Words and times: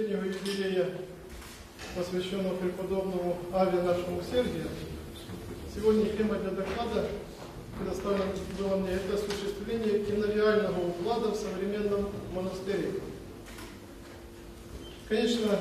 700-летнего 0.00 0.24
юбилея, 0.24 0.90
посвященного 1.94 2.56
преподобному 2.56 3.38
Аве 3.52 3.82
нашему 3.82 4.22
Сергию, 4.22 4.68
сегодня 5.74 6.06
тема 6.16 6.36
для 6.36 6.50
доклада 6.50 7.08
предоставлена 7.78 8.24
было 8.58 8.76
мне 8.76 8.92
это 8.92 9.14
осуществление 9.14 10.04
кинореального 10.04 10.88
уклада 10.88 11.30
в 11.30 11.36
современном 11.36 12.08
монастыре. 12.34 12.92
Конечно, 15.08 15.58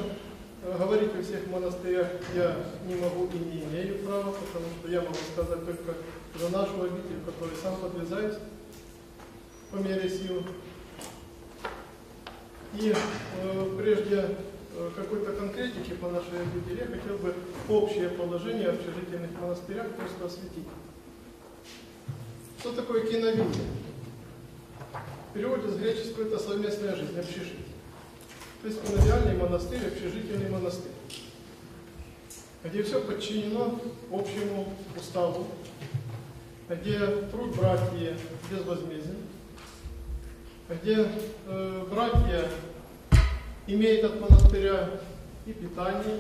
говорить 0.77 1.15
о 1.15 1.23
всех 1.23 1.47
монастырях 1.47 2.07
я 2.35 2.57
не 2.87 2.95
могу 2.95 3.27
и 3.33 3.37
не 3.37 3.63
имею 3.63 3.99
права, 3.99 4.31
потому 4.31 4.65
что 4.79 4.91
я 4.91 5.01
могу 5.01 5.15
сказать 5.33 5.65
только 5.65 5.95
за 6.39 6.49
нашу 6.49 6.83
обитель, 6.83 7.19
в 7.21 7.25
которой 7.25 7.55
сам 7.61 7.77
подвязаюсь 7.77 8.35
по 9.71 9.77
мере 9.77 10.09
сил. 10.09 10.43
И 12.75 12.93
э, 12.93 13.77
прежде 13.77 14.35
э, 14.75 14.89
какой-то 14.95 15.33
конкретики 15.33 15.93
по 15.93 16.09
нашей 16.09 16.41
обители 16.41 16.81
я 16.81 16.85
хотел 16.85 17.17
бы 17.17 17.33
общее 17.67 18.09
положение 18.09 18.69
общежительных 18.69 19.31
монастырях 19.41 19.87
просто 19.95 20.25
осветить. 20.25 20.67
Что 22.59 22.73
такое 22.73 23.07
киновидение? 23.07 23.71
В 25.29 25.33
переводе 25.33 25.69
с 25.69 25.75
греческого 25.75 26.27
это 26.27 26.39
совместная 26.39 26.95
жизнь, 26.95 27.17
общежитие. 27.17 27.65
То 28.61 28.67
есть 28.67 28.81
киновиальный 28.83 29.37
монастырь, 29.37 29.87
общежительный 29.87 30.49
монастырь, 30.49 30.91
где 32.63 32.83
все 32.83 32.99
подчинено 32.99 33.79
общему 34.11 34.73
уставу, 34.97 35.47
где 36.67 36.99
труд 37.31 37.55
братья 37.55 38.17
безвозмезден, 38.51 39.15
где 40.69 41.07
э, 41.47 41.85
братья 41.89 42.47
имеют 43.65 44.03
от 44.05 44.21
монастыря 44.21 44.89
и 45.47 45.53
питание, 45.53 46.19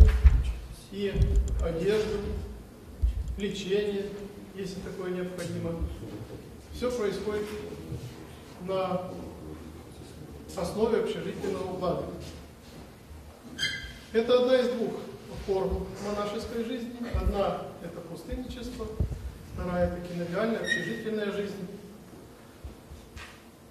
и 0.91 1.13
одежду, 1.61 2.17
лечение, 3.37 4.05
если 4.55 4.79
такое 4.79 5.11
необходимо. 5.11 5.75
Все 6.73 6.91
происходит 6.91 7.45
на 8.67 9.11
основе 10.55 11.01
общежительного 11.01 11.73
уклада. 11.73 12.05
Это 14.13 14.41
одна 14.41 14.57
из 14.57 14.69
двух 14.69 14.93
форм 15.45 15.85
монашеской 16.03 16.63
жизни. 16.65 16.95
Одна– 17.15 17.67
это 17.83 18.01
пустынничество, 18.01 18.87
вторая– 19.53 19.87
это 19.93 20.07
киновиальная, 20.07 20.59
общежительная 20.59 21.31
жизнь. 21.31 21.68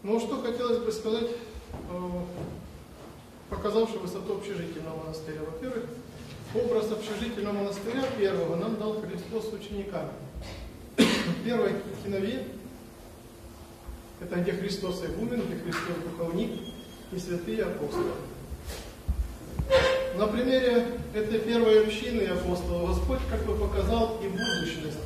Но 0.08 0.18
что 0.18 0.40
хотелось 0.40 0.78
бы 0.78 0.90
сказать, 0.90 1.26
э, 1.26 2.10
показавший 3.50 3.98
высоту 3.98 4.38
общежительного 4.38 5.04
монастыря. 5.04 5.40
Во-первых, 5.44 5.84
образ 6.54 6.90
общежительного 6.90 7.52
монастыря 7.52 8.04
первого 8.18 8.56
нам 8.56 8.76
дал 8.76 9.02
Христос 9.02 9.50
с 9.50 9.52
учениками. 9.52 10.08
Первый 11.44 11.74
киновид– 12.02 12.40
это 14.22 14.36
где 14.36 14.52
Христос 14.52 15.04
игумен, 15.04 15.42
где 15.42 15.56
Христос 15.56 15.96
духовник 16.02 16.52
и 17.12 17.18
святые 17.18 17.64
апостолы. 17.64 18.12
На 20.16 20.26
примере 20.26 20.86
этой 21.12 21.38
первой 21.38 21.84
общины 21.84 22.22
апостолов 22.22 22.96
Господь 22.96 23.20
как 23.30 23.44
бы 23.44 23.54
показал 23.56 24.18
и 24.22 24.28
будущность 24.28 25.00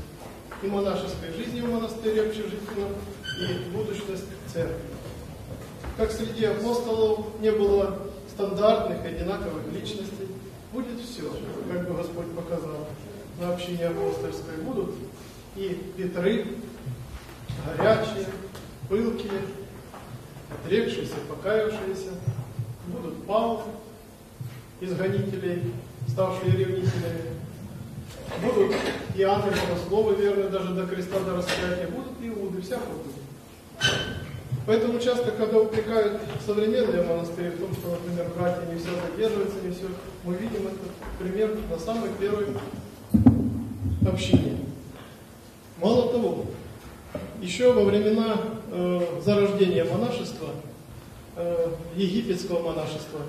и 0.63 0.67
монашеской 0.69 1.33
жизни 1.37 1.61
в 1.61 1.73
монастыре 1.73 2.29
общежительном, 2.29 2.93
и 3.39 3.71
будущность 3.75 4.25
церкви. 4.53 4.83
Как 5.97 6.11
среди 6.11 6.45
апостолов 6.45 7.27
не 7.41 7.51
было 7.51 7.99
стандартных, 8.29 9.05
одинаковых 9.05 9.63
личностей, 9.73 10.29
будет 10.73 11.01
все, 11.01 11.31
как 11.71 11.89
бы 11.89 11.95
Господь 11.95 12.31
показал. 12.35 12.89
На 13.41 13.55
общине 13.55 13.87
апостольской 13.87 14.57
будут 14.63 14.95
и 15.57 15.93
Петры, 15.97 16.47
горячие, 17.77 18.27
пылкие, 18.89 19.43
отрекшиеся, 20.51 21.15
покаявшиеся, 21.29 22.11
будут 22.87 23.25
Павлы, 23.27 23.63
изгонителей, 24.81 25.73
ставшие 26.09 26.53
ревнителями, 26.53 27.33
будут 28.43 28.75
Иоанны 29.17 29.53
Богословы, 29.53 30.15
верные 30.17 30.49
даже 30.49 30.75
до 30.75 30.87
креста, 30.87 31.21
до 31.21 31.37
распятия, 31.37 31.89
будут 31.89 32.13
Иуды, 32.21 32.63
всякого 32.63 32.95
будет. 32.95 33.22
Поэтому 34.67 34.99
часто, 35.01 35.33
когда 35.33 35.59
упрекают 35.59 36.21
современные 36.47 37.03
монастыри 37.03 37.51
в 37.51 37.59
том, 37.59 37.73
что, 37.75 37.91
например, 37.91 38.31
братья 38.37 38.63
не 38.73 38.79
все 38.79 38.91
задерживаются, 39.11 39.61
не 39.65 39.73
все, 39.73 39.87
мы 40.25 40.35
видим 40.35 40.69
этот 40.69 40.93
пример 41.19 41.57
на 41.69 41.79
самой 41.79 42.11
первой 42.19 42.47
общине. 44.07 44.59
Мало 45.81 46.13
того, 46.13 46.45
еще 47.41 47.73
во 47.73 47.83
времена 47.85 48.37
э, 48.71 49.01
зарождения 49.25 49.85
монашества, 49.85 50.51
э, 51.37 51.69
египетского 51.97 52.63
монашества, 52.63 53.21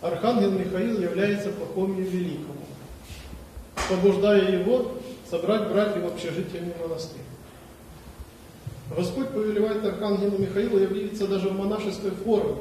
Архангел 0.00 0.50
Михаил 0.50 1.00
является 1.00 1.50
Пахомию 1.50 2.10
Великому, 2.10 2.66
побуждая 3.88 4.50
его 4.58 4.94
собрать 5.30 5.68
братьев 5.68 6.02
в 6.02 6.06
общежительный 6.14 6.74
монастырь. 6.80 7.22
Господь 8.96 9.28
повелевает 9.28 9.84
Архангелу 9.84 10.38
Михаилу 10.38 10.78
явиться 10.78 11.26
даже 11.26 11.48
в 11.48 11.58
монашеской 11.58 12.10
форме, 12.10 12.56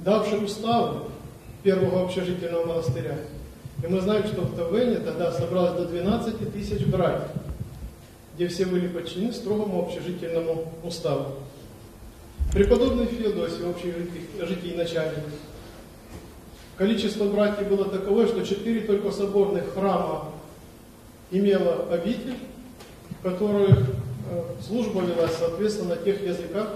давший 0.00 0.44
уставу 0.44 1.08
первого 1.62 2.04
общежительного 2.04 2.66
монастыря. 2.66 3.16
И 3.82 3.86
мы 3.86 4.00
знаем, 4.00 4.24
что 4.26 4.42
в 4.42 4.56
Тавене 4.56 4.96
тогда 4.96 5.32
собралось 5.32 5.72
до 5.72 5.86
12 5.86 6.52
тысяч 6.52 6.86
братьев 6.86 7.28
где 8.34 8.48
все 8.48 8.66
были 8.66 8.88
подчинены 8.88 9.32
строгому 9.32 9.82
общежительному 9.82 10.72
уставу. 10.82 11.34
Преподобный 12.52 13.06
Феодосий, 13.06 13.64
общий 13.64 13.92
житий 14.40 14.74
начальник, 14.74 15.24
количество 16.76 17.24
братьев 17.24 17.68
было 17.68 17.84
таковое, 17.86 18.26
что 18.26 18.44
четыре 18.44 18.82
только 18.82 19.10
соборных 19.10 19.72
храма 19.74 20.32
имела 21.30 21.86
обитель, 21.90 22.36
в 23.10 23.22
которых 23.22 23.78
служба 24.66 25.02
велась, 25.02 25.36
соответственно, 25.38 25.94
на 25.94 25.96
тех 25.96 26.22
языках, 26.22 26.68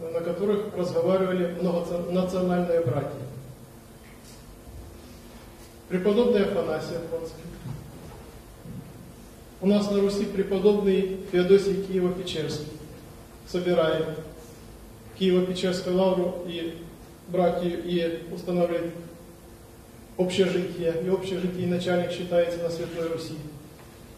на 0.00 0.20
которых 0.20 0.74
разговаривали 0.76 1.56
многонациональные 1.60 2.80
братья. 2.80 3.10
Преподобный 5.88 6.44
Афанасий 6.44 6.96
Афонский, 6.96 7.44
у 9.60 9.66
нас 9.66 9.90
на 9.90 10.00
Руси 10.00 10.24
преподобный 10.26 11.20
Феодосий 11.32 11.84
Киево-Печерский 11.84 12.68
собирает 13.46 14.06
Киево-Печерскую 15.18 15.94
лавру 15.94 16.44
и 16.46 16.74
братьев 17.28 17.80
и 17.84 18.24
устанавливает 18.32 18.92
общежитие, 20.18 20.94
и 21.04 21.08
общежитие 21.08 21.66
начальник 21.66 22.12
считается 22.12 22.62
на 22.62 22.70
Светлой 22.70 23.08
Руси. 23.08 23.34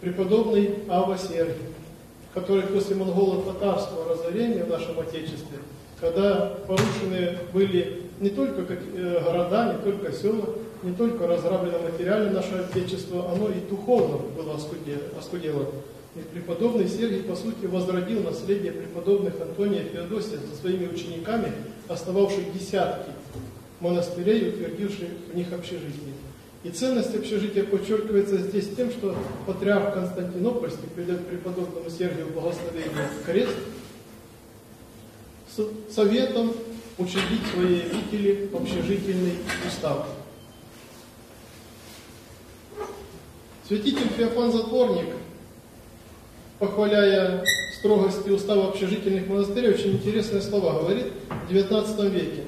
Преподобный 0.01 0.79
Ава 0.89 1.17
Сергий, 1.17 1.55
который 2.37 2.65
после 2.65 2.97
монголо-татарского 2.97 4.13
разорения 4.13 4.63
в 4.63 4.69
нашем 4.69 5.01
Отечестве, 5.01 5.57
когда 5.99 6.53
порушены 6.67 7.39
были 7.55 8.03
не 8.21 8.29
только 8.29 8.75
э, 8.75 9.23
города, 9.25 9.73
не 9.73 9.83
только 9.83 10.13
села, 10.13 10.45
не 10.83 10.95
только 10.95 11.27
разграблено 11.27 11.79
материально 11.79 12.33
наше 12.33 12.69
Отечество, 12.71 13.33
оно 13.33 13.49
и 13.49 13.67
духовно 13.71 14.19
было 14.37 14.55
оскудело. 14.55 15.67
И 16.15 16.19
преподобный 16.35 16.87
Сергий, 16.87 17.23
по 17.23 17.35
сути, 17.35 17.65
возродил 17.65 18.23
наследие 18.23 18.73
преподобных 18.73 19.41
Антония 19.41 19.81
и 19.85 19.89
Феодосия 19.89 20.39
со 20.39 20.61
своими 20.61 20.89
учениками, 20.89 21.53
основавших 21.89 22.53
десятки 22.53 23.13
монастырей, 23.81 24.51
утвердивших 24.51 25.09
в 25.33 25.35
них 25.35 25.51
общежитие. 25.55 26.16
И 26.67 26.71
ценность 26.71 27.15
общежития 27.15 27.63
подчеркивается 27.63 28.39
здесь 28.39 28.69
тем, 28.77 28.91
что 28.91 29.15
патриарх 29.47 29.95
Константинопольский 29.95 30.89
придает 30.89 31.25
преподобному 31.29 31.89
Сергию 31.89 32.27
благословение 32.35 33.09
крест 33.25 33.55
с 35.55 35.95
советом 35.95 36.53
учредить 36.99 37.43
свои 37.55 37.83
обители 37.83 38.51
общежительный 38.53 39.35
устав. 39.65 40.09
Святитель 43.69 44.09
Феофан 44.17 44.51
Затворник, 44.51 45.15
похваляя 46.59 47.45
строгости 47.79 48.29
устава 48.31 48.71
общежительных 48.71 49.29
монастырей, 49.29 49.71
очень 49.71 49.93
интересные 49.93 50.43
слова 50.43 50.81
говорит 50.81 51.13
в 51.49 51.53
XIX 51.53 52.11
веке. 52.11 52.43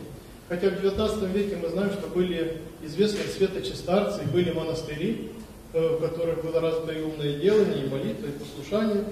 Хотя 0.49 0.71
в 0.71 0.83
XIX 0.83 1.33
веке 1.33 1.59
мы 1.63 1.69
знаем, 1.69 1.93
что 1.93 2.09
были 2.09 2.59
известные 2.83 3.27
светочестарцы, 3.27 4.23
и 4.23 4.27
были 4.27 4.51
монастыри, 4.51 5.33
э, 5.75 5.97
в 5.97 6.01
которых 6.01 6.43
было 6.43 6.61
развито 6.61 6.93
и 6.93 7.03
умное 7.03 7.35
делание, 7.35 7.85
и 7.85 7.89
молитва, 7.89 8.27
и 8.27 8.31
послушание. 8.31 9.05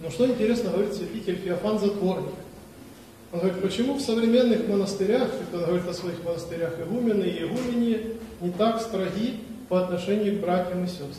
Но 0.00 0.10
что 0.10 0.26
интересно 0.26 0.70
говорит 0.70 0.94
святитель 0.94 1.36
Феофан 1.36 1.78
Затворник. 1.80 2.30
Он 3.32 3.40
говорит, 3.40 3.62
почему 3.62 3.94
в 3.94 4.00
современных 4.00 4.66
монастырях, 4.68 5.28
это 5.28 5.58
он 5.58 5.64
говорит 5.66 5.88
о 5.88 5.94
своих 5.94 6.22
монастырях, 6.24 6.80
игумены 6.80 7.24
и 7.24 7.44
игумени 7.44 8.16
не 8.40 8.50
так 8.50 8.80
строги 8.80 9.40
по 9.68 9.82
отношению 9.82 10.36
к 10.36 10.40
братьям 10.40 10.84
и 10.84 10.88
сестрам? 10.88 11.10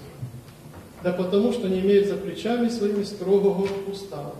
Да 1.03 1.13
потому, 1.13 1.51
что 1.51 1.67
не 1.67 1.79
имеют 1.79 2.07
за 2.07 2.15
плечами 2.15 2.69
своими 2.69 3.03
строгого 3.03 3.67
устава. 3.89 4.35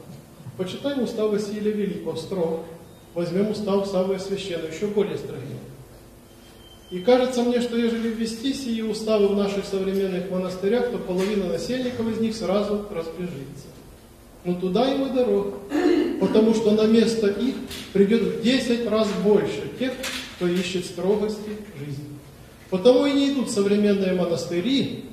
Почитаем 0.57 1.03
устав 1.03 1.31
Василия 1.31 1.71
Великого, 1.71 2.15
строг. 2.15 2.61
Возьмем 3.13 3.51
устав 3.51 3.87
Саввы 3.87 4.19
Священного, 4.19 4.71
еще 4.71 4.87
более 4.87 5.17
строгий. 5.17 5.59
И 6.91 6.99
кажется 6.99 7.43
мне, 7.43 7.61
что 7.61 7.77
ежели 7.77 8.09
ввести 8.09 8.53
сии 8.53 8.81
уставы 8.81 9.29
в 9.29 9.35
наших 9.35 9.65
современных 9.65 10.29
монастырях, 10.29 10.91
то 10.91 10.97
половина 10.97 11.45
насельников 11.45 12.07
из 12.09 12.19
них 12.19 12.35
сразу 12.35 12.85
разбежится. 12.91 13.67
Но 14.43 14.55
туда 14.55 14.93
им 14.93 15.05
и 15.05 15.09
дорога. 15.13 15.57
Потому 16.19 16.53
что 16.53 16.71
на 16.71 16.87
место 16.87 17.27
их 17.27 17.55
придет 17.93 18.21
в 18.21 18.41
10 18.41 18.87
раз 18.89 19.07
больше 19.23 19.69
тех, 19.79 19.93
кто 20.35 20.47
ищет 20.47 20.85
строгости 20.85 21.57
жизни. 21.79 22.05
Потому 22.69 23.05
и 23.05 23.13
не 23.13 23.31
идут 23.31 23.49
современные 23.49 24.13
монастыри, 24.13 25.05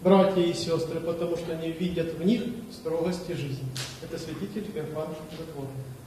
братья 0.00 0.42
и 0.42 0.52
сестры, 0.52 1.00
потому 1.00 1.36
что 1.36 1.52
они 1.52 1.70
видят 1.72 2.14
в 2.14 2.24
них 2.24 2.42
строгости 2.72 3.32
жизни. 3.32 3.66
Это 4.02 4.18
святитель 4.18 4.70
Феофан 4.72 5.08
Затворник. 5.36 5.97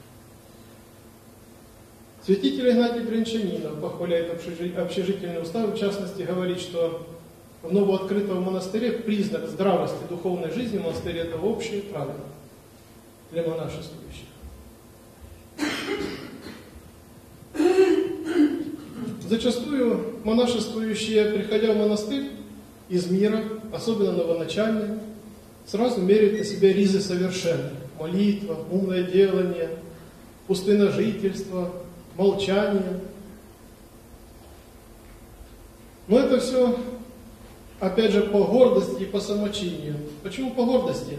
Святитель 2.24 2.70
Игнатий 2.70 3.00
Бринчанинов 3.00 3.80
похваляет 3.80 4.30
общежительный 4.30 5.42
устав, 5.42 5.74
в 5.74 5.78
частности 5.78 6.22
говорит, 6.22 6.60
что 6.60 7.04
в 7.62 7.72
новооткрытом 7.72 8.42
монастыре 8.42 8.92
признак 8.92 9.48
здравости 9.48 9.96
духовной 10.08 10.52
жизни 10.52 10.78
в 10.78 10.84
монастыре 10.84 11.22
это 11.22 11.36
общее 11.36 11.82
правило 11.82 12.14
для 13.32 13.42
монашествующих. 13.42 14.26
Зачастую 19.28 20.20
монашествующие, 20.22 21.24
приходя 21.32 21.72
в 21.72 21.76
монастырь 21.76 22.30
из 22.88 23.10
мира, 23.10 23.42
особенно 23.72 24.12
новоначальные, 24.12 25.00
сразу 25.66 26.00
меряют 26.00 26.38
на 26.38 26.44
себя 26.44 26.72
ризы 26.72 27.00
совершенные. 27.00 27.72
Молитва, 27.98 28.58
умное 28.70 29.02
делание, 29.04 29.70
пустыножительство, 30.46 31.72
молчание. 32.16 33.00
Но 36.08 36.18
это 36.18 36.40
все, 36.40 36.78
опять 37.80 38.12
же, 38.12 38.22
по 38.22 38.44
гордости 38.44 39.02
и 39.02 39.06
по 39.06 39.20
самочинию. 39.20 39.96
Почему 40.22 40.52
по 40.52 40.64
гордости? 40.64 41.18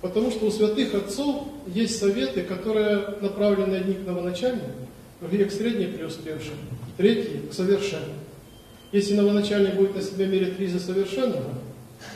Потому 0.00 0.30
что 0.30 0.46
у 0.46 0.50
святых 0.50 0.94
отцов 0.94 1.44
есть 1.66 1.98
советы, 1.98 2.42
которые 2.42 3.16
направлены 3.20 3.76
одни 3.76 3.94
к 3.94 4.06
новоначальным, 4.06 4.70
другие 5.20 5.46
к 5.46 5.52
средне 5.52 5.86
преуспевшим, 5.86 6.56
третьи 6.96 7.40
к 7.50 7.52
совершенным. 7.52 8.18
Если 8.92 9.16
новоначальник 9.16 9.74
будет 9.74 9.96
на 9.96 10.02
себя 10.02 10.26
мерить 10.26 10.58
ризы 10.58 10.78
совершенного, 10.78 11.54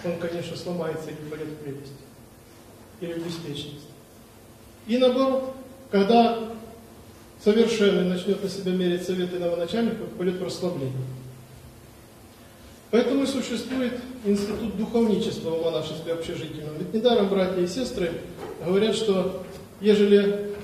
он, 0.05 0.19
конечно, 0.21 0.57
сломается 0.57 1.11
или 1.11 1.29
пойдет 1.29 1.49
в 1.49 1.57
прелесть, 1.57 1.93
или 3.01 3.15
в 3.15 3.27
беспечность. 3.27 3.89
И 4.87 4.99
наоборот, 4.99 5.55
когда 5.91 6.51
совершенный 7.43 8.05
начнет 8.05 8.43
на 8.43 8.49
себя 8.49 8.73
мерить 8.73 9.05
советы 9.05 9.39
новоначальника, 9.39 10.05
пойдет 10.17 10.41
в 10.41 10.45
расслабление. 10.45 10.93
Поэтому 12.91 13.25
и 13.25 13.27
существует 13.27 13.95
институт 14.25 14.77
духовничества 14.77 15.51
в 15.51 15.63
монашестве 15.63 16.15
общежительном. 16.15 16.79
Ведь 16.79 16.95
недаром 16.95 17.29
братья 17.29 17.61
и 17.61 17.67
сестры 17.67 18.13
говорят, 18.65 18.95
что 18.95 19.43
ежели 19.81 20.55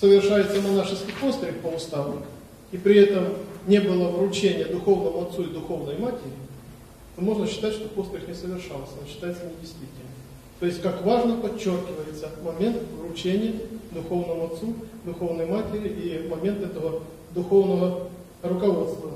совершается 0.00 0.60
монашеский 0.62 1.12
постриг 1.20 1.60
по 1.60 1.68
уставу, 1.68 2.22
и 2.72 2.78
при 2.78 2.96
этом 2.96 3.34
не 3.66 3.80
было 3.80 4.08
вручения 4.08 4.64
духовному 4.64 5.28
отцу 5.28 5.42
и 5.42 5.52
духовной 5.52 5.98
матери, 5.98 6.32
то 7.14 7.22
можно 7.22 7.46
считать, 7.46 7.74
что 7.74 7.88
постриг 7.88 8.26
не 8.26 8.34
совершался, 8.34 8.92
он 9.00 9.06
считается 9.06 9.44
недействительным. 9.44 10.11
То 10.62 10.66
есть, 10.66 10.80
как 10.80 11.04
важно 11.04 11.38
подчеркивается 11.38 12.28
момент 12.44 12.76
вручения 12.96 13.54
духовному 13.90 14.44
отцу, 14.44 14.76
духовной 15.04 15.44
матери 15.44 15.88
и 15.88 16.28
момент 16.28 16.62
этого 16.62 17.02
духовного 17.34 18.06
руководства. 18.44 19.10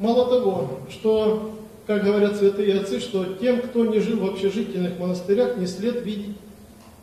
Мало 0.00 0.28
того, 0.28 0.80
что, 0.90 1.52
как 1.86 2.02
говорят 2.02 2.38
святые 2.38 2.80
отцы, 2.80 2.98
что 2.98 3.24
тем, 3.34 3.62
кто 3.62 3.86
не 3.86 4.00
жил 4.00 4.18
в 4.18 4.30
общежительных 4.32 4.98
монастырях, 4.98 5.58
не 5.58 5.68
след 5.68 6.04
видеть, 6.04 6.36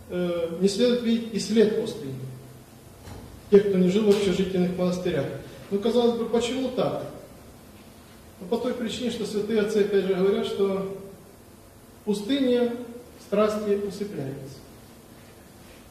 э, 0.10 0.50
не 0.60 0.68
следует 0.68 1.04
видеть 1.04 1.30
и 1.32 1.40
след 1.40 1.80
пустыни. 1.80 2.20
Тех, 3.52 3.70
кто 3.70 3.78
не 3.78 3.88
жил 3.88 4.04
в 4.04 4.10
общежительных 4.10 4.78
монастырях. 4.78 5.28
Ну, 5.72 5.80
казалось 5.80 6.20
бы, 6.20 6.26
почему 6.26 6.72
так? 6.76 7.06
Ну, 8.42 8.48
по 8.48 8.58
той 8.58 8.74
причине, 8.74 9.12
что 9.12 9.26
святые 9.26 9.62
отцы 9.62 9.78
опять 9.78 10.08
же 10.08 10.14
говорят, 10.14 10.46
что 10.46 10.94
пустыне 12.08 12.72
страсти 13.28 13.86
усыпляются, 13.86 14.60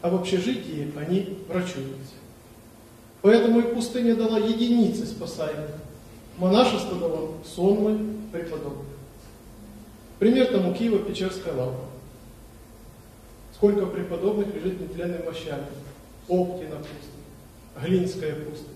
а 0.00 0.08
в 0.08 0.14
общежитии 0.16 0.90
они 0.96 1.38
врачуются. 1.46 2.14
Поэтому 3.20 3.60
и 3.60 3.74
пустыня 3.74 4.16
дала 4.16 4.38
единицы 4.38 5.04
спасаемых. 5.06 5.72
Монашество 6.38 6.98
дало 6.98 7.34
сонмы 7.44 8.16
преподобных. 8.32 8.86
Пример 10.18 10.46
тому 10.46 10.72
Киево-Печерская 10.72 11.54
лавра. 11.54 11.84
Сколько 13.54 13.86
преподобных 13.86 14.54
лежит 14.54 14.80
нетленной 14.80 15.22
мощами. 15.22 15.66
Оптина 16.28 16.76
пустыня, 16.76 17.82
Глинская 17.82 18.34
пустыня. 18.34 18.70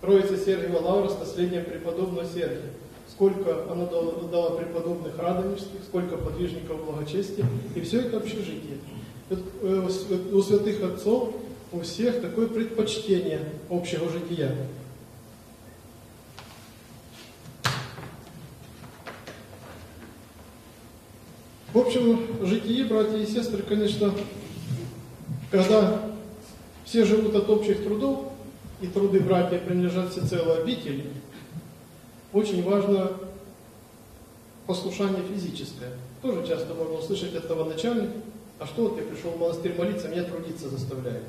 Троица 0.00 0.36
Сергиева 0.36 0.78
Лавра 0.80 1.08
с 1.08 1.14
последнего 1.14 1.62
преподобного 1.62 2.26
Сергия 2.26 2.72
сколько 3.16 3.72
она 3.72 3.86
дала, 3.86 4.12
дала 4.30 4.50
преподобных 4.58 5.18
радонежских, 5.18 5.82
сколько 5.88 6.18
подвижников 6.18 6.84
благочестия, 6.84 7.46
и 7.74 7.80
все 7.80 8.02
это 8.02 8.18
общежитие. 8.18 8.76
Э, 9.30 9.88
у 10.32 10.42
святых 10.42 10.82
отцов 10.82 11.34
у 11.72 11.80
всех 11.80 12.20
такое 12.20 12.46
предпочтение 12.46 13.40
общего 13.70 14.10
жития. 14.10 14.54
В 21.72 21.78
общем, 21.78 22.46
житие, 22.46 22.84
братья 22.84 23.16
и 23.16 23.26
сестры, 23.26 23.62
конечно, 23.62 24.12
когда 25.50 26.02
все 26.84 27.04
живут 27.06 27.34
от 27.34 27.48
общих 27.48 27.82
трудов, 27.82 28.32
и 28.82 28.86
труды 28.88 29.20
братья 29.20 29.58
принадлежат 29.58 30.12
всецело 30.12 30.56
обители, 30.56 31.06
очень 32.36 32.62
важно 32.62 33.12
послушание 34.66 35.22
физическое. 35.22 35.90
Тоже 36.20 36.46
часто 36.46 36.74
можно 36.74 36.98
услышать 36.98 37.34
от 37.34 37.48
того 37.48 37.64
начальника, 37.64 38.12
а 38.58 38.66
что 38.66 38.88
вот 38.88 38.98
я 38.98 39.04
пришел 39.04 39.30
в 39.30 39.40
монастырь 39.40 39.74
молиться, 39.76 40.08
меня 40.08 40.24
трудиться 40.24 40.68
заставляет. 40.68 41.22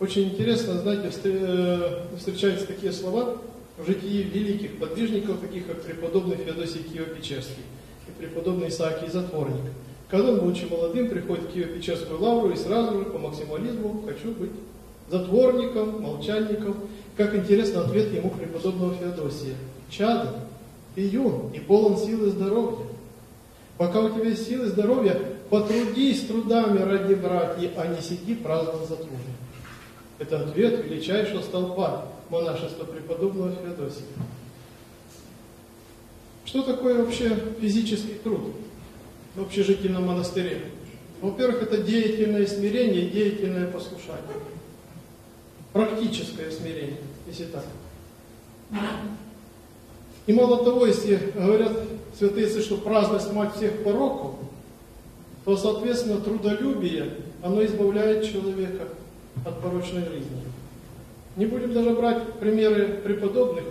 Очень 0.00 0.30
интересно, 0.30 0.78
знаете, 0.78 1.12
э, 1.24 2.04
встречаются 2.16 2.66
такие 2.66 2.92
слова 2.92 3.36
в 3.76 3.86
житии 3.86 4.22
великих 4.22 4.78
подвижников, 4.78 5.40
таких 5.40 5.66
как 5.66 5.82
преподобный 5.82 6.36
Феодосий 6.36 6.80
Киево-Печерский 6.80 7.64
и 8.08 8.10
преподобный 8.18 8.68
Исаакий 8.68 9.08
Затворник. 9.08 9.70
Когда 10.08 10.32
он, 10.32 10.40
будучи 10.40 10.64
молодым, 10.64 11.08
приходит 11.08 11.44
в 11.44 11.54
Киево-Печерскую 11.54 12.18
лавру 12.18 12.50
и 12.50 12.56
сразу 12.56 12.98
же 12.98 13.04
по 13.04 13.18
максимализму 13.18 14.02
«хочу 14.06 14.32
быть 14.32 14.52
затворником, 15.10 16.00
молчальником». 16.02 16.76
Как 17.16 17.34
интересно 17.34 17.84
ответ 17.84 18.12
ему 18.14 18.30
преподобного 18.30 18.94
Феодосия– 18.94 19.54
чадо, 19.92 20.40
и 20.96 21.02
юн, 21.02 21.50
и 21.52 21.60
полон 21.60 21.98
силы 21.98 22.30
здоровья. 22.30 22.86
Пока 23.78 24.00
у 24.00 24.10
тебя 24.10 24.34
силы, 24.34 24.66
здоровья, 24.66 25.20
потрудись 25.50 26.26
трудами 26.26 26.78
ради 26.78 27.14
братьев, 27.14 27.72
а 27.76 27.86
не 27.86 28.00
сиди 28.00 28.34
праздно 28.34 28.84
за. 28.86 28.96
Это 30.18 30.40
ответ 30.40 30.84
величайшего 30.84 31.42
столпа 31.42 32.06
монашества 32.30 32.84
преподобного 32.84 33.52
Феодосия. 33.56 34.04
Что 36.44 36.62
такое 36.62 37.02
вообще 37.02 37.36
физический 37.60 38.14
труд 38.22 38.54
в 39.34 39.42
общежительном 39.42 40.06
монастыре? 40.06 40.62
Во-первых, 41.20 41.62
это 41.62 41.78
деятельное 41.78 42.46
смирение 42.46 43.08
деятельное 43.08 43.70
послушание. 43.70 44.20
Практическое 45.72 46.50
смирение, 46.50 46.98
если 47.26 47.46
так. 47.46 47.64
И 50.26 50.32
мало 50.32 50.64
того, 50.64 50.86
если 50.86 51.32
говорят 51.34 51.72
святые 52.16 52.48
что 52.48 52.76
праздность 52.76 53.32
мать 53.32 53.54
всех 53.56 53.82
пороков, 53.82 54.36
то, 55.44 55.56
соответственно, 55.56 56.20
трудолюбие, 56.20 57.14
оно 57.42 57.64
избавляет 57.64 58.24
человека 58.24 58.86
от 59.44 59.60
порочной 59.60 60.04
жизни. 60.04 60.42
Не 61.36 61.46
будем 61.46 61.72
даже 61.72 61.90
брать 61.90 62.34
примеры 62.34 63.00
преподобных 63.02 63.64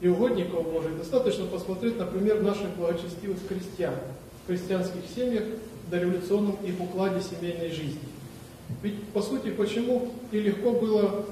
и 0.00 0.08
угодников 0.08 0.70
Божьих. 0.72 0.96
Достаточно 0.96 1.44
посмотреть, 1.46 1.98
например, 1.98 2.42
наших 2.42 2.70
благочестивых 2.76 3.38
крестьян 3.46 3.94
в 4.42 4.46
крестьянских 4.46 5.00
семьях, 5.14 5.44
в 5.86 5.90
дореволюционном 5.90 6.56
их 6.64 6.80
укладе 6.80 7.20
семейной 7.20 7.70
жизни. 7.70 8.00
Ведь, 8.82 9.02
по 9.08 9.20
сути, 9.20 9.50
почему 9.50 10.12
и 10.30 10.40
легко 10.40 10.72
было 10.72 11.26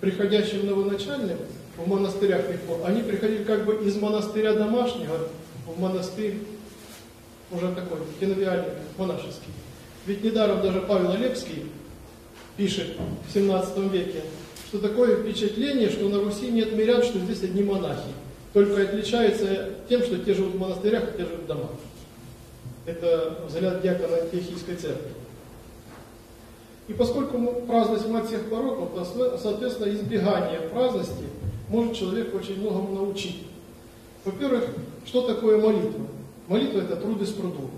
приходящим 0.00 0.66
новоначальным 0.66 1.38
в 1.78 1.88
монастырях 1.88 2.50
легко, 2.50 2.80
они 2.84 3.02
приходили 3.02 3.44
как 3.44 3.64
бы 3.64 3.76
из 3.76 3.96
монастыря 3.96 4.52
домашнего 4.54 5.28
в 5.66 5.80
монастырь 5.80 6.38
уже 7.50 7.72
такой, 7.72 7.98
киновиальный, 8.20 8.72
монашеский. 8.96 9.52
Ведь 10.06 10.22
недаром 10.22 10.60
даже 10.60 10.80
Павел 10.80 11.12
Олепский 11.12 11.66
пишет 12.56 12.96
в 13.28 13.32
17 13.32 13.78
веке, 13.92 14.22
что 14.68 14.78
такое 14.80 15.16
впечатление, 15.16 15.88
что 15.88 16.08
на 16.08 16.20
Руси 16.20 16.50
нет 16.50 16.72
мирян, 16.74 17.02
что 17.02 17.18
здесь 17.20 17.42
одни 17.42 17.62
монахи. 17.62 18.10
Только 18.52 18.82
отличаются 18.82 19.70
тем, 19.88 20.02
что 20.02 20.18
те 20.18 20.34
живут 20.34 20.54
в 20.54 20.58
монастырях, 20.58 21.04
а 21.04 21.16
те 21.16 21.24
живут 21.24 21.44
в 21.44 21.46
домах. 21.46 21.70
Это 22.86 23.38
взгляд 23.46 23.82
диакона 23.82 24.16
Антиохийской 24.16 24.76
церкви. 24.76 25.12
И 26.88 26.94
поскольку 26.94 27.38
праздность 27.66 28.08
мать 28.08 28.26
всех 28.26 28.48
пороков, 28.48 28.94
то, 28.94 29.38
соответственно, 29.40 29.92
избегание 29.92 30.60
праздности 30.72 31.24
может 31.68 31.94
человек 31.94 32.34
очень 32.34 32.60
многому 32.60 32.94
научить. 32.94 33.42
Во-первых, 34.24 34.70
что 35.04 35.22
такое 35.22 35.58
молитва? 35.58 36.06
Молитва– 36.48 36.78
это 36.80 36.96
труд 36.96 37.20
из 37.22 37.32
труду. 37.34 37.70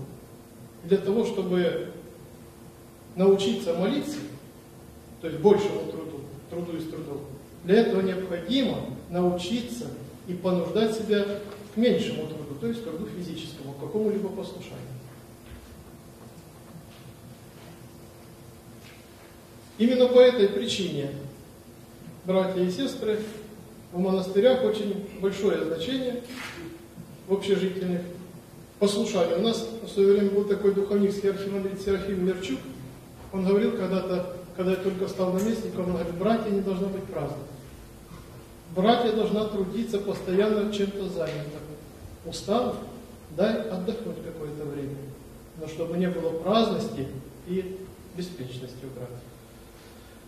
Для 0.83 0.97
того, 0.97 1.25
чтобы 1.25 1.91
научиться 3.15 3.73
молиться, 3.73 4.17
то 5.21 5.27
есть 5.27 5.39
большему 5.39 5.91
труду, 5.91 6.21
труду 6.49 6.77
из 6.77 6.89
трудов, 6.89 7.21
для 7.63 7.81
этого 7.81 8.01
необходимо 8.01 8.77
научиться 9.09 9.87
и 10.27 10.33
понуждать 10.33 10.95
себя 10.95 11.25
к 11.73 11.77
меньшему 11.77 12.27
труду, 12.27 12.55
то 12.59 12.67
есть 12.67 12.83
труду 12.83 13.05
физическому, 13.05 13.73
к 13.73 13.79
какому-либо 13.81 14.29
послушанию. 14.29 14.79
Именно 19.77 20.07
по 20.07 20.19
этой 20.19 20.47
причине, 20.47 21.11
братья 22.25 22.61
и 22.61 22.71
сестры, 22.71 23.19
в 23.91 23.99
монастырях 23.99 24.63
очень 24.63 25.07
большое 25.19 25.65
значение 25.65 26.21
в 27.27 27.33
общежительных 27.33 28.01
послушании. 28.79 29.35
У 29.35 29.41
нас 29.41 29.67
в 29.83 29.89
свое 29.89 30.13
время 30.13 30.31
был 30.31 30.45
такой 30.45 30.73
духовник 30.73 31.11
архимандрит 31.23 31.81
Серафим 31.81 32.25
Мерчук. 32.25 32.59
Он 33.33 33.45
говорил 33.45 33.77
когда-то, 33.77 34.37
когда 34.55 34.71
я 34.71 34.77
только 34.77 35.07
стал 35.07 35.33
наместником, 35.33 35.85
он 35.85 35.93
говорит, 35.93 36.13
братья 36.15 36.49
не 36.49 36.61
должны 36.61 36.87
быть 36.87 37.03
праздными. 37.03 37.43
Братья 38.75 39.11
должна 39.11 39.45
трудиться 39.45 39.99
постоянно 39.99 40.71
чем-то 40.71 41.09
занятым. 41.09 41.61
Устал, 42.25 42.75
дай 43.35 43.61
отдохнуть 43.63 44.23
какое-то 44.23 44.63
время. 44.65 44.95
Но 45.59 45.67
чтобы 45.67 45.97
не 45.97 46.07
было 46.07 46.31
праздности 46.39 47.07
и 47.47 47.77
беспечности 48.15 48.83
у 48.83 48.95
братьев. 48.97 49.19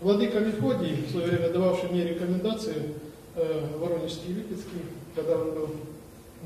Владыка 0.01 0.39
Мефодий, 0.39 1.05
в 1.07 1.11
свое 1.11 1.27
время 1.27 1.49
дававший 1.49 1.89
мне 1.89 2.05
рекомендации, 2.05 2.93
Воронежский 3.35 4.31
и 4.31 4.33
Липецкий, 4.33 4.81
когда 5.15 5.37
он 5.37 5.53
был 5.53 5.69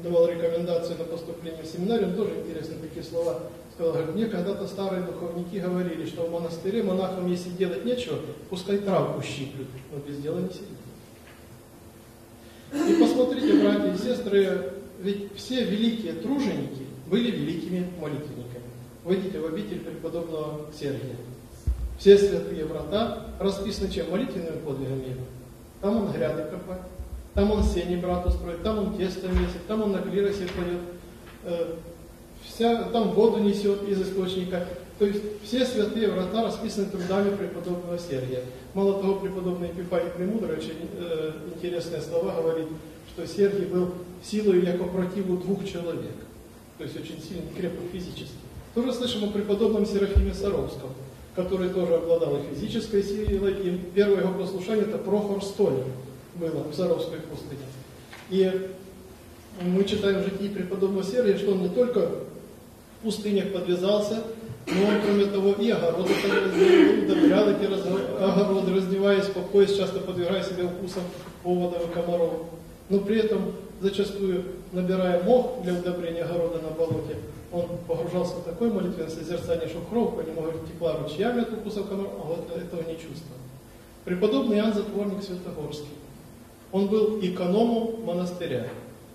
давал 0.03 0.27
рекомендации 0.27 0.93
на 0.93 1.05
поступление 1.05 1.63
в 1.63 1.67
семинарию, 1.67 2.09
он 2.09 2.15
тоже 2.15 2.31
интересные 2.37 2.79
такие 2.79 3.03
слова 3.03 3.39
сказал. 3.73 3.93
Говорит, 3.93 4.15
мне 4.15 4.25
когда-то 4.27 4.67
старые 4.67 5.03
духовники 5.03 5.57
говорили, 5.57 6.05
что 6.05 6.25
в 6.25 6.31
монастыре 6.31 6.83
монахам, 6.83 7.27
если 7.27 7.49
делать 7.49 7.85
нечего, 7.85 8.19
пускай 8.49 8.77
травку 8.77 9.21
щиплют, 9.21 9.67
но 9.91 9.99
без 9.99 10.17
дела 10.19 10.39
не 10.39 10.49
сидят. 10.49 10.67
И 12.73 13.01
посмотрите, 13.01 13.61
братья 13.61 13.93
и 13.93 13.97
сестры, 13.97 14.73
ведь 14.99 15.35
все 15.35 15.63
великие 15.63 16.13
труженики 16.13 16.85
были 17.07 17.31
великими 17.31 17.87
молитвенниками. 17.99 18.63
Войдите 19.03 19.39
в 19.39 19.45
обитель 19.45 19.79
преподобного 19.79 20.65
Сергия. 20.77 21.15
Все 21.97 22.17
святые 22.17 22.65
врата 22.65 23.25
расписаны 23.39 23.89
чем? 23.89 24.11
Молитвенными 24.11 24.59
подвигами. 24.65 25.15
Там 25.81 25.97
он 25.97 26.11
гряды 26.11 26.43
копает, 26.43 26.81
там 27.33 27.51
он 27.51 27.63
сени 27.63 27.97
брату 27.97 28.31
строит, 28.31 28.63
там 28.63 28.79
он 28.79 28.97
тесто 28.97 29.27
месит, 29.27 29.65
там 29.67 29.83
он 29.83 29.91
на 29.91 29.99
клиросе 29.99 30.47
поет, 30.47 30.81
э, 31.43 31.75
вся, 32.43 32.83
там 32.85 33.11
воду 33.11 33.39
несет 33.39 33.87
из 33.87 34.01
источника. 34.01 34.65
То 34.97 35.05
есть 35.05 35.21
все 35.43 35.63
святые 35.63 36.09
врата 36.09 36.43
расписаны 36.43 36.87
трудами 36.87 37.35
преподобного 37.35 37.99
Сергия. 37.99 38.41
Мало 38.73 38.99
того, 38.99 39.15
преподобный 39.15 39.67
Епифаний 39.69 40.09
Премудрый 40.09 40.57
очень 40.57 40.89
э, 40.97 41.33
интересные 41.53 42.01
слова 42.01 42.41
говорит, 42.41 42.67
что 43.13 43.27
Сергий 43.27 43.65
был 43.65 43.93
силой 44.23 44.65
яко 44.65 44.85
противу 44.85 45.37
двух 45.37 45.67
человек. 45.67 46.15
То 46.77 46.83
есть 46.83 46.99
очень 46.99 47.21
сильный, 47.21 47.51
крепкий 47.55 47.87
физически. 47.91 48.33
Тоже 48.73 48.93
слышим 48.93 49.23
о 49.23 49.31
преподобном 49.31 49.85
Серафиме 49.85 50.33
Саровском, 50.33 50.89
который 51.37 51.69
тоже 51.69 51.93
обладал 51.93 52.37
и 52.37 52.55
физической 52.55 53.03
силой, 53.03 53.53
и 53.61 53.79
первое 53.93 54.21
его 54.21 54.33
послушание 54.33 54.85
это 54.85 54.97
Прохор 54.97 55.43
Столер 55.43 55.85
было 56.33 56.63
в 56.63 56.73
Саровской 56.73 57.19
пустыне. 57.19 57.61
И 58.31 58.69
мы 59.61 59.83
читаем 59.83 60.21
в 60.21 60.23
житии 60.23 60.47
преподобного 60.47 61.03
Сергия, 61.03 61.37
что 61.37 61.51
он 61.51 61.61
не 61.61 61.69
только 61.69 61.99
в 61.99 63.03
пустынях 63.03 63.53
подвязался, 63.53 64.23
но 64.65 64.87
он, 64.87 65.01
кроме 65.05 65.25
того, 65.25 65.53
и 65.53 65.69
огороды 65.69 66.11
удобрял 67.03 67.49
эти 67.51 67.65
огороды, 68.19 68.73
раздеваясь 68.73 69.27
по 69.27 69.41
пояс, 69.41 69.75
часто 69.75 69.99
подвергая 69.99 70.43
себе 70.43 70.63
укусам 70.63 71.03
поводов 71.43 71.87
и 71.87 71.93
комаров. 71.93 72.33
Но 72.89 72.99
при 73.01 73.19
этом, 73.19 73.53
зачастую, 73.79 74.43
набирая 74.71 75.21
мох 75.21 75.61
для 75.61 75.73
удобрения 75.75 76.23
огорода 76.23 76.63
на 76.63 76.71
болоте, 76.71 77.15
он 77.51 77.65
погружался 77.87 78.35
в 78.35 78.43
такое 78.43 78.71
молитвенное 78.71 79.09
созерцание, 79.09 79.67
что 79.67 79.79
кровь 79.89 80.15
по 80.15 80.21
нему 80.21 80.43
текла 80.67 80.97
ручьями 80.97 81.41
от 81.41 81.53
укусов 81.53 81.87
комаров, 81.87 82.11
а 82.19 82.27
вот 82.27 82.57
этого 82.57 82.81
не 82.81 82.95
чувствовал. 82.95 83.37
Преподобный 84.03 84.57
Иоанн 84.57 84.73
Затворник 84.73 85.23
Святогорский. 85.23 85.87
Он 86.71 86.87
был 86.87 87.19
экономом 87.21 88.03
монастыря. 88.05 88.67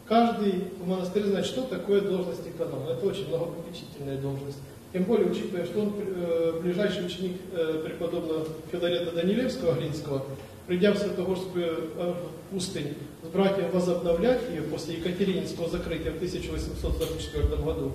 Каждый 0.07 0.65
в 0.81 0.89
монастыре 0.89 1.27
знает, 1.27 1.47
что 1.47 1.63
такое 1.63 2.01
должность 2.01 2.47
эконома. 2.47 2.91
Это 2.91 3.07
очень 3.07 3.29
многопопечительная 3.29 4.19
должность. 4.19 4.59
Тем 4.93 5.05
более, 5.05 5.31
учитывая, 5.31 5.65
что 5.65 5.81
он 5.81 5.93
э, 5.99 6.61
ближайший 6.63 7.07
ученик 7.07 7.37
э, 7.53 7.83
преподобного 7.85 8.47
Филарета 8.71 9.13
Данилевского 9.13 9.73
Глинского, 9.79 10.25
придя 10.67 10.93
в 10.93 10.99
Святогорскую 10.99 11.91
э, 11.97 12.15
пустынь, 12.51 12.95
с 13.23 13.29
братьями 13.29 13.71
возобновлять 13.71 14.41
ее 14.51 14.63
после 14.63 14.97
Екатерининского 14.97 15.71
закрытия 15.71 16.13
в 16.13 16.17
1844 16.17 17.63
году, 17.63 17.93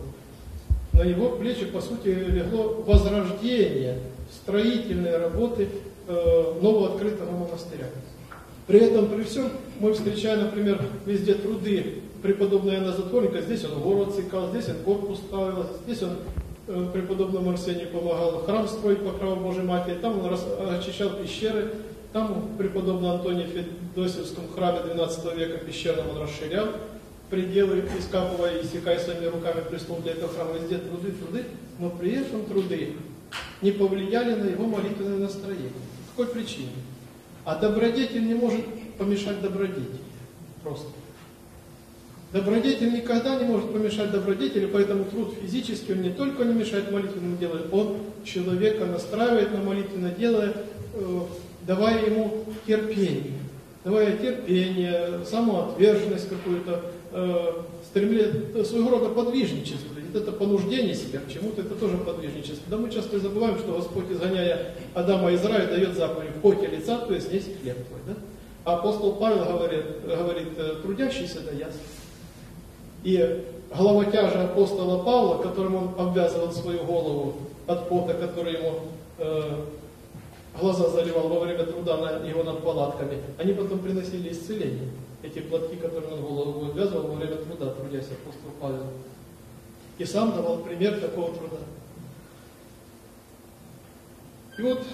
на 0.97 1.03
его 1.03 1.29
плечи, 1.29 1.65
по 1.65 1.79
сути, 1.79 2.07
легло 2.07 2.83
возрождение 2.85 3.99
строительной 4.31 5.17
работы 5.17 5.69
э, 6.07 6.53
нового 6.59 6.93
открытого 6.93 7.31
монастыря. 7.31 7.85
При 8.65 8.79
этом, 8.79 9.07
при 9.07 9.23
всем, 9.23 9.49
мы 9.79 9.93
встречаем, 9.93 10.41
например, 10.41 10.81
везде 11.05 11.35
труды 11.35 12.01
преподобного 12.21 12.75
Иоанна 12.75 12.93
Затворника. 12.93 13.41
Здесь 13.41 13.63
он 13.65 13.79
город 13.81 14.15
цикал, 14.15 14.49
здесь 14.49 14.67
он 14.69 14.75
корпус 14.83 15.19
ставил, 15.19 15.67
здесь 15.85 16.01
он 16.01 16.17
э, 16.67 16.87
преподобному 16.91 17.51
Арсению 17.51 17.89
помогал 17.89 18.43
храм 18.43 18.67
строить 18.67 18.99
по 18.99 19.11
храму 19.11 19.47
Божьей 19.47 19.63
Матери, 19.63 19.95
там 20.01 20.19
он 20.19 20.35
очищал 20.73 21.11
пещеры, 21.11 21.75
там 22.11 22.49
преподобный 22.57 23.11
Антоний 23.11 23.45
в 23.45 23.95
Федосевском 23.95 24.45
храме 24.55 24.79
12 24.83 25.37
века 25.37 25.59
пещерном 25.59 26.09
он 26.15 26.23
расширял 26.23 26.67
пределы, 27.29 27.79
и 27.79 28.65
иссякая 28.65 28.99
своими 28.99 29.25
руками 29.25 29.61
престол 29.69 29.97
для 29.97 30.13
этого 30.13 30.29
храма. 30.33 30.53
Везде 30.59 30.77
труды, 30.77 31.11
труды, 31.11 31.45
но 31.79 31.89
при 31.89 32.13
этом 32.13 32.45
труды 32.45 32.93
не 33.61 33.71
повлияли 33.71 34.35
на 34.35 34.45
его 34.45 34.65
молитвенное 34.65 35.17
настроение. 35.17 35.71
По 36.15 36.23
какой 36.23 36.41
причине? 36.41 36.69
А 37.45 37.55
добродетель 37.55 38.25
не 38.25 38.33
может 38.33 38.65
помешать 38.97 39.41
добродетели. 39.41 39.99
Просто. 40.63 40.87
Добродетель 42.33 42.93
никогда 42.93 43.39
не 43.39 43.45
может 43.45 43.71
помешать 43.71 44.11
добродетели, 44.11 44.65
поэтому 44.65 45.05
труд 45.05 45.33
физический, 45.41 45.93
он 45.93 46.01
не 46.01 46.09
только 46.09 46.43
не 46.43 46.53
мешает 46.53 46.91
молитвенному 46.91 47.37
делу, 47.37 47.59
он 47.71 47.97
человека 48.25 48.85
настраивает 48.85 49.53
на 49.53 49.61
молитвенное 49.61 50.11
дело, 50.11 50.53
э, 50.93 51.21
давая 51.65 52.05
ему 52.05 52.45
терпение. 52.65 53.33
Давая 53.85 54.17
терпение, 54.17 55.21
самоотверженность 55.25 56.27
какую-то, 56.27 56.91
э, 57.11 57.51
стремление, 57.85 58.65
своего 58.65 58.91
рода 58.91 59.09
подвижничество. 59.09 59.95
Это 60.13 60.31
понуждение 60.31 60.95
себя 60.95 61.19
к 61.19 61.31
чему-то, 61.31 61.61
это 61.61 61.75
тоже 61.75 61.97
подвижничество. 61.97 62.63
Да 62.69 62.77
мы 62.77 62.89
часто 62.89 63.19
забываем, 63.19 63.57
что 63.59 63.73
Господь, 63.73 64.09
изгоняя 64.09 64.73
Адама 64.93 65.31
из 65.31 65.43
рая, 65.45 65.67
дает 65.67 65.95
заповедь 65.95 66.31
в 66.31 66.41
поте 66.41 66.67
лица, 66.67 66.97
то 66.99 67.13
есть 67.13 67.31
есть 67.31 67.61
хлеб 67.61 67.77
твой. 67.87 67.99
Да? 68.07 68.13
А 68.63 68.75
апостол 68.75 69.13
Павел 69.15 69.45
говорит, 69.45 69.85
говорит 70.03 70.81
трудящийся 70.81 71.41
да 71.41 71.51
ясно. 71.51 71.79
И 73.03 73.43
головотяжа 73.75 74.45
апостола 74.45 75.03
Павла, 75.03 75.41
которым 75.41 75.75
он 75.75 75.89
обвязывал 75.97 76.51
свою 76.51 76.83
голову 76.83 77.35
от 77.67 77.89
пота, 77.89 78.13
который 78.13 78.53
ему 78.53 78.79
э, 79.17 79.41
глаза 80.59 80.89
заливал 80.89 81.27
во 81.27 81.39
время 81.41 81.63
труда 81.63 81.97
на 81.97 82.27
его 82.27 82.43
над 82.43 82.63
палатками, 82.63 83.19
они 83.37 83.53
потом 83.53 83.79
приносили 83.79 84.31
исцеление. 84.31 84.89
Эти 85.27 85.39
платки, 85.39 85.75
которые 85.75 86.13
он 86.13 86.21
голову 86.21 86.67
обвязывал 86.67 87.07
во 87.07 87.15
время 87.15 87.35
труда, 87.35 87.73
трудясь 87.73 88.05
апостол 88.05 88.49
Павел. 88.61 88.85
И 89.97 90.05
сам 90.05 90.31
давал 90.31 90.59
пример 90.59 91.01
такого 91.01 91.35
труда. 91.35 91.57
И 94.57 94.61
вот 94.61 94.85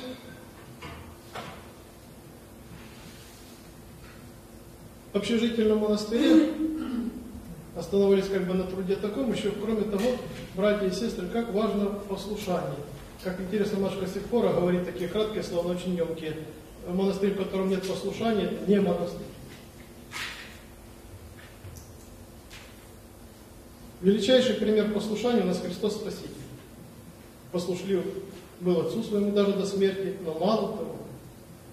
в 5.13 5.17
общежительном 5.17 5.77
монастыре 5.77 6.49
остановились 7.77 8.27
как 8.27 8.47
бы 8.47 8.55
на 8.55 8.63
труде 8.63 8.95
таком, 8.95 9.31
еще 9.31 9.51
кроме 9.51 9.83
того, 9.83 10.17
братья 10.55 10.87
и 10.87 10.91
сестры, 10.91 11.27
как 11.27 11.53
важно 11.53 11.85
послушание. 12.09 12.79
Как 13.23 13.39
интересно, 13.39 13.81
наш 13.81 13.93
Кассифора 13.93 14.51
говорит 14.53 14.85
такие 14.85 15.09
краткие 15.09 15.43
слова, 15.43 15.67
но 15.67 15.75
очень 15.75 15.95
емкие. 15.95 16.37
Монастырь, 16.87 17.33
в 17.33 17.37
котором 17.37 17.69
нет 17.69 17.87
послушания, 17.87 18.51
не 18.67 18.79
монастырь. 18.79 19.27
Величайший 24.03 24.55
пример 24.55 24.93
послушания 24.93 25.41
у 25.41 25.45
нас 25.45 25.61
Христос 25.61 25.95
Спаситель. 25.95 26.29
Послушлив 27.51 28.03
был 28.59 28.81
Отцу 28.81 29.01
своему 29.01 29.31
даже 29.31 29.53
до 29.53 29.65
смерти, 29.65 30.17
но 30.23 30.33
мало 30.33 30.77
того. 30.77 30.95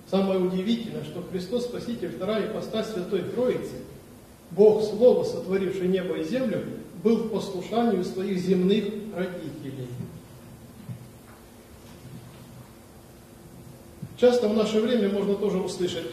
Самое 0.09 0.41
удивительное, 0.41 1.05
что 1.05 1.23
Христос 1.31 1.65
Спаситель, 1.65 2.11
вторая 2.11 2.47
ипостась 2.47 2.87
Святой 2.93 3.23
Троицы– 3.23 3.75
Бог 4.53 4.83
Слово, 4.83 5.25
сотворивший 5.25 5.89
небо 5.89 6.17
и 6.17 6.25
землю, 6.25 6.65
был 7.03 7.17
в 7.17 7.31
послушании 7.31 7.99
у 7.99 8.05
своих 8.05 8.39
земных 8.39 8.85
родителей. 9.15 9.89
Часто 14.17 14.49
в 14.49 14.55
наше 14.55 14.81
время 14.81 15.09
можно 15.09 15.35
тоже 15.35 15.59
услышать 15.59 16.07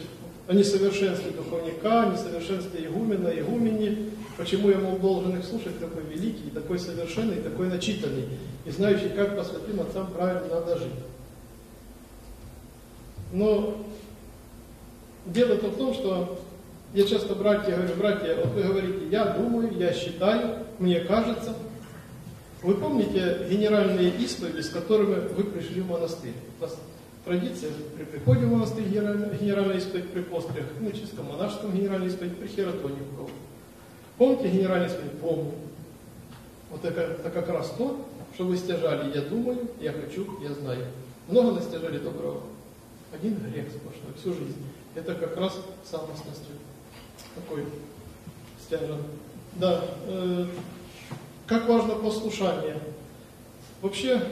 о 0.48 0.54
несовершенстве 0.54 1.30
духовника, 1.30 2.04
о 2.04 2.12
несовершенстве 2.12 2.86
игумена, 2.86 3.28
игумени. 3.28 4.10
Почему 4.38 4.70
я, 4.70 4.78
мол, 4.78 4.98
должен 4.98 5.36
их 5.36 5.44
слушать, 5.44 5.78
такой 5.78 6.02
великий, 6.04 6.50
такой 6.50 6.78
совершенный, 6.78 7.42
такой 7.42 7.68
начитанный, 7.68 8.24
и 8.64 8.70
знающий, 8.70 9.10
как 9.10 9.36
по 9.36 9.44
святым 9.44 9.80
отцам 9.80 10.10
правильно 10.10 10.48
надо 10.48 10.78
жить. 10.78 10.92
Но 13.32 13.84
дело-то 15.26 15.66
в 15.68 15.76
том, 15.76 15.92
что 15.92 16.40
я 16.94 17.04
часто 17.04 17.34
братья 17.34 17.76
говорю, 17.76 17.94
братья, 17.96 18.36
вот 18.36 18.54
вы 18.54 18.62
говорите, 18.62 19.08
я 19.10 19.26
думаю, 19.26 19.76
я 19.76 19.92
считаю, 19.92 20.64
мне 20.78 21.00
кажется. 21.00 21.54
Вы 22.62 22.74
помните 22.74 23.46
генеральные 23.50 24.10
исповеди, 24.16 24.62
с 24.62 24.70
которыми 24.70 25.28
вы 25.28 25.44
пришли 25.44 25.82
в 25.82 25.88
монастырь? 25.88 26.32
Традиция 27.28 27.72
при 27.94 28.04
приходе 28.04 28.46
в 28.46 28.52
монастырь 28.52 28.84
генеральная 28.84 29.76
исповедь 29.76 30.08
при 30.12 30.22
пострях, 30.22 30.64
ну, 30.80 30.90
чисто 30.92 31.22
монашеском 31.22 31.76
генеральная 31.76 32.08
исповедь 32.08 32.38
при 32.38 32.46
хератоне 32.46 32.96
у 33.02 33.16
кого. 33.16 33.30
Помните 34.16 34.48
генеральная 34.48 34.88
исповедь? 34.88 35.20
Помню. 35.20 35.52
Вот 36.70 36.86
это, 36.86 37.02
это 37.02 37.28
как 37.28 37.50
раз 37.50 37.74
то, 37.76 38.02
что 38.32 38.44
вы 38.44 38.56
стяжали 38.56 39.14
«я 39.14 39.20
думаю», 39.20 39.68
«я 39.78 39.92
хочу», 39.92 40.40
«я 40.42 40.54
знаю». 40.54 40.86
Много 41.28 41.52
настяжали 41.52 41.98
доброго. 41.98 42.44
Один 43.12 43.34
грех 43.34 43.66
сплошной 43.68 44.14
всю 44.16 44.32
жизнь. 44.32 44.64
Это 44.94 45.14
как 45.14 45.36
раз 45.36 45.60
самостностью 45.84 46.54
такой 47.34 47.64
стержен. 48.64 49.02
Да, 49.56 49.84
э, 50.06 50.46
как 51.46 51.68
важно 51.68 51.96
послушание. 51.96 52.80
Вообще, 53.82 54.22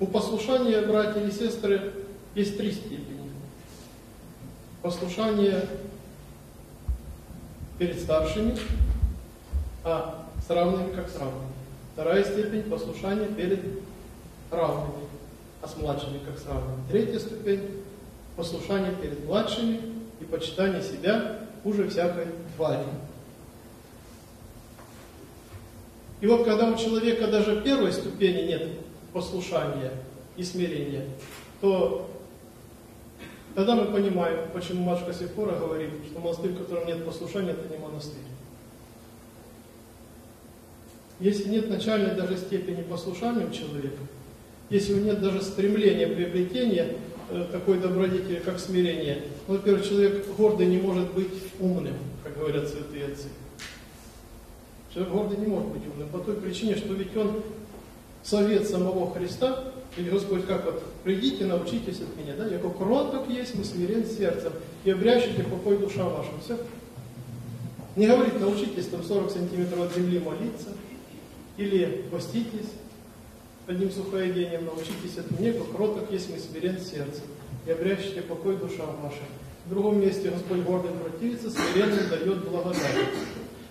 у 0.00 0.06
послушания, 0.06 0.80
братья 0.82 1.20
и 1.20 1.30
сестры, 1.30 1.92
есть 2.34 2.56
три 2.56 2.72
степени. 2.72 3.30
Послушание 4.82 5.66
перед 7.78 8.00
старшими, 8.00 8.56
а 9.84 10.26
с 10.46 10.50
равными 10.50 10.92
как 10.94 11.08
с 11.08 11.16
равными. 11.16 11.52
Вторая 11.92 12.24
степень– 12.24 12.62
послушание 12.70 13.28
перед 13.28 13.60
равными, 14.50 15.06
а 15.62 15.68
с 15.68 15.76
младшими 15.76 16.18
как 16.18 16.38
с 16.38 16.46
равными. 16.46 16.82
Третья 16.90 17.20
ступень– 17.20 17.82
послушание 18.36 18.92
перед 19.00 19.24
младшими 19.26 19.80
и 20.20 20.24
почитание 20.24 20.82
себя 20.82 21.38
хуже 21.62 21.88
всякой 21.88 22.26
твари. 22.56 22.84
И 26.20 26.26
вот 26.26 26.44
когда 26.44 26.68
у 26.70 26.76
человека 26.76 27.28
даже 27.28 27.62
первой 27.62 27.92
ступени 27.92 28.42
нет 28.46 28.68
послушания 29.14 29.92
и 30.36 30.42
смирения, 30.42 31.06
то 31.62 32.10
тогда 33.54 33.76
мы 33.76 33.86
понимаем, 33.86 34.50
почему 34.52 34.84
матушка 34.84 35.14
Сефора 35.14 35.58
говорит, 35.58 35.90
что 36.10 36.20
монастырь, 36.20 36.50
в 36.50 36.58
котором 36.58 36.86
нет 36.86 37.06
послушания, 37.06 37.52
это 37.52 37.72
не 37.72 37.78
монастырь. 37.78 38.20
Если 41.20 41.48
нет 41.48 41.70
начальной 41.70 42.14
даже 42.14 42.36
степени 42.36 42.82
послушания 42.82 43.46
у 43.46 43.50
человека, 43.50 44.02
если 44.68 44.92
у 44.92 44.98
нет 44.98 45.22
даже 45.22 45.40
стремления 45.40 46.08
приобретения 46.08 46.96
Э, 47.30 47.46
такой 47.50 47.78
добродетели, 47.78 48.38
как 48.40 48.58
смирение. 48.58 49.22
Ну, 49.48 49.54
во-первых, 49.54 49.88
человек 49.88 50.26
гордый 50.36 50.66
не 50.66 50.76
может 50.76 51.10
быть 51.14 51.32
умным, 51.58 51.94
как 52.22 52.36
говорят 52.36 52.68
святые 52.68 53.06
отцы. 53.06 53.28
Человек 54.92 55.12
гордый 55.12 55.38
не 55.38 55.46
может 55.46 55.68
быть 55.68 55.82
умным 55.86 56.08
по 56.08 56.18
той 56.18 56.36
причине, 56.36 56.76
что 56.76 56.92
ведь 56.92 57.16
он 57.16 57.42
совет 58.24 58.68
самого 58.68 59.12
Христа, 59.12 59.64
или 59.96 60.10
Господь 60.10 60.46
как 60.46 60.64
вот, 60.64 60.82
придите, 61.04 61.44
научитесь 61.44 62.00
от 62.00 62.16
меня, 62.16 62.34
да, 62.36 62.46
яко 62.46 62.70
кроток 62.70 63.28
есть, 63.28 63.54
мы 63.54 63.64
смирен 63.64 64.04
сердцем, 64.06 64.52
и 64.84 64.90
обрящите 64.90 65.44
покой 65.44 65.78
душа 65.78 66.04
ваша. 66.04 66.30
Все. 66.42 66.58
Не 67.94 68.08
говорит, 68.08 68.40
научитесь 68.40 68.86
там 68.86 69.04
40 69.04 69.30
сантиметров 69.30 69.82
от 69.82 69.94
земли 69.94 70.18
молиться, 70.18 70.70
или 71.56 72.06
поститесь, 72.10 72.70
одним 73.66 73.92
сухоедением 73.92 74.64
научитесь 74.64 75.18
от 75.18 75.38
меня, 75.38 75.52
как 75.52 75.70
кроток 75.70 76.10
есть 76.10 76.28
мы 76.30 76.38
смирен 76.38 76.80
сердцем, 76.80 77.24
и 77.66 77.70
обрящите 77.70 78.22
покой 78.22 78.56
душам 78.56 78.96
вашим. 79.02 79.26
В 79.66 79.70
другом 79.70 80.00
месте 80.00 80.30
Господь 80.30 80.60
гордым 80.60 80.98
противится, 80.98 81.50
смиренным 81.50 82.08
дает 82.10 82.44
благодать. 82.48 82.80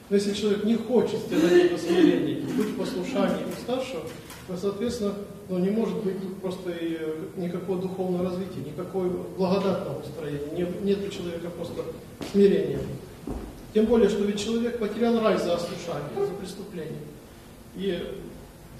Но 0.09 0.15
если 0.15 0.33
человек 0.33 0.63
не 0.63 0.75
хочет 0.75 1.19
стяжать 1.19 1.65
это 1.65 1.77
смирение, 1.77 2.41
быть 2.55 2.75
послушанием 2.77 3.51
старшего, 3.61 4.03
то, 4.47 4.57
соответственно, 4.57 5.13
ну, 5.49 5.57
не 5.59 5.69
может 5.69 6.03
быть 6.03 6.15
просто 6.41 6.71
э, 6.71 7.15
никакого 7.37 7.81
духовного 7.81 8.25
развития, 8.25 8.61
никакого 8.65 9.07
благодатного 9.37 10.01
устроения. 10.01 10.51
Нет, 10.55 10.83
нет 10.83 10.99
у 11.07 11.09
человека 11.09 11.49
просто 11.49 11.81
смирения. 12.31 12.79
Тем 13.73 13.85
более, 13.85 14.09
что 14.09 14.23
ведь 14.23 14.39
человек 14.39 14.79
потерял 14.79 15.19
рай 15.19 15.37
за 15.37 15.55
ослушание, 15.55 16.09
за 16.17 16.33
преступление. 16.33 16.99
И 17.75 17.99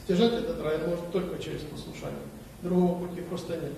Стяжать 0.03 0.33
этот 0.33 0.61
рай 0.61 0.79
может 0.79 1.11
только 1.13 1.41
через 1.41 1.61
послушание. 1.61 2.19
Другого 2.61 3.07
пути 3.07 3.21
просто 3.21 3.53
нет. 3.53 3.71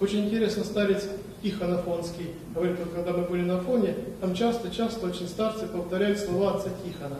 Очень 0.00 0.26
интересно, 0.26 0.64
старец 0.64 1.06
Тихон 1.42 1.74
Афонский 1.74 2.30
говорит, 2.54 2.78
вот 2.78 2.94
когда 2.94 3.12
мы 3.12 3.24
были 3.24 3.42
на 3.42 3.60
фоне, 3.60 3.94
там 4.22 4.34
часто-часто 4.34 5.06
очень 5.06 5.28
старцы 5.28 5.66
повторяют 5.66 6.18
слова 6.18 6.54
отца 6.54 6.70
Тихона. 6.82 7.18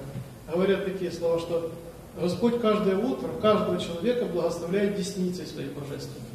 Говорят 0.50 0.86
такие 0.86 1.12
слова, 1.12 1.38
что 1.38 1.70
Господь 2.20 2.60
каждое 2.60 2.96
утро 2.96 3.28
каждого 3.42 3.78
человека 3.80 4.26
благословляет 4.26 4.96
десницей 4.96 5.46
своей 5.46 5.70
божественной. 5.70 6.28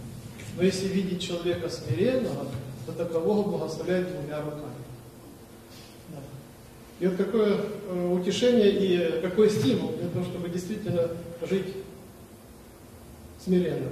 Но 0.57 0.63
если 0.63 0.87
видеть 0.87 1.21
человека 1.21 1.69
смиренного, 1.69 2.47
то 2.85 2.91
такового 2.91 3.47
благословляет 3.47 4.09
двумя 4.11 4.41
руками. 4.41 4.73
И 6.99 7.07
вот 7.07 7.15
какое 7.15 7.61
э, 7.87 8.13
утешение 8.13 8.69
и 8.71 9.21
какой 9.21 9.49
стимул 9.49 9.93
для 9.93 10.09
того, 10.09 10.25
чтобы 10.25 10.49
действительно 10.49 11.07
жить 11.49 11.67
смиренно. 13.41 13.89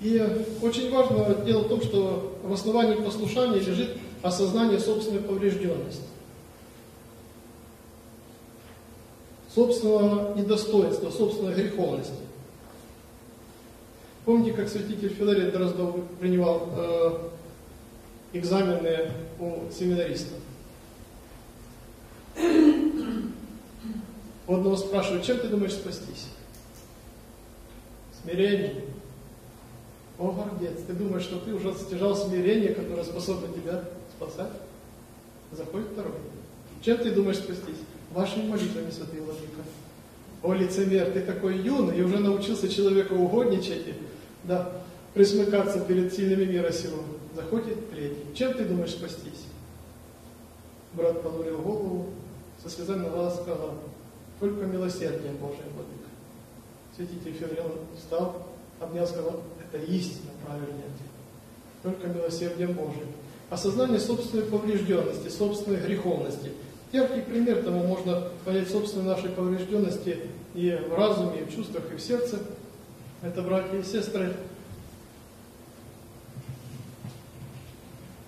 И 0.00 0.22
очень 0.60 0.90
важно 0.92 1.34
дело 1.46 1.62
в 1.62 1.68
том, 1.68 1.82
что 1.82 2.38
в 2.42 2.52
основании 2.52 2.94
послушания 2.96 3.58
лежит 3.58 3.96
осознание 4.22 4.78
собственной 4.78 5.20
поврежденности. 5.20 6.02
Собственного 9.58 10.36
недостоинства, 10.36 11.10
собственной 11.10 11.52
греховности. 11.52 12.12
Помните, 14.24 14.52
как 14.52 14.68
святитель 14.68 15.08
Филарет 15.08 15.52
Дроздов 15.52 15.96
принимал 16.20 16.68
э, 16.76 17.18
экзамены 18.34 19.10
у 19.40 19.68
семинаристов? 19.76 20.38
У 24.46 24.54
одного 24.54 24.76
спрашивают, 24.76 25.24
чем 25.24 25.38
ты 25.38 25.48
думаешь 25.48 25.72
спастись? 25.72 26.28
Смирение. 28.22 28.84
О, 30.20 30.30
гордец, 30.30 30.84
ты 30.86 30.92
думаешь, 30.92 31.24
что 31.24 31.40
ты 31.40 31.52
уже 31.52 31.74
стяжал 31.74 32.14
смирение, 32.14 32.74
которое 32.74 33.02
способно 33.02 33.48
тебя 33.52 33.82
спасать? 34.16 34.52
Заходит 35.50 35.88
второй. 35.94 36.12
Чем 36.80 36.98
ты 36.98 37.10
думаешь 37.10 37.38
спастись? 37.38 37.78
Вашими 38.12 38.48
молитвами, 38.48 38.90
святый 38.90 39.20
владыка. 39.20 39.62
О, 40.42 40.54
лицемер, 40.54 41.10
ты 41.10 41.20
такой 41.20 41.58
юный 41.58 41.98
и 41.98 42.02
уже 42.02 42.18
научился 42.18 42.68
человека 42.68 43.12
угодничать, 43.12 43.94
да, 44.44 44.72
присмыкаться 45.14 45.80
перед 45.80 46.12
сильными 46.14 46.44
мира 46.44 46.70
сего. 46.70 47.02
Заходит 47.34 47.90
третий. 47.90 48.24
Чем 48.34 48.54
ты 48.54 48.64
думаешь 48.64 48.92
спастись? 48.92 49.44
Брат 50.94 51.22
понурил 51.22 51.58
голову, 51.58 52.06
со 52.62 52.70
слезами 52.70 53.04
на 53.04 53.10
глаз 53.10 53.40
сказал, 53.40 53.74
только 54.40 54.64
милосердием 54.64 55.36
Божиим, 55.36 55.68
владыка. 55.74 56.08
Святитель 56.96 57.32
Феврил 57.34 57.72
встал, 57.96 58.48
обнял, 58.80 59.06
сказал, 59.06 59.40
это 59.60 59.84
истина, 59.84 60.30
правильный 60.44 60.68
ответ. 60.70 61.10
Только 61.82 62.06
милосердием 62.08 62.72
Божиим. 62.72 63.08
Осознание 63.50 63.98
собственной 63.98 64.44
поврежденности, 64.44 65.28
собственной 65.28 65.80
греховности. 65.80 66.52
Яркий 66.92 67.20
пример 67.20 67.62
тому 67.62 67.86
можно 67.86 68.28
понять 68.44 68.70
собственной 68.70 69.04
нашей 69.04 69.30
поврежденности 69.30 70.18
и 70.54 70.78
в 70.88 70.94
разуме, 70.94 71.40
и 71.40 71.44
в 71.44 71.54
чувствах, 71.54 71.84
и 71.92 71.96
в 71.96 72.00
сердце. 72.00 72.38
Это, 73.22 73.42
братья 73.42 73.76
и 73.76 73.82
сестры, 73.82 74.32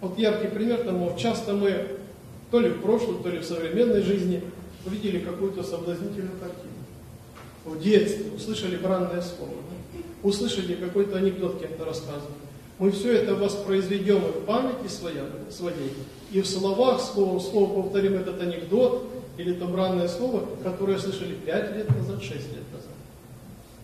вот 0.00 0.18
яркий 0.18 0.48
пример 0.48 0.82
тому, 0.82 1.16
часто 1.16 1.52
мы 1.52 1.96
то 2.50 2.60
ли 2.60 2.70
в 2.70 2.82
прошлом, 2.82 3.22
то 3.22 3.30
ли 3.30 3.38
в 3.38 3.44
современной 3.44 4.02
жизни 4.02 4.42
увидели 4.84 5.20
какую-то 5.20 5.62
соблазнительную 5.62 6.38
картину. 6.38 6.72
В 7.64 7.80
детстве 7.80 8.32
услышали 8.32 8.76
бранное 8.76 9.22
слово 9.22 9.54
услышали 10.22 10.74
какой-то 10.74 11.18
анекдот 11.18 11.60
кем-то 11.60 11.84
рассказывали. 11.84 12.49
Мы 12.80 12.90
все 12.92 13.12
это 13.12 13.34
воспроизведем 13.34 14.20
в 14.20 14.46
памяти 14.46 14.88
своей, 14.88 15.92
и 16.32 16.40
в 16.40 16.46
словах 16.46 16.98
слово 16.98 17.38
в 17.38 17.42
слово 17.42 17.82
повторим 17.82 18.14
этот 18.14 18.40
анекдот 18.40 19.06
или 19.36 19.52
то 19.52 19.66
бранное 19.66 20.08
слово, 20.08 20.46
которое 20.64 20.98
слышали 20.98 21.34
5 21.34 21.76
лет 21.76 21.94
назад, 21.94 22.22
6 22.22 22.32
лет 22.32 22.72
назад. 22.72 22.90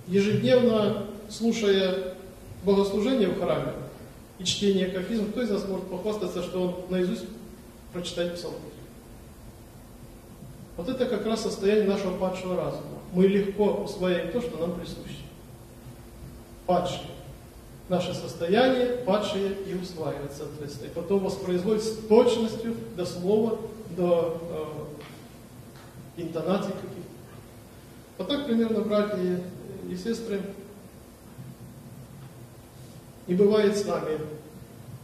Ежедневно 0.08 1.08
слушая 1.28 2.14
богослужение 2.64 3.28
в 3.28 3.38
храме 3.38 3.74
и 4.38 4.44
чтение 4.44 4.86
кафизм, 4.86 5.30
кто 5.30 5.42
из 5.42 5.50
нас 5.50 5.68
может 5.68 5.86
похвастаться, 5.88 6.42
что 6.42 6.62
он 6.62 6.74
наизусть 6.88 7.26
прочитает 7.92 8.36
псалом? 8.36 8.56
Вот 10.78 10.88
это 10.88 11.04
как 11.04 11.26
раз 11.26 11.42
состояние 11.42 11.86
нашего 11.86 12.16
падшего 12.16 12.56
разума. 12.56 12.98
Мы 13.12 13.26
легко 13.26 13.72
усваиваем 13.74 14.32
то, 14.32 14.40
что 14.40 14.56
нам 14.56 14.72
присуще 14.72 15.20
падшие. 16.66 17.15
Наше 17.88 18.14
состояние 18.14 18.98
падшие 19.06 19.52
и 19.66 19.74
усваивает, 19.74 20.32
соответственно. 20.36 20.88
И 20.88 20.94
потом 20.94 21.20
воспроизводит 21.20 21.84
с 21.84 21.96
точностью 22.08 22.74
до 22.96 23.06
слова, 23.06 23.58
до 23.96 24.40
э, 26.16 26.22
интонаций 26.22 26.72
каких-то. 26.72 27.06
Вот 28.18 28.28
так 28.28 28.46
примерно, 28.46 28.80
братья 28.80 29.18
и, 29.18 29.92
и 29.92 29.96
сестры, 29.96 30.40
и 33.26 33.34
бывает 33.34 33.76
с 33.76 33.84
нами. 33.84 34.18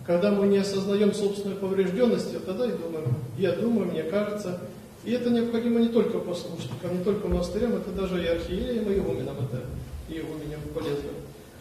Когда 0.06 0.32
мы 0.32 0.48
не 0.48 0.58
осознаем 0.58 1.14
собственной 1.14 1.54
поврежденности, 1.54 2.38
тогда 2.44 2.66
и 2.66 2.72
думаем, 2.72 3.14
я 3.38 3.52
думаю, 3.52 3.90
мне 3.90 4.02
кажется. 4.02 4.58
И 5.04 5.12
это 5.12 5.30
необходимо 5.30 5.80
не 5.80 5.88
только 5.88 6.18
послушникам, 6.18 6.98
не 6.98 7.04
только 7.04 7.28
монастырям, 7.28 7.74
это 7.74 7.90
даже 7.90 8.22
и 8.22 8.26
архиереям, 8.26 8.90
и 8.90 8.98
игуменам, 8.98 9.36
это 9.36 9.64
и 10.08 10.18
игуменям 10.18 10.60
полезно. 10.74 11.10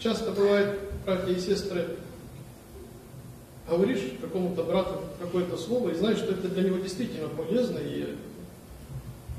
Часто 0.02 0.32
бывает, 0.32 0.80
братья 1.06 1.32
и 1.32 1.38
сестры, 1.38 1.96
говоришь 3.68 4.00
какому-то 4.20 4.64
брату 4.64 5.00
какое-то 5.20 5.56
слово 5.56 5.90
и 5.90 5.94
знаешь, 5.94 6.18
что 6.18 6.32
это 6.32 6.48
для 6.48 6.64
него 6.64 6.78
действительно 6.78 7.28
полезно 7.28 7.78
и, 7.78 8.16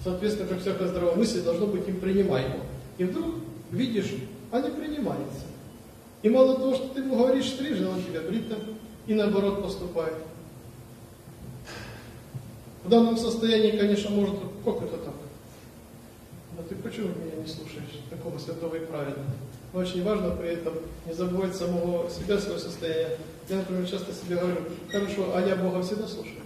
соответственно, 0.06 0.47
как 0.47 0.62
всякая 0.62 0.88
здравая 0.88 1.15
мысль, 1.15 1.41
должно 1.41 1.67
быть 1.67 1.86
им 1.89 1.99
принимаемо. 1.99 2.62
И 2.97 3.04
вдруг 3.04 3.36
видишь, 3.71 4.13
а 4.52 4.62
не 4.62 4.69
принимается. 4.69 5.41
И 6.21 6.30
мало 6.30 6.56
того, 6.56 6.76
что 6.76 6.88
ты 6.88 7.02
ему 7.02 7.17
говоришь 7.17 7.49
стрижен, 7.49 7.88
он 7.88 8.02
тебя 8.02 8.21
бритым, 8.21 8.60
и 9.06 9.13
наоборот 9.15 9.62
поступает. 9.62 10.15
В 12.86 12.89
данном 12.89 13.17
состоянии, 13.17 13.78
конечно, 13.78 14.12
может, 14.12 14.36
как 14.63 14.78
это 14.78 14.95
так? 14.95 15.13
А 16.73 16.75
ты 16.75 16.81
почему 16.81 17.09
меня 17.09 17.36
не 17.36 17.47
слушаешь, 17.47 18.01
такого 18.09 18.38
святого 18.39 18.75
и 18.75 18.86
праведного? 18.86 19.29
Но 19.73 19.79
очень 19.79 20.03
важно 20.03 20.31
при 20.31 20.49
этом 20.49 20.73
не 21.05 21.13
забывать 21.13 21.55
самого 21.55 22.09
себя, 22.09 22.39
свое 22.39 22.59
состояние. 22.59 23.17
Я, 23.49 23.57
например, 23.57 23.88
часто 23.88 24.13
себе 24.13 24.38
говорю, 24.38 24.57
хорошо, 24.91 25.33
а 25.36 25.41
я 25.41 25.55
Бога 25.55 25.83
всегда 25.83 26.07
слушаю. 26.07 26.41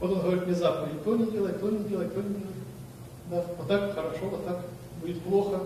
Вот 0.00 0.10
он 0.12 0.20
говорит 0.20 0.46
мне 0.46 0.54
заповедь, 0.54 1.04
то 1.04 1.16
не 1.16 1.30
делай, 1.30 1.52
то 1.52 1.70
не 1.70 1.84
делай, 1.84 2.08
то 2.08 2.20
не 2.20 2.34
делай. 2.34 2.54
Да, 3.30 3.44
вот 3.56 3.68
так 3.68 3.94
хорошо, 3.94 4.28
вот 4.30 4.44
так 4.44 4.60
будет 5.00 5.20
плохо. 5.22 5.60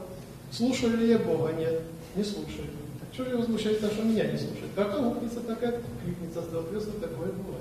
Слушаю 0.50 0.98
ли 0.98 1.08
я 1.08 1.18
Бога? 1.18 1.52
Нет, 1.52 1.80
не 2.14 2.24
слушаю. 2.24 2.66
Так 3.00 3.08
что 3.14 3.24
же 3.24 3.36
возмущается, 3.36 3.90
что 3.90 4.02
меня 4.02 4.30
не 4.30 4.38
слушает? 4.38 4.70
Как 4.74 4.94
аукнется, 4.94 5.40
так 5.40 5.62
и 5.62 5.66
откликнется, 5.66 6.42
соответственно, 6.50 7.00
такое 7.00 7.32
бывает. 7.32 7.57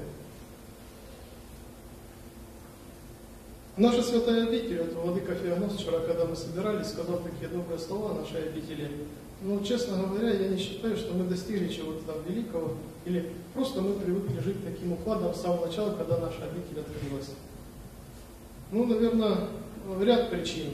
Наша 3.78 4.02
святая 4.02 4.48
обитель, 4.48 4.82
вот 4.82 4.94
Владыка 4.94 5.36
Феогнос 5.36 5.74
вчера, 5.76 6.00
когда 6.00 6.26
мы 6.26 6.36
собирались, 6.36 6.88
сказал 6.88 7.20
такие 7.20 7.48
добрые 7.48 7.78
слова 7.78 8.16
нашей 8.16 8.48
обители. 8.50 8.90
Ну, 9.44 9.64
честно 9.64 9.98
говоря, 9.98 10.32
я 10.32 10.48
не 10.48 10.58
считаю, 10.58 10.98
что 10.98 11.14
мы 11.14 11.26
достигли 11.26 11.72
чего-то 11.72 12.04
там 12.12 12.16
великого, 12.28 12.74
или 13.06 13.34
просто 13.54 13.82
мы 13.82 13.94
привыкли 13.94 14.40
жить 14.40 14.66
таким 14.66 14.94
укладом 14.94 15.36
с 15.36 15.42
самого 15.42 15.68
начала, 15.68 15.96
когда 15.96 16.18
наша 16.18 16.46
обитель 16.46 16.80
открылась. 16.80 17.30
Ну, 18.72 18.88
наверное, 18.88 19.48
ряд 20.02 20.32
причин, 20.32 20.72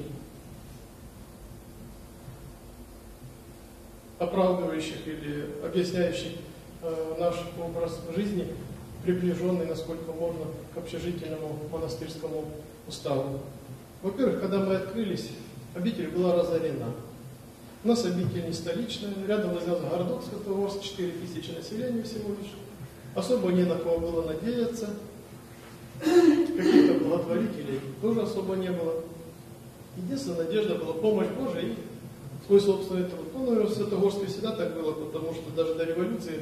оправдывающих 4.17 5.05
или 5.05 5.49
объясняющих 5.61 6.37
э, 6.81 7.15
наш 7.19 7.35
образ 7.61 7.99
жизни, 8.15 8.47
приближенный, 9.03 9.65
насколько 9.65 10.13
можно, 10.13 10.45
к 10.73 10.77
общежительному 10.77 11.59
монастырскому 11.69 12.45
уставу. 12.87 13.39
Во-первых, 14.01 14.41
когда 14.41 14.59
мы 14.59 14.75
открылись, 14.75 15.29
обитель 15.73 16.09
была 16.09 16.35
разорена. 16.35 16.87
У 17.83 17.87
нас 17.87 18.05
обитель 18.05 18.45
не 18.45 18.53
столичная, 18.53 19.13
рядом 19.27 19.53
находился 19.53 19.89
городок 19.89 20.23
Святогорск, 20.23 20.81
4 20.81 21.11
тысячи 21.11 21.51
населения 21.51 22.03
всего 22.03 22.29
лишь. 22.29 22.51
Особо 23.15 23.51
не 23.51 23.63
на 23.63 23.75
кого 23.75 23.99
было 23.99 24.25
надеяться. 24.25 24.89
Каких-то 25.99 27.03
благотворителей 27.03 27.79
тоже 28.01 28.21
особо 28.21 28.55
не 28.55 28.71
было. 28.71 29.03
Единственная 29.97 30.45
надежда 30.45 30.75
была 30.75 30.93
помощь 30.93 31.27
Божия 31.27 31.61
и 31.61 31.75
свой 32.47 32.59
собственный 32.59 33.03
труд. 33.03 33.27
Ну, 33.33 33.45
наверное, 33.45 33.71
в 33.71 33.73
Святогорске 33.73 34.25
всегда 34.25 34.51
так 34.51 34.73
было, 34.73 34.91
потому 34.93 35.33
что 35.33 35.51
даже 35.55 35.75
до 35.75 35.83
революции 35.83 36.41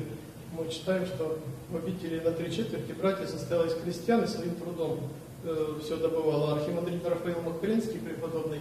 мы 0.58 0.70
читаем, 0.70 1.06
что 1.06 1.40
в 1.70 1.76
обители 1.76 2.20
на 2.20 2.32
три 2.32 2.52
четверти 2.52 2.94
братья 2.94 3.26
состояло 3.26 3.66
из 3.66 3.74
крестьян 3.76 4.24
и 4.24 4.28
своим 4.28 4.56
трудом 4.56 5.00
э, 5.44 5.80
все 5.84 5.98
добывало. 5.98 6.54
Архимандрит 6.54 7.06
Рафаил 7.06 7.42
Махпринский, 7.42 8.00
преподобный, 8.00 8.60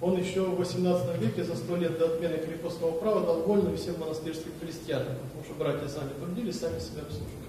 он 0.00 0.18
еще 0.18 0.42
в 0.42 0.56
18 0.56 1.20
веке, 1.20 1.44
за 1.44 1.54
сто 1.54 1.76
лет 1.76 1.96
до 1.98 2.06
отмены 2.06 2.38
крепостного 2.38 2.92
права, 2.92 3.20
дал 3.20 3.42
вольную 3.42 3.76
всем 3.76 4.00
монастырским 4.00 4.50
крестьянам, 4.60 5.14
потому 5.28 5.44
что 5.44 5.54
братья 5.54 5.86
сами 5.86 6.10
трудились, 6.20 6.58
сами 6.58 6.80
себя 6.80 7.02
обслуживали. 7.02 7.42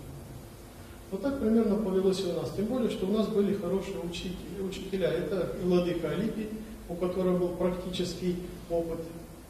Вот 1.10 1.22
так 1.22 1.40
примерно 1.40 1.76
повелось 1.76 2.22
и 2.22 2.26
у 2.26 2.34
нас. 2.34 2.52
Тем 2.56 2.66
более, 2.66 2.90
что 2.90 3.08
у 3.08 3.12
нас 3.12 3.28
были 3.28 3.56
хорошие 3.56 3.98
учители, 4.00 4.62
учителя. 4.68 5.10
Это 5.10 5.52
Владыка 5.64 6.10
Алипий, 6.10 6.50
у 6.90 6.96
которого 6.96 7.38
был 7.38 7.50
практический 7.50 8.36
опыт 8.70 9.00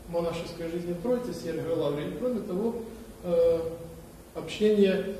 монашеской 0.10 0.69
жизни 0.72 0.93
в 0.93 1.02
Троице, 1.02 1.34
Сергий 1.34 1.74
Лаврий. 1.74 2.13
Кроме 2.19 2.41
того, 2.41 2.76
э, 3.24 3.60
общение 4.36 5.15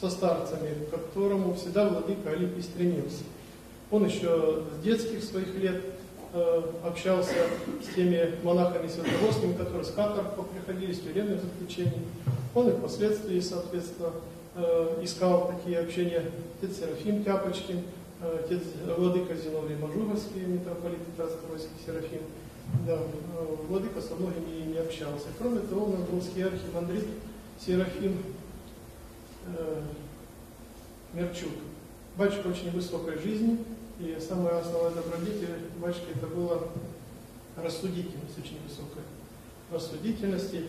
со 0.00 0.10
старцами, 0.10 0.74
к 0.86 0.90
которому 0.90 1.54
всегда 1.54 1.88
владыка 1.88 2.30
Алипий 2.30 2.62
стремился. 2.62 3.24
Он 3.90 4.04
еще 4.04 4.62
с 4.78 4.84
детских 4.84 5.24
своих 5.24 5.54
лет 5.56 5.82
э, 6.34 6.62
общался 6.84 7.34
с 7.82 7.94
теми 7.94 8.34
монахами-святогорскими, 8.42 9.54
которые 9.54 9.84
с 9.84 9.90
каторг 9.90 10.34
приходили, 10.48 10.92
с 10.92 11.00
тюремных 11.00 11.40
заключений. 11.42 12.04
Он 12.54 12.68
и 12.68 12.72
впоследствии, 12.72 13.40
соответственно, 13.40 14.12
э, 14.54 15.00
искал 15.02 15.52
такие 15.52 15.80
общения. 15.80 16.24
Отец 16.60 16.78
Серафим 16.78 17.24
Тяпочкин, 17.24 17.82
э, 18.22 18.40
отец 18.44 18.62
Владыка 18.96 19.34
Зиновий 19.34 19.76
Мажуговский, 19.76 20.42
митрополит 20.42 20.98
Татарско-Ройский 21.16 21.84
Серафим. 21.86 22.20
Да, 22.86 22.94
э, 22.94 23.56
Владыка 23.68 24.00
со 24.00 24.14
многими 24.14 24.72
не 24.72 24.78
общался. 24.78 25.26
Кроме 25.38 25.60
того, 25.60 25.86
нас 25.86 26.00
русский 26.12 26.42
архимандрит 26.42 27.06
Серафим 27.58 28.18
Мерчук. 31.14 31.52
Батюшка 32.16 32.48
очень 32.48 32.70
высокой 32.72 33.18
жизни, 33.18 33.58
и 34.00 34.16
самое 34.20 34.56
основное 34.56 34.90
добродетель 34.90 35.48
батюшки 35.78 36.06
это 36.14 36.26
была 36.26 36.58
рассудительность 37.56 38.38
очень 38.38 38.58
высокая. 38.66 39.04
Рассудительности. 39.72 40.64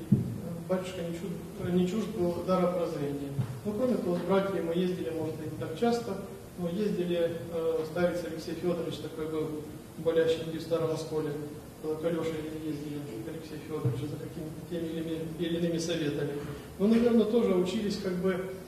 Батюшка 0.68 1.02
не 1.02 1.14
чужд, 1.14 1.74
не 1.74 1.88
чужд 1.88 2.08
был 2.10 2.44
дара 2.46 2.72
прозрения. 2.72 3.32
Ну, 3.66 3.74
кроме 3.74 3.96
того, 3.96 4.18
с 4.18 4.20
братьями 4.22 4.62
мы 4.62 4.76
ездили, 4.76 5.10
может 5.10 5.36
быть, 5.36 5.58
так 5.60 5.80
часто, 5.80 6.18
но 6.60 6.70
ездили, 6.70 7.38
э, 7.52 7.86
старец 7.92 8.24
Алексей 8.24 8.54
Федорович 8.54 8.98
такой 8.98 9.28
был, 9.30 9.48
болящий 9.98 10.44
в 10.56 10.62
Старом 10.62 10.92
Осколе, 10.92 11.32
к 11.82 12.06
Алеше 12.06 12.36
ездили, 12.64 13.00
Алексей 13.28 13.58
Федорович, 13.66 14.02
за 14.02 14.18
какими-то 14.18 14.70
теми 14.70 15.24
или 15.40 15.58
иными 15.58 15.80
советами. 15.80 16.34
Мы, 16.78 16.88
наверное, 16.88 17.26
тоже 17.26 17.56
учились 17.56 17.98
как 17.98 18.14
бы 18.18 18.36
Э, 18.36 18.59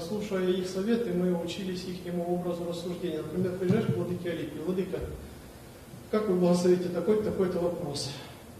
слушая 0.00 0.48
их 0.48 0.66
советы, 0.66 1.12
мы 1.12 1.34
учились 1.42 1.84
их 1.84 2.14
образу 2.26 2.66
рассуждения. 2.68 3.22
Например, 3.22 3.52
приезжаешь 3.58 3.86
к 3.86 3.96
Владыке 3.96 4.30
Алипе, 4.30 4.60
Владыка, 4.64 4.98
как 6.10 6.28
вы 6.28 6.36
благословите 6.36 6.88
такой-то, 6.88 7.24
такой-то 7.24 7.58
вопрос, 7.58 8.10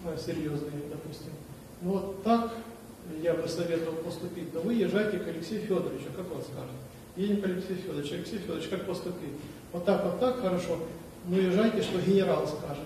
э, 0.05 0.17
серьезный, 0.19 0.71
допустим. 0.91 1.33
Ну 1.81 1.93
вот 1.93 2.23
так 2.23 2.53
я 3.23 3.35
бы 3.35 3.49
советовал 3.49 3.97
поступить, 3.97 4.53
но 4.53 4.61
вы 4.61 4.75
езжайте 4.75 5.19
к 5.19 5.27
Алексею 5.27 5.63
Федоровичу, 5.63 6.11
как 6.15 6.31
он 6.31 6.43
скажет. 6.43 6.77
Едем 7.17 7.41
к 7.41 7.45
Алексею 7.45 7.79
Федоровичу. 7.79 8.15
Алексей 8.15 8.39
Федорович, 8.39 8.69
как 8.69 8.85
поступить? 8.85 9.33
Вот 9.73 9.85
так, 9.85 10.05
вот 10.05 10.21
так, 10.21 10.41
хорошо. 10.41 10.79
Ну 11.27 11.37
езжайте, 11.37 11.83
что 11.83 12.01
генерал 12.01 12.47
скажет. 12.47 12.85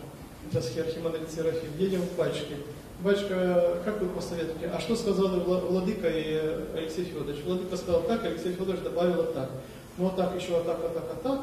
Это 0.50 0.62
схерхимандрит 0.62 1.30
Серафим. 1.30 1.70
Едем 1.78 2.02
в 2.02 2.10
пачке. 2.10 2.56
Батюшка, 3.02 3.78
как 3.84 4.00
вы 4.00 4.08
посоветуете? 4.10 4.70
А 4.72 4.78
что 4.78 4.94
сказал 4.94 5.28
Владыка 5.40 6.08
и 6.08 6.40
Алексей 6.76 7.04
Федорович? 7.04 7.40
Владыка 7.44 7.76
сказал 7.76 8.02
так, 8.02 8.24
Алексей 8.24 8.52
Федорович 8.52 8.84
добавил 8.84 9.24
так. 9.24 9.50
Ну 9.98 10.04
вот 10.04 10.16
так, 10.16 10.40
еще 10.40 10.52
вот 10.52 10.66
так, 10.66 10.80
вот 10.80 10.94
так, 10.94 11.04
вот 11.08 11.22
так. 11.22 11.40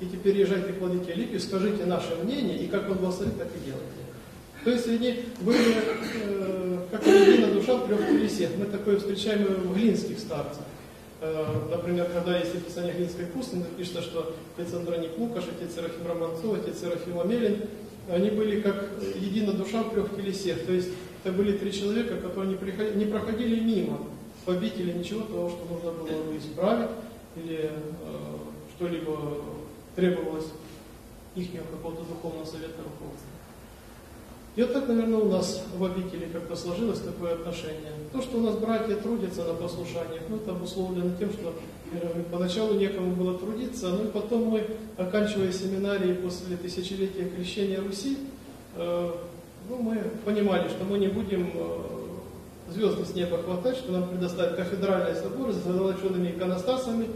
И 0.00 0.06
теперь 0.06 0.38
езжайте 0.38 0.72
к 0.72 0.80
Владыке 0.80 1.12
Липе, 1.12 1.38
скажите 1.38 1.84
наше 1.84 2.14
мнение, 2.22 2.56
и 2.56 2.66
как 2.66 2.88
он 2.88 2.96
благословит, 2.96 3.36
так 3.36 3.48
и 3.48 3.66
делайте. 3.66 4.02
То 4.64 4.70
есть 4.70 4.88
они 4.88 5.24
были, 5.42 5.74
э, 6.24 6.78
как 6.90 7.06
единая 7.06 7.52
душа 7.52 7.76
в 7.76 7.86
трех 7.86 8.06
телесех. 8.08 8.50
Мы 8.56 8.64
такое 8.64 8.96
встречаем 8.98 9.44
в 9.44 9.74
глинских 9.74 10.18
старцах. 10.18 10.64
Э, 11.20 11.44
например, 11.70 12.06
когда 12.06 12.38
есть 12.38 12.54
описание 12.54 12.94
глинской 12.94 13.26
пустыни, 13.26 13.64
напишется, 13.64 14.00
что 14.00 14.34
отец 14.56 14.72
Андроник 14.72 15.18
Лукаш, 15.18 15.44
отец 15.44 15.74
Серафим 15.74 16.06
Романцов, 16.06 16.54
отец 16.54 16.80
Серафим 16.80 17.20
Амелин, 17.20 17.58
они 18.08 18.30
были 18.30 18.60
как 18.60 18.90
единая 19.14 19.54
душа 19.54 19.82
в 19.82 19.90
трех 19.90 20.14
телесех. 20.16 20.64
То 20.66 20.72
есть 20.72 20.88
это 21.24 21.34
были 21.34 21.56
три 21.56 21.72
человека, 21.72 22.16
которые 22.16 22.50
не, 22.50 22.56
приходили, 22.56 22.98
не 22.98 23.04
проходили 23.04 23.60
мимо 23.60 23.98
в 24.44 24.50
обители 24.50 24.92
ничего 24.92 25.22
того, 25.22 25.48
что 25.48 25.66
нужно 25.70 25.92
было 25.92 26.22
бы 26.24 26.36
исправить 26.36 26.90
или 27.36 27.70
э, 27.70 27.70
что-либо 28.76 29.16
требовалось 29.94 30.46
их 31.36 31.48
какого-то 31.70 32.02
духовного 32.02 32.44
совета 32.44 32.82
руководства. 32.82 33.28
И 34.54 34.62
вот 34.62 34.72
так, 34.74 34.86
наверное, 34.88 35.18
у 35.18 35.30
нас 35.30 35.64
в 35.74 35.82
обители 35.82 36.26
как-то 36.30 36.56
сложилось 36.56 37.00
такое 37.00 37.34
отношение. 37.34 37.92
То, 38.12 38.20
что 38.20 38.36
у 38.36 38.40
нас 38.42 38.56
братья 38.56 38.96
трудятся 38.96 39.44
на 39.44 39.54
послушаниях, 39.54 40.22
ну, 40.28 40.36
это 40.36 40.50
обусловлено 40.50 41.16
тем, 41.18 41.32
что 41.32 41.54
поначалу 42.30 42.74
некому 42.74 43.14
было 43.14 43.38
трудиться, 43.38 43.88
ну 43.88 44.04
и 44.04 44.08
потом 44.08 44.44
мы, 44.44 44.66
оканчивая 44.96 45.52
семинарии 45.52 46.14
после 46.14 46.56
тысячелетия 46.56 47.28
крещения 47.28 47.80
Руси, 47.80 48.18
э, 48.76 49.10
ну, 49.68 49.76
мы 49.78 49.98
понимали, 50.24 50.68
что 50.68 50.84
мы 50.84 50.98
не 50.98 51.08
будем 51.08 51.50
э, 51.54 52.72
звезды 52.72 53.04
с 53.04 53.14
неба 53.14 53.38
хватать, 53.38 53.76
что 53.76 53.92
нам 53.92 54.08
предоставят 54.08 54.56
кафедральные 54.56 55.14
соборы 55.14 55.52
с 55.52 55.56
золочеными 55.56 56.30
иконостасами, 56.30 57.06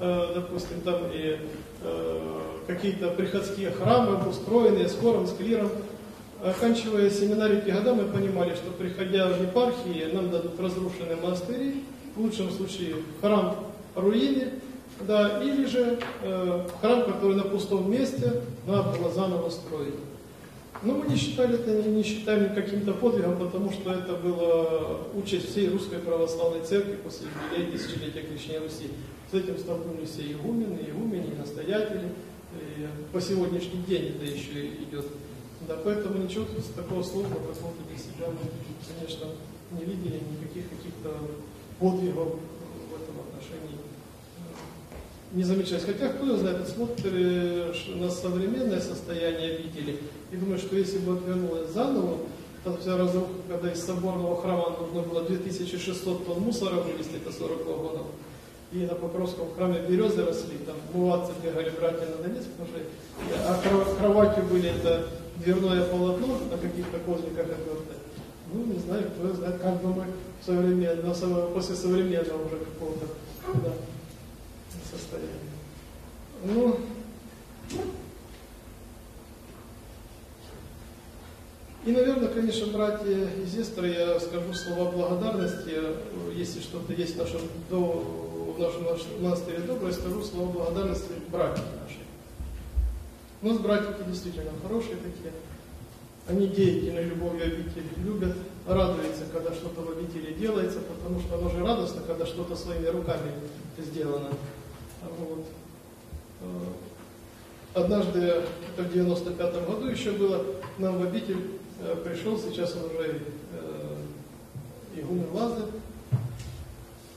э, 0.00 0.26
допустим, 0.34 0.80
там 0.82 1.02
и 1.12 1.38
какие-то 2.66 3.10
приходские 3.10 3.70
храмы, 3.70 4.26
устроенные 4.26 4.88
с 4.88 4.94
хором, 4.94 5.26
с 5.26 5.32
клиром, 5.32 5.68
Оканчивая 6.44 7.08
семинарию 7.08 7.62
года, 7.64 7.94
мы 7.94 8.04
понимали, 8.04 8.54
что 8.54 8.70
приходя 8.70 9.28
в 9.28 9.40
епархии, 9.40 10.10
нам 10.12 10.30
дадут 10.30 10.60
разрушенные 10.60 11.16
монастыри, 11.16 11.84
в 12.14 12.20
лучшем 12.20 12.50
случае 12.50 12.96
храм 13.22 13.56
руине, 13.94 14.50
да, 15.00 15.42
или 15.42 15.66
же 15.66 15.98
э, 16.22 16.68
храм, 16.80 17.04
который 17.04 17.36
на 17.36 17.44
пустом 17.44 17.90
месте, 17.90 18.42
надо 18.66 18.96
было 18.98 19.12
заново 19.12 19.50
строить. 19.50 19.94
Но 20.82 20.94
мы 20.94 21.08
не 21.08 21.16
считали 21.16 21.54
это, 21.54 21.70
не, 21.70 21.96
не 21.96 22.02
считаем 22.02 22.54
каким-то 22.54 22.92
подвигом, 22.92 23.38
потому 23.38 23.72
что 23.72 23.92
это 23.92 24.14
была 24.14 24.98
участь 25.14 25.50
всей 25.50 25.68
русской 25.68 25.98
православной 25.98 26.64
церкви 26.64 26.96
после 27.02 27.28
юбилея 27.28 27.72
тысячелетия 27.72 28.22
крещения 28.22 28.60
Руси. 28.60 28.90
С 29.30 29.34
этим 29.34 29.58
столкнулись 29.58 30.10
все 30.10 30.32
игумены, 30.32 30.78
игумени, 30.86 31.32
и 31.34 31.38
настоятели. 31.38 32.10
И 32.52 32.86
по 33.12 33.20
сегодняшний 33.20 33.82
день 33.88 34.14
это 34.16 34.24
еще 34.24 34.66
идет 34.68 35.06
да, 35.66 35.78
поэтому 35.82 36.22
ничего 36.22 36.44
такого 36.76 37.02
сложного, 37.02 37.40
какого-то 37.40 37.82
для 37.88 37.96
себя 37.96 38.26
мы, 38.28 38.38
конечно, 38.98 39.28
не 39.72 39.84
видели 39.84 40.20
никаких 40.30 40.68
каких-то 40.68 41.16
подвигов 41.78 42.34
не 45.34 45.42
замечать. 45.42 45.84
Хотя, 45.84 46.08
кто 46.08 46.36
знает, 46.36 46.68
смотришь 46.68 47.86
на 47.96 48.10
современное 48.10 48.80
состояние 48.80 49.56
обители 49.56 49.98
и 50.32 50.36
думаешь, 50.36 50.60
что 50.60 50.76
если 50.76 50.98
бы 50.98 51.14
отвернулось 51.14 51.70
заново, 51.70 52.18
там 52.62 52.78
вся 52.78 52.96
разруха, 52.96 53.28
когда 53.48 53.70
из 53.72 53.84
соборного 53.84 54.40
храма 54.40 54.76
нужно 54.80 55.02
было 55.02 55.22
2600 55.24 56.26
тонн 56.26 56.40
мусора 56.40 56.76
вывезти, 56.76 57.16
это 57.16 57.36
40 57.36 57.64
года, 57.64 58.00
и 58.72 58.86
на 58.86 58.94
Покровском 58.94 59.48
храме 59.54 59.80
березы 59.88 60.24
росли, 60.24 60.56
там 60.66 60.76
муватцы 60.92 61.32
бегали 61.42 61.70
братья 61.70 62.06
на 62.06 62.22
Донецк, 62.22 62.48
потому 62.56 62.68
что, 62.68 62.80
а 63.46 63.96
кровати 63.98 64.40
были 64.50 64.70
это 64.70 65.08
дверное 65.44 65.84
полотно 65.84 66.38
на 66.50 66.56
каких-то 66.56 66.98
козликах 67.00 67.44
отверты. 67.44 67.94
Ну, 68.52 68.64
не 68.64 68.78
знаю, 68.78 69.10
кто 69.18 69.34
знает, 69.34 69.60
как 69.60 69.82
бы 69.82 69.88
мы 69.88 70.04
современно, 70.44 71.14
после 71.52 71.74
современного 71.74 72.46
уже 72.46 72.56
какого-то 72.56 73.06
да, 73.62 73.72
состояния. 74.90 75.30
Ну, 76.44 76.78
и, 81.86 81.92
наверное, 81.92 82.28
конечно, 82.28 82.66
братья 82.72 83.06
и 83.06 83.46
сестры, 83.46 83.88
я 83.88 84.18
скажу 84.20 84.52
слова 84.54 84.90
благодарности, 84.90 85.72
если 86.34 86.60
что-то 86.60 86.92
есть 86.92 87.14
в 87.14 87.18
нашем, 87.18 87.40
в 87.70 88.58
нашем 88.58 89.22
монастыре 89.22 89.58
доброе, 89.58 89.92
скажу 89.92 90.22
слова 90.22 90.50
благодарности 90.50 91.12
братьям 91.30 91.66
нашим. 91.82 92.02
У 93.42 93.48
нас 93.48 93.58
братики 93.58 94.08
действительно 94.08 94.52
хорошие 94.62 94.96
такие. 94.96 95.32
Они 96.26 96.46
деятельны 96.46 97.00
любовью 97.00 97.44
обители, 97.44 97.84
любят, 98.02 98.34
радуются, 98.66 99.24
когда 99.30 99.52
что-то 99.52 99.82
в 99.82 99.90
обители 99.90 100.32
делается, 100.32 100.78
потому 100.80 101.20
что 101.20 101.34
оно 101.34 101.50
же 101.50 101.62
радостно, 101.62 102.00
когда 102.06 102.24
что-то 102.24 102.56
своими 102.56 102.86
руками 102.86 103.30
сделано. 103.76 104.30
Вот. 105.18 105.44
Э, 106.40 107.80
однажды, 107.80 108.20
это 108.20 108.82
в 108.82 108.92
95 108.92 109.66
году 109.66 109.86
еще 109.88 110.12
было, 110.12 110.44
нам 110.78 110.98
в 110.98 111.02
обитель 111.02 111.38
э, 111.80 111.96
пришел, 112.04 112.38
сейчас 112.38 112.74
он 112.76 112.90
уже 112.90 113.20
э, 113.52 113.96
игумен 114.96 115.28
Лазарь. 115.32 115.68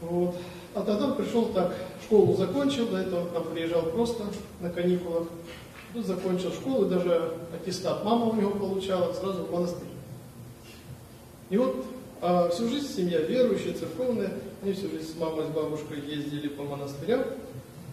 Вот. 0.01 0.35
А 0.75 0.81
тогда 0.81 1.11
пришел 1.11 1.45
так, 1.47 1.75
школу 2.03 2.35
закончил, 2.35 2.87
до 2.87 2.97
этого 2.97 3.31
нам 3.33 3.43
приезжал 3.45 3.83
просто 3.83 4.25
на 4.61 4.69
каникулах. 4.69 5.27
Тут 5.93 6.05
закончил 6.05 6.51
школу, 6.51 6.85
даже 6.85 7.33
аттестат 7.53 8.03
мама 8.03 8.25
у 8.25 8.35
него 8.35 8.51
получала, 8.51 9.13
сразу 9.13 9.43
в 9.43 9.51
монастырь. 9.51 9.87
И 11.49 11.57
вот 11.57 11.85
а 12.19 12.49
всю 12.49 12.67
жизнь 12.67 12.87
семья 12.87 13.19
верующая, 13.21 13.73
церковная, 13.73 14.31
они 14.63 14.73
всю 14.73 14.89
жизнь 14.89 15.13
с 15.13 15.19
мамой, 15.19 15.45
с 15.45 15.49
бабушкой 15.49 15.99
ездили 15.99 16.47
по 16.47 16.63
монастырям. 16.63 17.21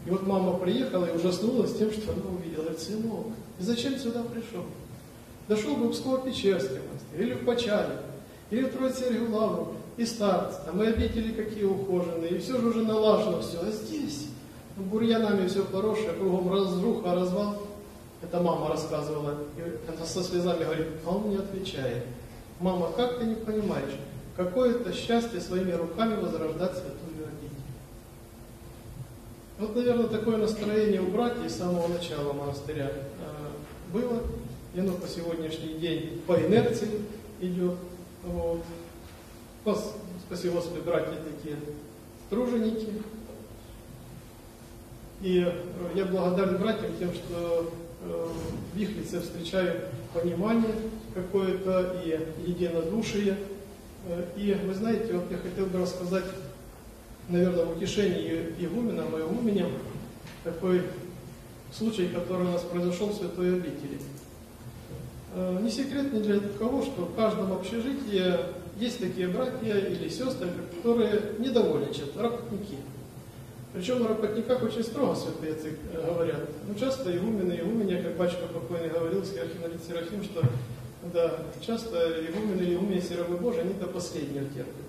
И 0.06 0.10
вот 0.10 0.26
мама 0.26 0.58
приехала 0.58 1.06
и 1.06 1.16
ужаснулась 1.16 1.76
тем, 1.76 1.90
что 1.90 2.12
она 2.12 2.22
увидела. 2.36 2.62
Говорит, 2.62 2.80
сынок, 2.80 3.26
ты 3.58 3.64
зачем 3.64 3.98
сюда 3.98 4.22
пришел? 4.22 4.64
Дошел 5.48 5.76
бы 5.76 5.88
в 5.88 5.92
Псково-Печерский 5.92 6.80
или 7.18 7.34
в 7.34 7.44
Почале, 7.44 7.98
или 8.50 8.64
в 8.64 8.72
Троицергию 8.72 9.30
Лавру, 9.30 9.74
и 9.96 10.04
старцы, 10.04 10.58
там 10.64 10.82
и 10.82 10.86
обители 10.86 11.32
какие 11.32 11.64
ухоженные, 11.64 12.30
и 12.30 12.38
все 12.38 12.58
же 12.58 12.68
уже 12.68 12.82
налажено 12.82 13.40
все. 13.40 13.60
А 13.60 13.70
здесь, 13.70 14.28
ну, 14.76 14.84
бурьянами 14.84 15.46
все 15.46 15.64
поросшее, 15.64 16.12
кругом 16.12 16.52
разруха, 16.52 17.14
развал. 17.14 17.56
Это 18.22 18.40
мама 18.40 18.68
рассказывала. 18.68 19.34
И 19.56 19.90
она 19.90 20.04
со 20.06 20.22
слезами 20.22 20.64
говорит, 20.64 20.86
а 21.04 21.10
он 21.10 21.28
не 21.28 21.36
отвечает. 21.36 22.04
Мама, 22.58 22.90
как 22.96 23.18
ты 23.18 23.26
не 23.26 23.34
понимаешь, 23.34 23.98
какое 24.36 24.72
это 24.72 24.92
счастье 24.92 25.40
своими 25.40 25.72
руками 25.72 26.20
возрождать 26.20 26.72
святую. 26.72 27.13
Вот, 29.56 29.76
наверное, 29.76 30.08
такое 30.08 30.36
настроение 30.36 31.00
у 31.00 31.06
братьев 31.06 31.48
с 31.48 31.58
самого 31.58 31.86
начала 31.86 32.32
монастыря 32.32 32.90
э, 32.90 33.92
было. 33.92 34.20
И 34.74 34.80
оно 34.80 34.94
по 34.94 35.06
сегодняшний 35.06 35.74
день 35.74 36.20
по 36.26 36.32
инерции 36.32 36.88
идет. 37.40 37.76
Вот. 38.24 38.62
Спасибо 40.26 40.54
Господи, 40.54 40.80
братья 40.80 41.12
такие 41.12 41.56
труженики. 42.30 42.88
И 45.22 45.44
э, 45.46 45.52
я 45.94 46.04
благодарен 46.06 46.58
братьям 46.58 46.90
тем, 46.98 47.14
что 47.14 47.72
э, 48.02 48.28
в 48.74 48.76
их 48.76 48.96
лице 48.96 49.20
встречаю 49.20 49.82
понимание 50.12 50.74
какое-то 51.14 52.02
и 52.04 52.18
единодушие. 52.50 53.36
И 54.36 54.56
вы 54.66 54.74
знаете, 54.74 55.12
вот 55.12 55.30
я 55.30 55.38
хотел 55.38 55.66
бы 55.66 55.78
рассказать, 55.78 56.24
наверное, 57.28 57.64
в 57.64 57.76
утешении 57.76 58.54
игумена, 58.58 59.04
моего 59.04 59.30
именем, 59.40 59.70
такой 60.42 60.82
случай, 61.72 62.08
который 62.08 62.46
у 62.46 62.50
нас 62.50 62.62
произошел 62.62 63.08
в 63.08 63.14
Святой 63.14 63.54
обители. 63.54 63.98
Не 65.62 65.70
секрет 65.70 66.12
ни 66.12 66.20
для 66.20 66.38
кого, 66.58 66.82
что 66.82 67.06
в 67.06 67.14
каждом 67.16 67.52
общежитии 67.52 68.22
есть 68.78 69.00
такие 69.00 69.28
братья 69.28 69.78
или 69.78 70.08
сестры, 70.08 70.48
которые 70.76 71.20
недовольны 71.38 71.92
чем-то, 71.92 72.22
работники. 72.22 72.76
Причем 73.74 74.02
на 74.02 74.08
работниках 74.08 74.62
очень 74.62 74.84
строго 74.84 75.16
святые 75.16 75.54
отцы 75.54 75.76
э, 75.92 76.06
говорят. 76.06 76.48
Ну, 76.68 76.76
часто 76.76 77.14
игумены, 77.16 77.58
игуменья, 77.60 78.00
как 78.00 78.16
батюшка 78.16 78.46
покойный 78.46 78.88
говорил, 78.88 79.18
архимандрит 79.18 79.82
Серафим, 79.84 80.22
что 80.22 80.42
да, 81.12 81.38
часто 81.60 82.24
игумены 82.24 82.62
и 82.62 82.74
игуменья 82.74 83.02
Серовы 83.02 83.36
Божии, 83.36 83.62
они 83.62 83.74
до 83.74 83.86
последнего 83.86 84.44
терпят. 84.44 84.83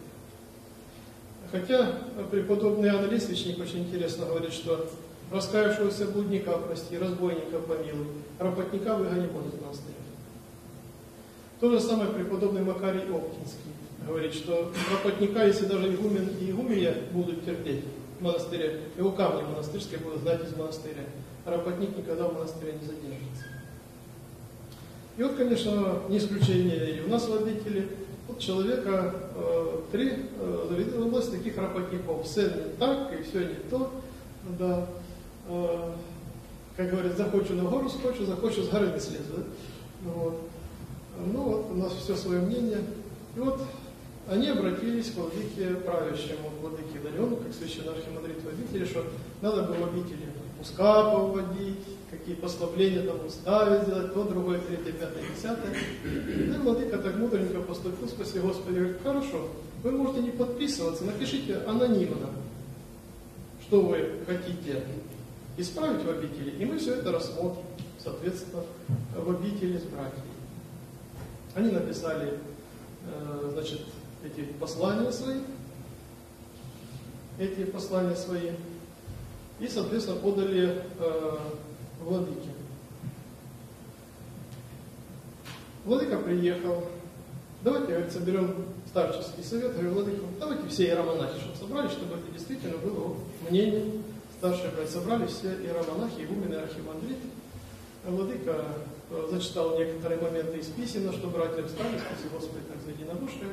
Хотя 1.56 1.94
преподобный 2.32 2.90
Иоанн 2.90 3.10
Лествичник 3.10 3.58
очень 3.60 3.84
интересно 3.84 4.26
говорит, 4.26 4.52
что 4.52 4.90
раскаявшегося 5.32 6.08
блудника 6.08 6.58
прости, 6.58 6.98
разбойника 6.98 7.60
помилуй, 7.60 8.08
работника 8.40 8.96
выгони 8.96 9.28
вон 9.28 9.48
из 9.48 9.62
монастыря. 9.62 9.96
То 11.62 11.72
же 11.72 11.80
самое 11.80 12.10
преподобный 12.10 12.62
Макарий 12.62 13.04
Оптинский 13.04 13.72
говорит, 14.06 14.34
что 14.34 14.70
работника, 14.92 15.48
если 15.48 15.68
даже 15.68 15.94
игумен 15.94 16.30
и 16.42 16.52
игуменья 16.52 16.94
будут 17.14 17.46
терпеть, 17.46 17.86
в 18.20 18.24
монастыре, 18.24 18.82
его 18.98 19.12
камни 19.12 19.42
монастырские 19.44 20.00
будут 20.00 20.24
знать 20.24 20.42
из 20.44 20.58
монастыря. 20.58 21.04
Работник 21.46 21.98
никогда 21.98 22.28
в 22.28 22.34
монастыре 22.34 22.74
не 22.74 22.86
задержится. 22.86 23.46
И 25.18 25.24
вот, 25.24 25.36
конечно, 25.36 26.02
не 26.10 26.18
исключение 26.18 26.98
и 26.98 27.02
у 27.02 27.08
нас 27.08 27.30
в 27.30 27.34
обители. 27.34 27.88
Человека 28.40 29.14
э, 29.36 29.80
три 29.92 30.14
э, 30.40 31.02
область 31.02 31.32
таких 31.32 31.58
работников. 31.58 32.28
Сын 32.28 32.52
не 32.56 32.78
так, 32.78 33.14
и 33.14 33.24
все 33.24 33.40
не 33.40 33.56
то. 33.70 33.92
Да. 34.60 34.88
Э, 35.48 35.92
как 36.76 36.90
говорят, 36.90 37.18
захочу 37.18 37.54
на 37.54 37.64
гору 37.64 37.90
скочу, 37.90 38.26
захочу 38.26 38.64
с 38.64 38.70
горы 38.70 38.88
не 38.88 39.00
слезу. 39.00 39.24
Да? 39.38 39.44
Ну, 40.04 40.12
вот. 40.12 40.42
ну 41.34 41.42
вот, 41.44 41.72
у 41.72 41.76
нас 41.76 41.94
все 41.94 42.16
свое 42.16 42.42
мнение. 42.42 42.82
И 43.36 43.40
вот 43.40 43.62
они 44.28 44.50
обратились 44.50 45.12
к 45.12 45.18
владыке 45.18 45.76
правящему, 45.86 46.50
к 46.50 46.62
владыке 46.62 47.00
Дарену, 47.04 47.38
как 47.38 47.54
священный 47.54 47.94
архимандрит 47.94 48.44
в 48.44 48.48
обители, 48.48 48.86
что 48.86 49.06
надо 49.42 49.64
было 49.64 49.88
обители 49.88 50.28
пуска 50.58 51.12
поводить, 51.12 51.86
какие 52.26 52.42
послабления 52.42 53.04
там 53.04 53.24
уставить 53.24 53.84
сделать, 53.84 54.12
то, 54.16 54.24
другое, 54.24 54.60
третье, 54.60 54.94
пятое, 54.94 55.24
десятое. 55.36 55.76
И 56.04 56.58
владыка 56.58 56.98
так 56.98 57.18
мудренько 57.18 57.60
поступил, 57.62 58.08
спасибо 58.08 58.48
Господи, 58.48 58.80
говорит, 58.80 58.98
хорошо, 59.04 59.50
вы 59.84 59.92
можете 59.92 60.24
не 60.24 60.32
подписываться, 60.32 61.04
напишите 61.04 61.58
анонимно, 61.68 62.32
что 63.62 63.82
вы 63.82 64.14
хотите 64.26 64.84
исправить 65.58 66.04
в 66.04 66.10
обители, 66.10 66.50
и 66.50 66.66
мы 66.66 66.80
все 66.80 66.96
это 66.96 67.12
рассмотрим, 67.12 67.62
соответственно, 68.04 68.64
в 69.16 69.30
обители 69.30 69.78
с 69.78 69.84
братьями. 69.84 70.34
Они 71.54 71.70
написали, 71.70 72.40
э, 73.06 73.50
значит, 73.54 73.82
эти 74.24 74.46
послания 74.54 75.12
свои, 75.12 75.42
эти 77.38 77.66
послания 77.66 78.16
свои, 78.16 78.50
и, 79.60 79.68
соответственно, 79.68 80.18
подали 80.18 80.82
э, 80.98 81.38
владыке. 82.06 82.50
Владыка 85.84 86.18
приехал, 86.18 86.86
давайте, 87.64 87.88
говорит, 87.88 88.12
соберем 88.12 88.56
старческий 88.88 89.44
совет, 89.44 89.74
говорю, 89.74 89.92
владыка, 89.92 90.22
давайте 90.40 90.68
все 90.68 90.86
иеромонахи, 90.86 91.40
чтобы 91.40 91.58
собрали, 91.58 91.88
чтобы 91.90 92.16
это 92.16 92.32
действительно 92.32 92.78
было 92.78 93.16
мнение. 93.50 93.86
Старшие 94.38 94.72
братья 94.72 94.92
собрали 94.92 95.28
все 95.28 95.54
иеромонахи, 95.54 96.22
игумены, 96.22 96.56
архимандриты. 96.56 97.28
Владыка 98.06 98.66
э, 99.10 99.28
зачитал 99.32 99.78
некоторые 99.78 100.22
моменты 100.22 100.58
из 100.58 100.68
писем, 100.68 101.12
что 101.12 101.28
братья 101.28 101.64
встали, 101.64 102.00
спасибо 102.00 102.40
Господи, 102.40 102.64
так 102.68 102.82
за 102.84 102.92
единодушие. 102.92 103.50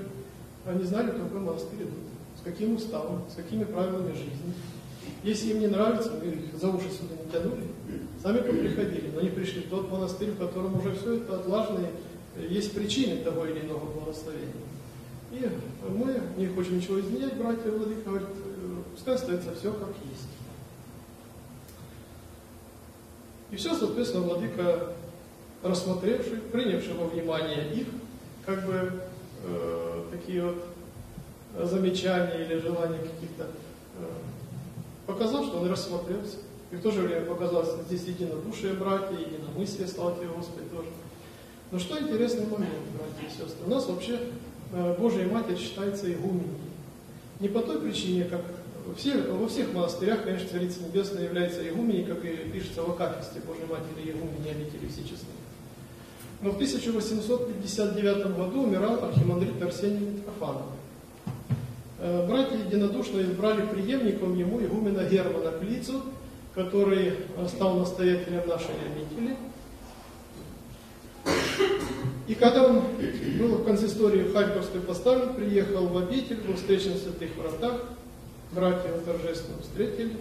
Они 0.66 0.84
знали, 0.84 1.10
в 1.10 1.22
какой 1.22 1.40
монастырь 1.40 1.82
идут, 1.82 2.04
с 2.38 2.44
каким 2.44 2.76
уставом, 2.76 3.24
с 3.30 3.34
какими 3.34 3.64
правилами 3.64 4.12
жизни. 4.12 4.54
Если 5.22 5.50
им 5.50 5.60
не 5.60 5.68
нравится, 5.68 6.12
мы 6.12 6.32
их 6.32 6.54
за 6.60 6.68
уши 6.68 6.88
сюда 6.90 7.14
не 7.24 7.30
тянули, 7.30 7.64
сами 8.22 8.38
приходили, 8.38 9.10
но 9.14 9.20
они 9.20 9.30
пришли 9.30 9.62
в 9.62 9.68
тот 9.68 9.90
монастырь, 9.90 10.30
в 10.30 10.38
котором 10.38 10.78
уже 10.78 10.94
все 10.96 11.14
это 11.14 11.36
отлажено, 11.36 11.80
есть 12.48 12.72
причины 12.72 13.22
того 13.22 13.46
или 13.46 13.60
иного 13.60 13.84
благословения. 13.84 14.52
И 15.32 15.48
мы 15.88 16.20
не 16.36 16.46
хотим 16.46 16.76
ничего 16.76 17.00
изменять, 17.00 17.34
братья 17.34 17.70
Владыка 17.70 18.02
говорит, 18.04 18.28
пускай 18.94 19.14
остается 19.14 19.54
все 19.54 19.72
как 19.72 19.88
есть. 20.10 20.28
И 23.50 23.56
все, 23.56 23.74
соответственно, 23.74 24.24
Владыка, 24.24 24.94
рассмотревший, 25.62 26.38
принявший 26.38 26.94
во 26.94 27.06
внимание 27.06 27.70
их, 27.74 27.86
как 28.46 28.66
бы 28.66 28.92
э, 29.44 30.04
такие 30.10 30.42
вот 30.42 30.64
замечания 31.68 32.46
или 32.46 32.58
желания 32.58 32.98
каких-то, 32.98 33.48
э, 33.98 34.06
показал, 35.06 35.44
что 35.44 35.60
он 35.60 35.70
рассмотрелся. 35.70 36.36
И 36.70 36.76
в 36.76 36.82
то 36.82 36.90
же 36.90 37.02
время 37.02 37.26
показал, 37.26 37.64
что 37.64 37.82
здесь 37.86 38.04
единодушие 38.04 38.74
братья, 38.74 39.14
единомыслие, 39.14 39.86
слава 39.86 40.16
тебе, 40.16 40.28
Господи, 40.28 40.66
тоже. 40.72 40.88
Но 41.70 41.78
что 41.78 41.98
интересный 41.98 42.46
момент, 42.46 42.72
братья 42.96 43.26
и 43.26 43.30
сестры. 43.30 43.66
У 43.66 43.70
нас 43.70 43.86
вообще 43.86 44.20
э, 44.72 44.96
Божья 44.98 45.26
Матерь 45.26 45.58
считается 45.58 46.10
игуменей. 46.12 46.48
Не 47.40 47.48
по 47.48 47.60
той 47.60 47.80
причине, 47.80 48.24
как 48.24 48.42
все, 48.96 49.16
во 49.22 49.48
всех 49.48 49.72
монастырях, 49.72 50.24
конечно, 50.24 50.48
Царица 50.48 50.80
Небесная 50.82 51.24
является 51.24 51.66
игуменей, 51.68 52.04
как 52.04 52.24
и 52.24 52.36
пишется 52.52 52.82
в 52.82 52.90
Акафисте 52.90 53.40
Божьей 53.46 53.66
Матери, 53.66 54.10
игумени 54.10 54.50
обители 54.50 54.88
всечестной. 54.88 55.34
Но 56.40 56.50
в 56.50 56.54
1859 56.54 58.36
году 58.36 58.62
умирал 58.64 59.04
архимандрит 59.04 59.62
Арсений 59.62 60.06
Митрофанов. 60.06 60.62
Э, 62.04 62.26
братья 62.26 62.56
единодушно 62.56 63.20
избрали 63.20 63.64
преемником 63.64 64.36
ему 64.36 64.60
игумена 64.60 65.04
Германа 65.04 65.52
Плицу, 65.52 66.02
который 66.52 67.12
стал 67.46 67.78
настоятелем 67.78 68.48
нашей 68.48 68.74
обители. 68.90 69.36
И 72.26 72.34
когда 72.34 72.66
он 72.66 72.82
был 73.38 73.54
в 73.58 73.64
консистории 73.64 74.32
Харьковской 74.32 74.80
поставлен, 74.80 75.34
приехал 75.34 75.86
в 75.86 75.96
обитель, 75.96 76.40
был 76.40 76.56
встречен 76.56 76.94
в 76.94 76.98
святых 76.98 77.36
вратах, 77.36 77.82
братья 78.50 78.88
его 78.88 78.98
торжественно 79.06 79.62
встретили. 79.62 80.16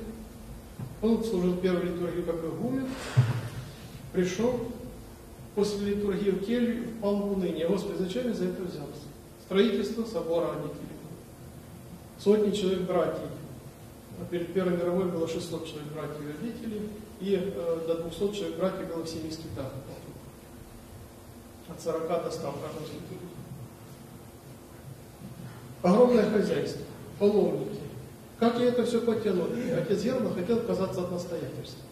Он 1.02 1.24
служил 1.24 1.58
первую 1.58 1.86
литургию 1.86 2.26
как 2.26 2.46
игумен, 2.46 2.86
пришел, 4.14 4.68
после 5.56 5.96
литургии 5.96 6.30
в 6.30 6.46
келью 6.46 6.90
впал 7.00 7.16
в 7.16 7.32
уныние. 7.32 7.68
Господи, 7.68 8.04
зачем 8.04 8.28
я 8.28 8.36
за 8.36 8.46
это 8.46 8.62
взялся? 8.62 9.08
Строительство 9.48 10.06
собора 10.06 10.52
обители. 10.52 10.91
Сотни 12.24 12.52
человек 12.52 12.82
братьев. 12.82 13.30
Перед 14.30 14.54
Первой 14.54 14.78
мировой 14.78 15.06
было 15.06 15.28
600 15.28 15.66
человек 15.66 15.92
братьев 15.94 16.22
и 16.22 16.28
родителей, 16.28 16.90
и 17.20 17.54
э, 17.56 17.80
до 17.88 17.96
200 17.96 18.36
человек 18.36 18.58
братьев 18.60 18.94
было 18.94 19.04
в 19.04 19.10
семи 19.10 19.32
скитах. 19.32 19.72
От 21.68 21.82
40 21.82 22.08
до 22.08 22.30
100 22.30 22.42
каждом 22.42 22.86
скиту. 22.86 23.16
Огромное 25.82 26.30
хозяйство, 26.30 26.82
паломники. 27.18 27.80
Как 28.40 28.60
я 28.60 28.66
это 28.66 28.86
все 28.86 29.02
потянул? 29.02 29.48
Отец 29.76 30.04
Герман 30.04 30.36
хотел 30.36 30.58
отказаться 30.58 31.02
от 31.02 31.12
настоятельства. 31.12 31.84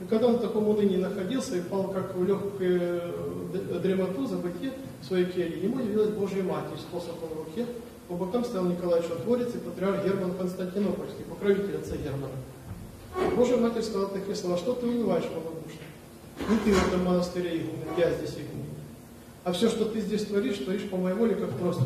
И 0.00 0.04
когда 0.06 0.26
он 0.26 0.36
в 0.36 0.40
таком 0.40 0.68
унынии 0.68 0.96
находился 0.96 1.56
и 1.56 1.60
пал 1.60 1.84
как 1.92 2.16
в 2.16 2.24
легкую 2.24 2.80
э, 2.80 3.78
дремоту, 3.80 4.26
забытие 4.26 4.72
в 5.00 5.04
своей 5.04 5.26
келье, 5.26 5.62
ему 5.62 5.78
явилась 5.78 6.10
Божья 6.10 6.42
Матерь 6.42 6.78
с 6.78 6.92
посохом 6.92 7.28
в 7.28 7.44
руке, 7.44 7.66
по 8.12 8.26
бокам 8.26 8.44
стоял 8.44 8.66
Николай 8.66 9.02
Чудотворец 9.02 9.54
и 9.54 9.58
патриарх 9.58 10.04
Герман 10.04 10.34
Константинопольский, 10.34 11.24
покровитель 11.24 11.76
отца 11.76 11.96
Германа. 11.96 12.34
Божья 13.34 13.56
Матерь 13.56 13.82
сказала 13.82 14.10
такие 14.10 14.36
слова, 14.36 14.58
что 14.58 14.74
ты 14.74 14.86
унываешь, 14.86 15.24
малодушно? 15.24 15.80
Не 16.50 16.58
ты 16.58 16.72
в 16.78 16.88
этом 16.88 17.04
монастыре 17.06 17.56
игумен, 17.56 17.88
я 17.96 18.12
здесь 18.12 18.34
игумен. 18.34 18.66
А 19.44 19.52
все, 19.52 19.70
что 19.70 19.86
ты 19.86 20.02
здесь 20.02 20.26
творишь, 20.26 20.58
творишь 20.58 20.90
по 20.90 20.98
моей 20.98 21.16
воле, 21.16 21.36
как 21.36 21.56
просто 21.58 21.84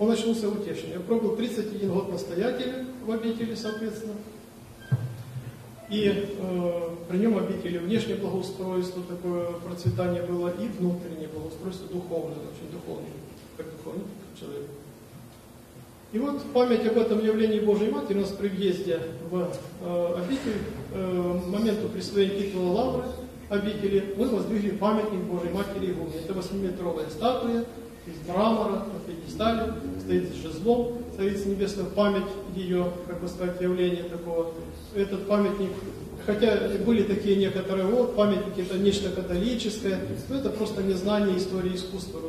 Он 0.00 0.10
очнулся 0.10 0.48
утешен. 0.48 0.90
Я 0.90 0.98
пробыл 0.98 1.36
31 1.36 1.92
год 1.92 2.10
настоятелем 2.10 2.88
в 3.06 3.12
обители, 3.12 3.54
соответственно. 3.54 4.14
И 5.88 6.08
э, 6.08 6.88
при 7.08 7.18
нем 7.18 7.38
обители 7.38 7.78
внешнее 7.78 8.16
благоустройство, 8.16 9.04
такое 9.04 9.52
процветание 9.64 10.22
было, 10.24 10.48
и 10.48 10.66
внутреннее 10.66 11.28
благоустройство 11.28 11.86
духовное, 11.86 12.38
очень 12.38 12.72
духовное, 12.72 13.12
как 13.56 13.66
духовный 13.76 14.04
человек. 14.42 14.68
И 16.12 16.18
вот 16.18 16.42
память 16.52 16.86
об 16.86 16.98
этом 16.98 17.24
явлении 17.24 17.60
Божьей 17.60 17.90
Матери 17.90 18.18
у 18.18 18.20
нас 18.20 18.30
при 18.30 18.48
въезде 18.48 19.00
в 19.30 19.48
э, 19.80 20.14
обитель, 20.18 20.60
э, 20.92 21.40
моменту 21.48 21.88
присвоения 21.88 22.38
титула 22.38 22.72
Лавры 22.72 23.04
обители, 23.48 24.14
мы 24.16 24.28
воздвигли 24.28 24.70
памятник 24.70 25.20
Божьей 25.20 25.52
Матери 25.52 25.92
Игуме. 25.92 26.12
Это 26.22 26.34
8-метровая 26.34 27.10
статуя 27.10 27.64
из 28.06 28.28
мрамора 28.28 28.84
на 28.92 29.00
пьедестале, 29.06 29.74
стоит 30.00 30.34
с 30.34 30.42
жезлом, 30.42 30.98
Царица 31.16 31.48
Небесная, 31.48 31.86
память 31.86 32.24
ее, 32.54 32.92
как 33.06 33.20
бы 33.20 33.28
сказать, 33.28 33.60
явления 33.60 34.02
такого. 34.04 34.52
Этот 34.94 35.26
памятник, 35.26 35.70
хотя 36.26 36.68
были 36.84 37.04
такие 37.04 37.36
некоторые, 37.36 37.86
вот, 37.86 38.16
памятники 38.16 38.60
это 38.60 38.78
нечто 38.78 39.10
католическое, 39.10 40.00
но 40.28 40.36
это 40.36 40.50
просто 40.50 40.82
незнание 40.82 41.38
истории 41.38 41.74
искусства 41.74 42.20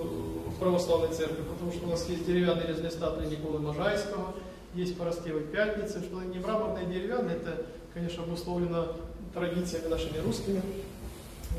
православной 0.64 1.14
церкви, 1.14 1.44
потому 1.44 1.72
что 1.74 1.86
у 1.88 1.90
нас 1.90 2.08
есть 2.08 2.26
деревянные 2.26 2.68
резные 2.68 2.92
статуи 2.92 3.26
Николы 3.26 3.60
Можайского, 3.60 4.34
есть 4.74 4.98
Поростевой 4.98 5.44
Пятницы, 5.44 6.02
что 6.02 6.22
не 6.24 6.40
мраморные, 6.40 6.86
деревянные, 6.86 7.36
это, 7.36 7.66
конечно, 7.94 8.24
обусловлено 8.24 8.94
традициями 9.34 9.88
нашими 9.88 10.18
русскими. 10.26 10.62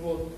Вот. 0.02 0.28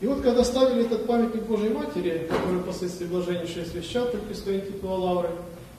И 0.00 0.06
вот 0.06 0.22
когда 0.22 0.44
ставили 0.44 0.84
этот 0.84 1.06
памятник 1.06 1.44
Божьей 1.44 1.70
Матери, 1.70 2.28
который 2.28 2.60
впоследствии 2.60 3.06
блаженнейший 3.06 3.62
освящал 3.62 4.06
при 4.08 4.18
престоле 4.18 4.60
титула 4.60 4.96
Лавры, 4.96 5.30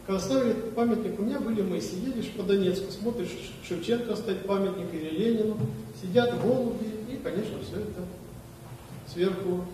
когда 0.08 0.22
ставили 0.22 0.52
этот 0.52 0.74
памятник, 0.74 1.20
у 1.20 1.24
меня 1.24 1.40
были 1.40 1.62
мысли, 1.62 1.98
едешь 2.00 2.32
по 2.32 2.44
Донецку, 2.44 2.92
смотришь, 2.92 3.30
Шевченко 3.68 4.16
стоит 4.16 4.46
памятник 4.46 4.94
или 4.94 5.10
Ленину, 5.10 5.58
сидят 6.02 6.42
голуби, 6.42 6.86
и, 7.10 7.18
конечно, 7.18 7.58
все 7.62 7.82
это 7.82 8.02
сверху 9.12 9.66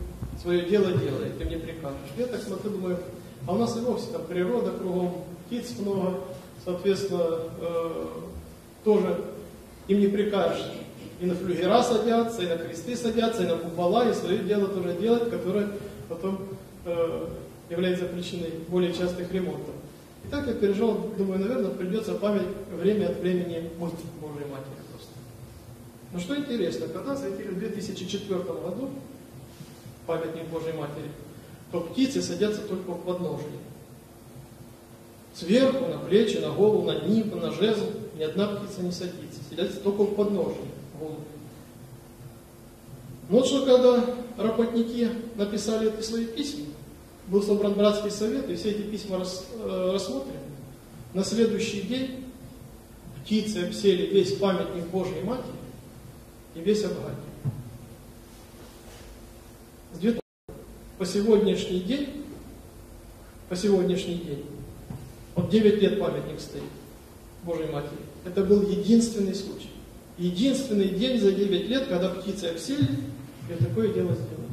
свое 0.42 0.66
дело 0.66 0.92
делает, 0.92 1.38
ты 1.38 1.46
мне 1.46 1.58
прикажешь. 1.58 2.00
Я 2.18 2.28
так 2.28 2.42
смотрю, 2.42 2.72
думаю, 2.72 2.98
а 3.48 3.54
у 3.54 3.58
нас 3.58 3.78
и 3.78 3.80
вовсе 3.82 4.12
там 4.12 4.24
природа 4.26 4.72
кругом, 4.72 5.24
птиц 5.46 5.74
много, 5.80 6.20
соответственно, 6.64 7.40
э, 7.62 8.06
тоже 8.84 9.22
им 9.88 10.00
не 10.00 10.08
прикажешь. 10.08 10.72
И 11.22 11.26
на 11.26 11.36
флюгера 11.36 11.82
садятся, 11.82 12.44
и 12.44 12.48
на 12.48 12.58
кресты 12.58 12.96
садятся, 12.96 13.44
и 13.44 13.48
на 13.48 13.56
купола, 13.56 14.10
и 14.10 14.14
свое 14.14 14.40
дело 14.40 14.68
тоже 14.68 14.94
делать, 15.00 15.30
которое 15.30 15.70
потом 16.10 16.40
э, 16.86 17.28
является 17.70 18.06
причиной 18.06 18.50
более 18.68 18.94
частых 18.94 19.32
ремонтов. 19.32 19.74
И 20.26 20.28
так 20.28 20.48
я 20.48 20.54
пережил, 20.54 21.12
думаю, 21.18 21.40
наверное, 21.40 21.72
придется 21.72 22.16
память 22.16 22.48
время 22.72 23.10
от 23.10 23.20
времени 23.20 23.70
мыть 23.80 23.94
Божьей 24.20 24.50
Матери 24.50 24.82
просто. 24.92 25.12
Но 26.12 26.20
что 26.20 26.36
интересно, 26.36 26.88
когда 26.88 27.16
зайти 27.16 27.44
в 27.44 27.60
2004 27.60 28.40
году, 28.40 28.90
памятник 30.06 30.48
Божьей 30.48 30.74
Матери, 30.74 31.12
то 31.72 31.82
птицы 31.82 32.22
садятся 32.22 32.62
только 32.62 32.92
в 32.92 33.04
подножии. 33.04 33.46
Сверху, 35.34 35.86
на 35.88 36.00
плечи, 36.00 36.38
на 36.38 36.52
голову, 36.52 36.84
на 36.84 37.06
нип, 37.06 37.36
на 37.36 37.52
жезл 37.52 37.86
ни 38.18 38.24
одна 38.24 38.48
птица 38.48 38.82
не 38.82 38.92
садится. 38.92 39.42
Садятся 39.50 39.80
только 39.82 40.04
в. 40.04 40.66
Но 43.28 43.38
вот 43.38 43.48
что 43.48 43.66
когда 43.66 44.06
работники 44.38 45.10
написали 45.36 45.92
эти 45.92 46.04
свои 46.04 46.26
письма, 46.26 46.66
был 47.28 47.42
собран 47.42 47.74
братский 47.74 48.12
совет, 48.12 48.50
и 48.50 48.56
все 48.56 48.72
эти 48.72 48.84
письма 48.84 49.18
рас, 49.18 49.46
э, 49.60 49.92
рассмотрены, 49.94 50.40
на 51.14 51.24
следующий 51.24 51.82
день 51.82 52.26
птицы 53.24 53.68
обсели 53.68 54.06
весь 54.06 54.36
памятник 54.36 54.86
Божьей 54.88 55.24
Матери 55.24 55.56
и 56.54 56.60
весь 56.60 56.84
Абхазию. 56.84 57.16
По 60.98 61.06
сегодняшний 61.06 61.82
день, 61.82 62.24
по 63.50 63.56
сегодняшний 63.56 64.16
день, 64.16 64.46
вот 65.36 65.50
9 65.50 65.82
лет 65.82 66.00
памятник 66.00 66.40
стоит 66.40 66.64
Божьей 67.44 67.68
Матери. 67.72 68.00
Это 68.26 68.44
был 68.44 68.62
единственный 68.62 69.36
случай. 69.36 69.70
Единственный 70.18 70.90
день 70.90 71.20
за 71.20 71.32
9 71.32 71.70
лет, 71.70 71.88
когда 71.88 72.10
птицы 72.10 72.46
обсели, 72.46 72.88
и 73.50 73.64
такое 73.64 73.90
дело 73.90 74.14
сделали. 74.14 74.46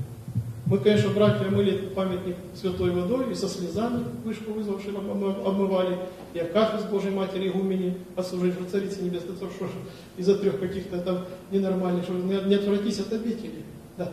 Мы, 0.67 0.79
конечно, 0.79 1.11
братья 1.11 1.49
мыли 1.51 1.89
памятник 1.95 2.37
святой 2.55 2.91
водой 2.91 3.31
и 3.31 3.35
со 3.35 3.49
слезами 3.49 4.05
вышку 4.25 4.53
вызвавшим 4.53 4.97
обмывали, 4.97 5.99
и 6.35 6.39
Акафист 6.39 6.89
Божьей 6.89 7.11
Матери 7.11 7.49
Игумени, 7.49 7.99
отслужившей 8.17 8.67
Царицы 8.71 9.03
Небесной, 9.03 9.37
что 9.37 9.69
из-за 10.17 10.39
трех 10.39 10.59
каких-то 10.59 10.99
там 11.01 11.25
ненормальных, 11.51 12.09
не 12.09 12.55
отвратись 12.55 13.01
от 13.01 13.13
обители. 13.13 13.65
Да. 13.99 14.13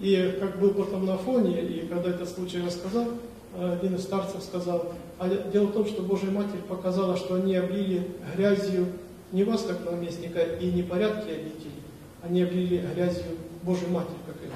И 0.00 0.36
как 0.40 0.58
был 0.58 0.70
потом 0.74 1.06
на 1.06 1.16
фоне, 1.16 1.62
и 1.62 1.86
когда 1.86 2.10
этот 2.10 2.28
случай 2.28 2.60
рассказал, 2.60 3.08
один 3.56 3.94
из 3.94 4.02
старцев 4.02 4.42
сказал, 4.42 4.92
а 5.18 5.28
дело 5.28 5.66
в 5.66 5.72
том, 5.72 5.86
что 5.86 6.02
Божья 6.02 6.30
Матерь 6.30 6.60
показала, 6.68 7.16
что 7.16 7.34
они 7.34 7.54
облили 7.54 8.08
грязью 8.36 8.86
не 9.30 9.44
вас, 9.44 9.62
как 9.62 9.84
наместника, 9.90 10.40
и 10.40 10.70
не 10.70 10.82
порядки 10.82 11.30
обители, 11.30 11.70
они 12.22 12.42
облили 12.42 12.84
грязью 12.94 13.24
Божью 13.62 13.88
Матерь, 13.90 14.10
как 14.26 14.36
и 14.36 14.46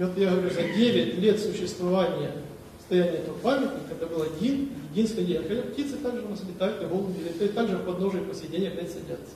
И 0.00 0.04
вот 0.04 0.16
я 0.16 0.30
говорю, 0.30 0.50
за 0.50 0.62
9 0.62 1.18
лет 1.18 1.40
существования 1.40 2.32
стояния 2.80 3.18
этого 3.18 3.36
памятника, 3.38 3.92
это 3.92 4.06
был 4.06 4.22
один, 4.22 4.70
единственный 4.92 5.26
день. 5.26 5.42
Хотя 5.42 5.62
птицы 5.62 5.96
также 5.96 6.22
у 6.22 6.28
нас 6.28 6.40
летают, 6.46 6.82
и 6.82 6.86
голуби 6.86 7.20
летают, 7.20 7.54
также 7.54 7.76
в 7.76 7.84
подножии 7.84 8.20
по 8.20 8.34
сиденьям 8.34 8.72
опять 8.72 8.92
садятся. 8.92 9.34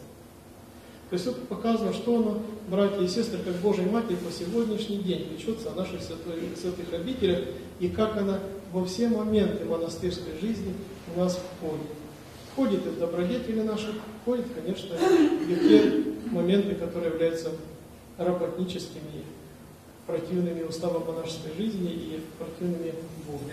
То 1.11 1.15
есть 1.15 1.25
тут 1.25 1.49
показано, 1.49 1.93
что 1.95 2.17
оно, 2.17 2.43
братья 2.69 3.01
и 3.01 3.09
сестры, 3.09 3.39
как 3.39 3.55
Божьей 3.57 3.87
Матери 3.87 4.17
по 4.17 4.31
сегодняшний 4.31 4.99
день 4.99 5.27
печется 5.29 5.73
о 5.73 5.75
наших 5.75 6.03
святой, 6.03 6.35
святых 6.61 6.93
обителях 6.93 7.45
и 7.81 7.89
как 7.89 8.17
она 8.19 8.41
во 8.73 8.85
все 8.85 9.09
моменты 9.09 9.65
монастырской 9.65 10.39
жизни 10.39 10.75
у 11.15 11.21
нас 11.21 11.41
входит. 11.57 11.87
Входит 12.53 12.87
и 12.87 12.91
в 12.91 12.99
добродетели 12.99 13.63
наши, 13.63 13.95
входит, 14.21 14.47
конечно, 14.55 14.95
и 14.95 15.55
в 15.55 15.69
те 15.69 16.31
моменты, 16.31 16.75
которые 16.75 17.13
являются 17.13 17.53
работническими, 18.19 19.25
противными 20.07 20.63
уставам 20.65 21.07
монашеской 21.07 21.53
жизни 21.57 21.91
и 21.91 22.21
противными 22.39 22.93
Богу. 23.27 23.45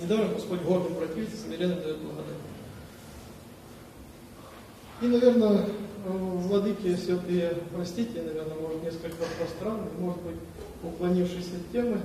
Недаром 0.00 0.34
Господь 0.34 0.60
гордым 0.60 0.94
противится, 0.94 1.36
смиренно 1.36 1.76
дает 1.76 1.98
благодать. 1.98 2.36
И, 5.02 5.06
наверное, 5.06 5.66
владыки 6.06 6.96
святые, 6.96 7.54
простите, 7.74 8.22
наверное, 8.22 8.56
может 8.56 8.82
несколько 8.82 9.24
пространно, 9.38 9.86
может 9.98 10.20
быть, 10.22 10.36
уклонившись 10.82 11.46
от 11.46 11.72
темы, 11.72 12.00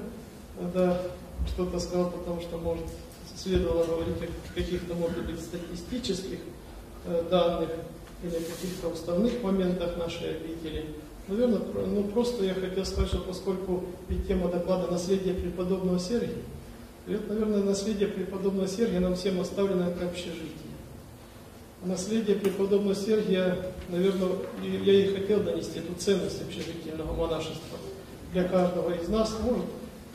да, 0.73 1.01
что-то 1.47 1.79
сказал, 1.79 2.11
потому 2.11 2.41
что, 2.41 2.57
может, 2.57 2.85
следовало 3.35 3.85
говорить 3.85 4.15
о 4.21 4.53
каких-то, 4.53 4.93
может 4.95 5.25
быть, 5.25 5.39
статистических 5.39 6.39
э, 7.05 7.23
данных 7.29 7.69
или 8.23 8.31
каких-то 8.31 8.89
уставных 8.89 9.41
моментах 9.43 9.97
нашей 9.97 10.37
обители. 10.37 10.85
Наверное, 11.27 11.59
ну 11.87 12.03
просто 12.05 12.45
я 12.45 12.53
хотел 12.53 12.85
сказать, 12.85 13.09
что 13.09 13.19
поскольку 13.19 13.83
ведь 14.09 14.27
тема 14.27 14.49
доклада 14.49 14.91
«Наследие 14.91 15.33
преподобного 15.33 15.99
Сергия», 15.99 16.43
это, 17.07 17.33
наверное, 17.33 17.63
наследие 17.63 18.07
преподобного 18.07 18.67
Сергия 18.67 18.99
нам 18.99 19.15
всем 19.15 19.39
оставлено 19.39 19.91
как 19.91 20.09
общежитие 20.09 20.74
наследие 21.85 22.35
преподобного 22.35 22.95
Сергия, 22.95 23.57
наверное, 23.89 24.29
я 24.61 24.93
и 24.93 25.15
хотел 25.15 25.41
донести 25.41 25.79
эту 25.79 25.93
ценность 25.97 26.41
общежительного 26.41 27.13
монашества 27.13 27.77
для 28.33 28.43
каждого 28.43 28.91
из 28.91 29.07
нас. 29.07 29.35
Может, 29.43 29.65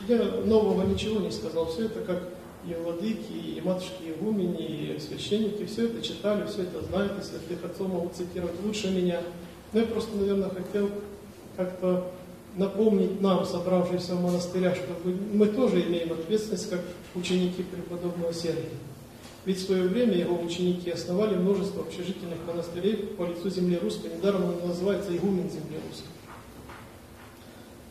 я 0.07 0.17
нового 0.45 0.85
ничего 0.85 1.19
не 1.19 1.31
сказал, 1.31 1.67
все 1.67 1.85
это 1.85 2.01
как 2.01 2.23
и 2.67 2.73
владыки, 2.73 3.31
и 3.31 3.61
матушки, 3.61 4.03
и 4.03 4.95
и 4.95 4.99
священники, 4.99 5.65
все 5.65 5.87
это 5.87 6.01
читали, 6.01 6.45
все 6.45 6.63
это 6.63 6.81
знают, 6.83 7.13
и 7.19 7.23
святых 7.23 7.65
отцов 7.65 7.87
могут 7.87 8.15
цитировать 8.15 8.61
лучше 8.63 8.91
меня. 8.91 9.21
Но 9.73 9.79
я 9.79 9.85
просто, 9.85 10.15
наверное, 10.15 10.49
хотел 10.49 10.91
как-то 11.57 12.11
напомнить 12.55 13.21
нам, 13.21 13.45
собравшимся 13.45 14.15
в 14.15 14.21
монастырях, 14.21 14.75
что 14.75 15.09
мы 15.33 15.47
тоже 15.47 15.81
имеем 15.81 16.11
ответственность, 16.11 16.69
как 16.69 16.81
ученики 17.15 17.63
преподобного 17.63 18.33
Сергия. 18.33 18.69
Ведь 19.45 19.57
в 19.57 19.65
свое 19.65 19.83
время 19.87 20.17
его 20.17 20.39
ученики 20.39 20.91
основали 20.91 21.35
множество 21.35 21.81
общежительных 21.83 22.37
монастырей 22.45 22.95
по 22.95 23.25
лицу 23.25 23.49
земли 23.49 23.79
русской. 23.81 24.11
Недаром 24.15 24.45
он 24.45 24.67
называется 24.67 25.15
игумен 25.15 25.49
земли 25.49 25.77
русской. 25.87 26.07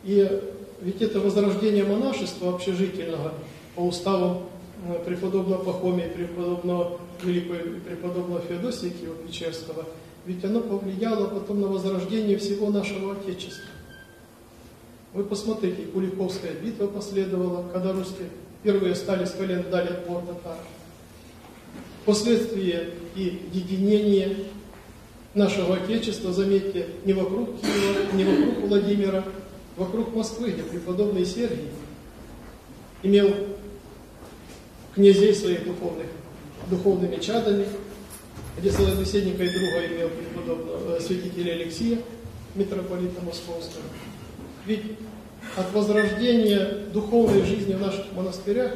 И 0.03 0.41
ведь 0.81 1.01
это 1.01 1.19
возрождение 1.19 1.83
монашества 1.83 2.55
общежительного 2.55 3.33
по 3.75 3.81
уставу 3.81 4.43
э, 4.87 5.03
преподобного 5.05 5.63
Пахомия, 5.63 6.09
преподобного 6.09 6.99
Великого 7.21 7.79
преподобного 7.85 8.41
Феодосия 8.41 8.89
Киева-Печерского, 8.89 9.85
ведь 10.25 10.43
оно 10.43 10.61
повлияло 10.61 11.27
потом 11.27 11.61
на 11.61 11.67
возрождение 11.67 12.37
всего 12.37 12.71
нашего 12.71 13.13
Отечества. 13.13 13.69
Вы 15.13 15.23
посмотрите, 15.23 15.83
Куликовская 15.83 16.53
битва 16.53 16.87
последовала, 16.87 17.67
когда 17.71 17.91
русские 17.91 18.29
первые 18.63 18.95
стали 18.95 19.25
с 19.25 19.31
колен 19.31 19.65
дали 19.69 19.89
отпор 19.89 20.21
татар. 20.21 20.57
Последствия 22.05 22.89
и 23.15 23.41
единение 23.53 24.35
нашего 25.33 25.75
Отечества, 25.75 26.33
заметьте, 26.33 26.87
не 27.05 27.13
вокруг 27.13 27.61
Киева, 27.61 28.13
не 28.13 28.23
вокруг 28.23 28.69
Владимира, 28.69 29.23
вокруг 29.77 30.15
Москвы, 30.15 30.51
где 30.51 30.63
преподобный 30.63 31.25
Сергий 31.25 31.69
имел 33.03 33.33
князей 34.95 35.33
своих 35.33 35.65
духовных, 35.65 36.07
духовными 36.69 37.17
чадами, 37.17 37.65
где 38.57 38.71
собеседника 38.71 39.43
и 39.43 39.49
друга 39.49 39.87
имел 39.87 40.09
преподобного 40.09 40.97
э, 40.97 40.99
святителя 40.99 41.53
Алексия, 41.53 41.99
митрополита 42.55 43.21
Московского. 43.21 43.83
Ведь 44.65 44.83
от 45.55 45.71
возрождения 45.73 46.85
духовной 46.93 47.43
жизни 47.43 47.73
в 47.73 47.81
наших 47.81 48.11
монастырях, 48.13 48.73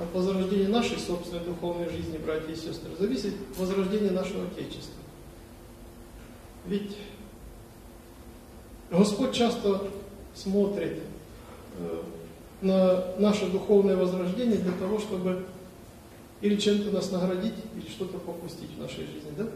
от 0.00 0.14
возрождения 0.14 0.68
нашей 0.68 0.98
собственной 0.98 1.44
духовной 1.44 1.88
жизни, 1.90 2.18
братья 2.18 2.52
и 2.52 2.56
сестры, 2.56 2.90
зависит 2.98 3.34
возрождение 3.56 4.10
нашего 4.10 4.44
Отечества. 4.44 4.94
Ведь 6.66 6.96
Господь 8.90 9.32
часто 9.32 9.88
смотрит 10.34 10.98
э, 11.78 12.02
на 12.62 13.04
наше 13.18 13.46
духовное 13.46 13.96
возрождение 13.96 14.58
для 14.58 14.72
того, 14.72 14.98
чтобы 14.98 15.44
или 16.40 16.56
чем-то 16.56 16.90
нас 16.90 17.10
наградить, 17.10 17.54
или 17.76 17.88
что-то 17.88 18.18
попустить 18.18 18.70
в 18.76 18.80
нашей 18.80 19.06
жизни, 19.06 19.32
да? 19.36 19.46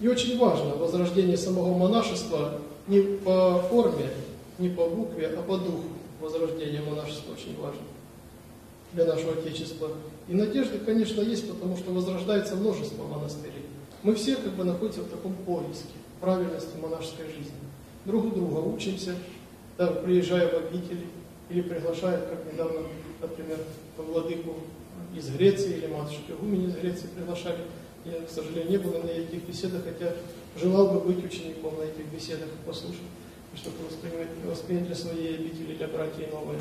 И 0.00 0.08
очень 0.08 0.38
важно 0.38 0.74
возрождение 0.74 1.36
самого 1.36 1.76
монашества 1.76 2.60
не 2.88 3.00
по 3.00 3.60
форме, 3.70 4.10
не 4.58 4.68
по 4.68 4.86
букве, 4.86 5.28
а 5.28 5.42
по 5.42 5.56
духу. 5.56 5.84
Возрождение 6.24 6.80
монашества 6.80 7.34
очень 7.34 7.54
важно 7.60 7.82
для 8.94 9.04
нашего 9.04 9.32
Отечества. 9.32 9.90
И 10.26 10.34
надежды, 10.34 10.78
конечно, 10.78 11.20
есть, 11.20 11.46
потому 11.46 11.76
что 11.76 11.92
возрождается 11.92 12.56
множество 12.56 13.06
монастырей. 13.06 13.66
Мы 14.02 14.14
все 14.14 14.36
как 14.36 14.54
бы 14.54 14.64
находимся 14.64 15.02
в 15.02 15.10
таком 15.10 15.34
поиске 15.34 15.92
правильности 16.22 16.78
монашеской 16.80 17.26
жизни. 17.26 17.52
Друг 18.06 18.24
у 18.24 18.30
друга 18.30 18.60
учимся, 18.60 19.14
да, 19.76 19.88
приезжая 19.88 20.48
в 20.48 20.66
обители, 20.66 21.04
или 21.50 21.60
приглашают, 21.60 22.24
как 22.24 22.50
недавно, 22.50 22.86
например, 23.20 23.58
владыку 23.98 24.54
из 25.14 25.28
Греции 25.28 25.76
или 25.76 25.88
матушку 25.88 26.32
Игумени 26.32 26.68
из 26.68 26.76
Греции 26.76 27.08
приглашали. 27.14 27.58
Я, 28.06 28.22
к 28.22 28.30
сожалению, 28.30 28.70
не 28.70 28.78
был 28.78 28.92
на 28.92 29.08
этих 29.08 29.46
беседах, 29.46 29.82
хотя 29.84 30.14
желал 30.58 30.88
бы 30.88 31.00
быть 31.00 31.22
учеником 31.22 31.74
на 31.78 31.82
этих 31.82 32.06
беседах 32.10 32.48
и 32.48 32.66
послушать, 32.66 33.02
чтобы 33.56 33.76
воспринять, 33.88 34.28
воспринять 34.46 34.86
для 34.86 34.96
своей 34.96 35.34
обители, 35.34 35.76
для 35.76 35.88
братьев 35.88 36.32
новое. 36.32 36.58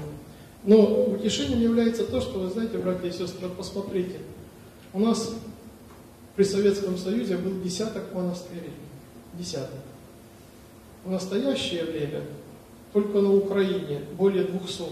Но 0.63 1.05
утешением 1.05 1.59
является 1.59 2.05
то, 2.05 2.21
что, 2.21 2.39
вы 2.39 2.49
знаете, 2.49 2.77
братья 2.77 3.07
и 3.07 3.11
сестры, 3.11 3.49
посмотрите, 3.49 4.19
у 4.93 4.99
нас 4.99 5.33
при 6.35 6.43
Советском 6.43 6.97
Союзе 6.97 7.37
был 7.37 7.61
десяток 7.61 8.13
монастырей. 8.13 8.71
Десяток. 9.33 9.79
В 11.03 11.11
настоящее 11.11 11.83
время 11.83 12.21
только 12.93 13.19
на 13.19 13.33
Украине 13.33 14.01
более 14.17 14.43
200. 14.45 14.83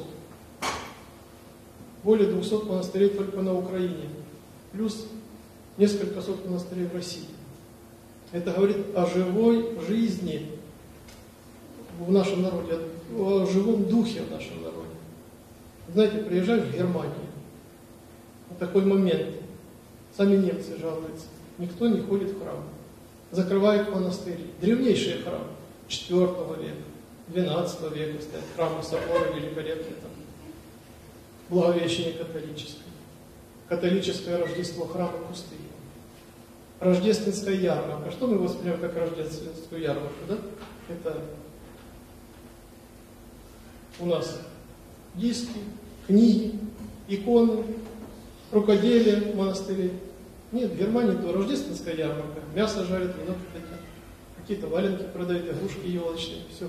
Более 2.03 2.31
200 2.31 2.65
монастырей 2.65 3.09
только 3.09 3.41
на 3.41 3.57
Украине. 3.57 4.09
Плюс 4.71 5.05
несколько 5.77 6.21
сот 6.21 6.45
монастырей 6.45 6.87
в 6.87 6.93
России. 6.93 7.25
Это 8.31 8.51
говорит 8.51 8.77
о 8.95 9.05
живой 9.05 9.79
жизни 9.87 10.47
в 11.99 12.11
нашем 12.11 12.41
народе, 12.43 12.79
о 13.17 13.45
живом 13.45 13.85
духе 13.85 14.21
в 14.21 14.31
нашем 14.31 14.61
народе. 14.61 14.89
Знаете, 15.93 16.17
приезжаешь 16.19 16.63
в 16.63 16.73
Германию, 16.73 17.13
вот 18.49 18.59
такой 18.59 18.85
момент, 18.85 19.35
сами 20.15 20.37
немцы 20.37 20.77
жалуются, 20.79 21.27
никто 21.57 21.87
не 21.87 22.01
ходит 22.01 22.31
в 22.31 22.41
храм, 22.41 22.63
закрывают 23.31 23.89
монастыри, 23.89 24.51
древнейшие 24.61 25.17
храмы, 25.17 25.47
4 25.87 26.21
века, 26.21 26.75
12 27.27 27.95
века 27.95 28.21
стоят. 28.21 28.45
Храмы 28.55 28.83
собора 28.83 29.33
великолепные 29.33 29.95
там, 30.01 30.11
Благовещение 31.49 32.13
католическое, 32.13 32.83
католическое 33.67 34.37
Рождество 34.37 34.85
храма 34.85 35.17
пустыни, 35.29 35.59
рождественская 36.79 37.55
ярмарка. 37.55 38.11
Что 38.11 38.27
мы 38.27 38.37
воспринимаем 38.37 38.81
как 38.81 38.95
рождественскую 38.95 39.81
ярмарку, 39.81 40.13
да? 40.27 40.37
Это 40.89 41.21
у 43.99 44.05
нас 44.05 44.39
диски, 45.15 45.59
книги, 46.07 46.53
иконы, 47.07 47.63
рукоделие 48.51 49.33
в 49.33 49.35
монастыре. 49.35 49.91
Нет, 50.51 50.71
в 50.71 50.77
Германии 50.77 51.15
то 51.15 51.31
рождественская 51.31 51.95
ярмарка, 51.95 52.41
мясо 52.55 52.83
жарят, 52.83 53.15
вино 53.21 53.35
какие-то 54.41 54.67
валенки 54.67 55.03
продают, 55.13 55.45
игрушки 55.45 55.87
елочные, 55.87 56.41
все. 56.53 56.67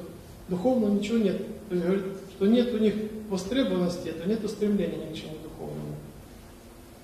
Духовного 0.49 0.93
ничего 0.93 1.19
нет. 1.19 1.39
То 1.69 1.75
есть 1.75 1.87
говорит, 1.87 2.05
что 2.37 2.47
нет 2.47 2.73
у 2.75 2.79
них 2.79 2.95
востребованности, 3.29 4.09
это 4.09 4.29
нет 4.29 4.49
стремления 4.49 5.07
ни 5.09 5.13
к 5.13 5.17
чему 5.17 5.33
духовному. 5.43 5.97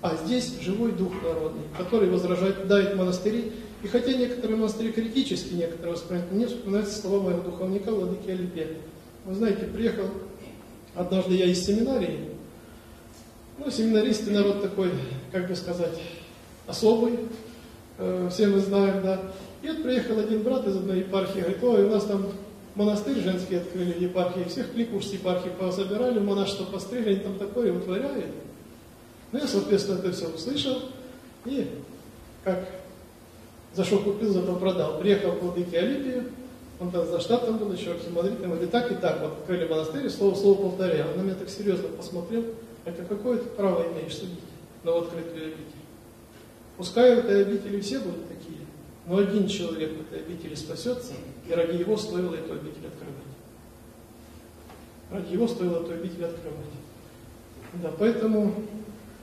А 0.00 0.16
здесь 0.16 0.60
живой 0.60 0.92
дух 0.92 1.12
народный, 1.22 1.64
который 1.76 2.08
возражает, 2.10 2.68
давит 2.68 2.94
монастыри. 2.94 3.52
И 3.82 3.88
хотя 3.88 4.12
некоторые 4.12 4.56
монастыри 4.56 4.92
критически, 4.92 5.54
некоторые 5.54 5.94
воспринимают, 5.94 6.32
мне 6.32 6.46
вспоминаются 6.46 7.00
слова 7.00 7.22
моего 7.22 7.42
духовника 7.42 7.90
Владыки 7.90 8.30
Алипе. 8.30 8.76
Вы 9.28 9.34
знаете, 9.34 9.66
приехал 9.66 10.06
однажды 10.94 11.34
я 11.34 11.44
из 11.44 11.62
семинарии. 11.62 12.30
Ну, 13.58 13.70
семинаристы 13.70 14.30
народ 14.30 14.62
такой, 14.62 14.90
как 15.30 15.48
бы 15.48 15.54
сказать, 15.54 16.00
особый. 16.66 17.18
Э, 17.98 18.30
все 18.32 18.46
мы 18.46 18.58
знаем, 18.60 19.02
да. 19.02 19.20
И 19.60 19.68
вот 19.68 19.82
приехал 19.82 20.18
один 20.18 20.42
брат 20.42 20.66
из 20.66 20.76
одной 20.76 21.00
епархии, 21.00 21.40
говорит, 21.40 21.62
ой, 21.62 21.84
у 21.84 21.90
нас 21.90 22.04
там 22.04 22.24
монастырь 22.74 23.20
женский 23.20 23.56
открыли 23.56 23.92
в 23.92 24.00
епархии, 24.00 24.48
всех 24.48 24.72
кликуш 24.72 25.04
с 25.04 25.12
епархии 25.12 25.50
пособирали, 25.60 26.20
монашество 26.20 26.64
постригли, 26.64 27.10
они 27.10 27.20
там 27.20 27.34
такое 27.34 27.70
вытворяют. 27.70 28.32
Ну, 29.32 29.40
я, 29.40 29.46
соответственно, 29.46 29.98
это 29.98 30.10
все 30.10 30.28
услышал, 30.28 30.84
и 31.44 31.68
как 32.44 32.66
за 33.74 33.84
что 33.84 33.98
купил, 33.98 34.32
зато 34.32 34.56
продал. 34.56 35.00
Приехал 35.00 35.32
в 35.32 35.42
Владыке 35.42 35.80
Алипию, 35.80 36.24
он 36.80 36.90
там 36.90 37.06
за 37.06 37.20
штатом 37.20 37.58
был, 37.58 37.72
еще 37.72 37.92
архимандритом, 37.92 38.50
говорит, 38.50 38.68
и 38.68 38.70
так, 38.70 38.92
и 38.92 38.94
так, 38.94 39.20
вот 39.20 39.32
открыли 39.40 39.66
монастырь, 39.66 40.08
слово 40.10 40.34
слово 40.34 40.70
повторял. 40.70 41.10
Он 41.10 41.18
на 41.18 41.22
меня 41.22 41.34
так 41.34 41.48
серьезно 41.48 41.88
посмотрел, 41.88 42.44
это 42.84 43.02
какое 43.04 43.38
ты 43.38 43.48
право 43.50 43.84
имеешь 43.92 44.16
судить 44.16 44.38
на 44.84 44.96
открытую 44.96 45.46
обитель? 45.46 45.64
Пускай 46.76 47.16
в 47.16 47.18
этой 47.18 47.42
обители 47.42 47.80
все 47.80 47.98
будут 47.98 48.28
такие, 48.28 48.60
но 49.06 49.18
один 49.18 49.48
человек 49.48 49.90
в 49.90 50.00
этой 50.02 50.24
обители 50.24 50.54
спасется, 50.54 51.14
и 51.48 51.52
ради 51.52 51.76
его 51.76 51.96
стоило 51.96 52.34
эту 52.34 52.52
обитель 52.52 52.86
открывать. 52.86 53.28
Ради 55.10 55.32
его 55.32 55.48
стоило 55.48 55.82
эту 55.82 55.92
обитель 55.92 56.24
открывать. 56.24 56.66
Да, 57.82 57.90
поэтому 57.98 58.54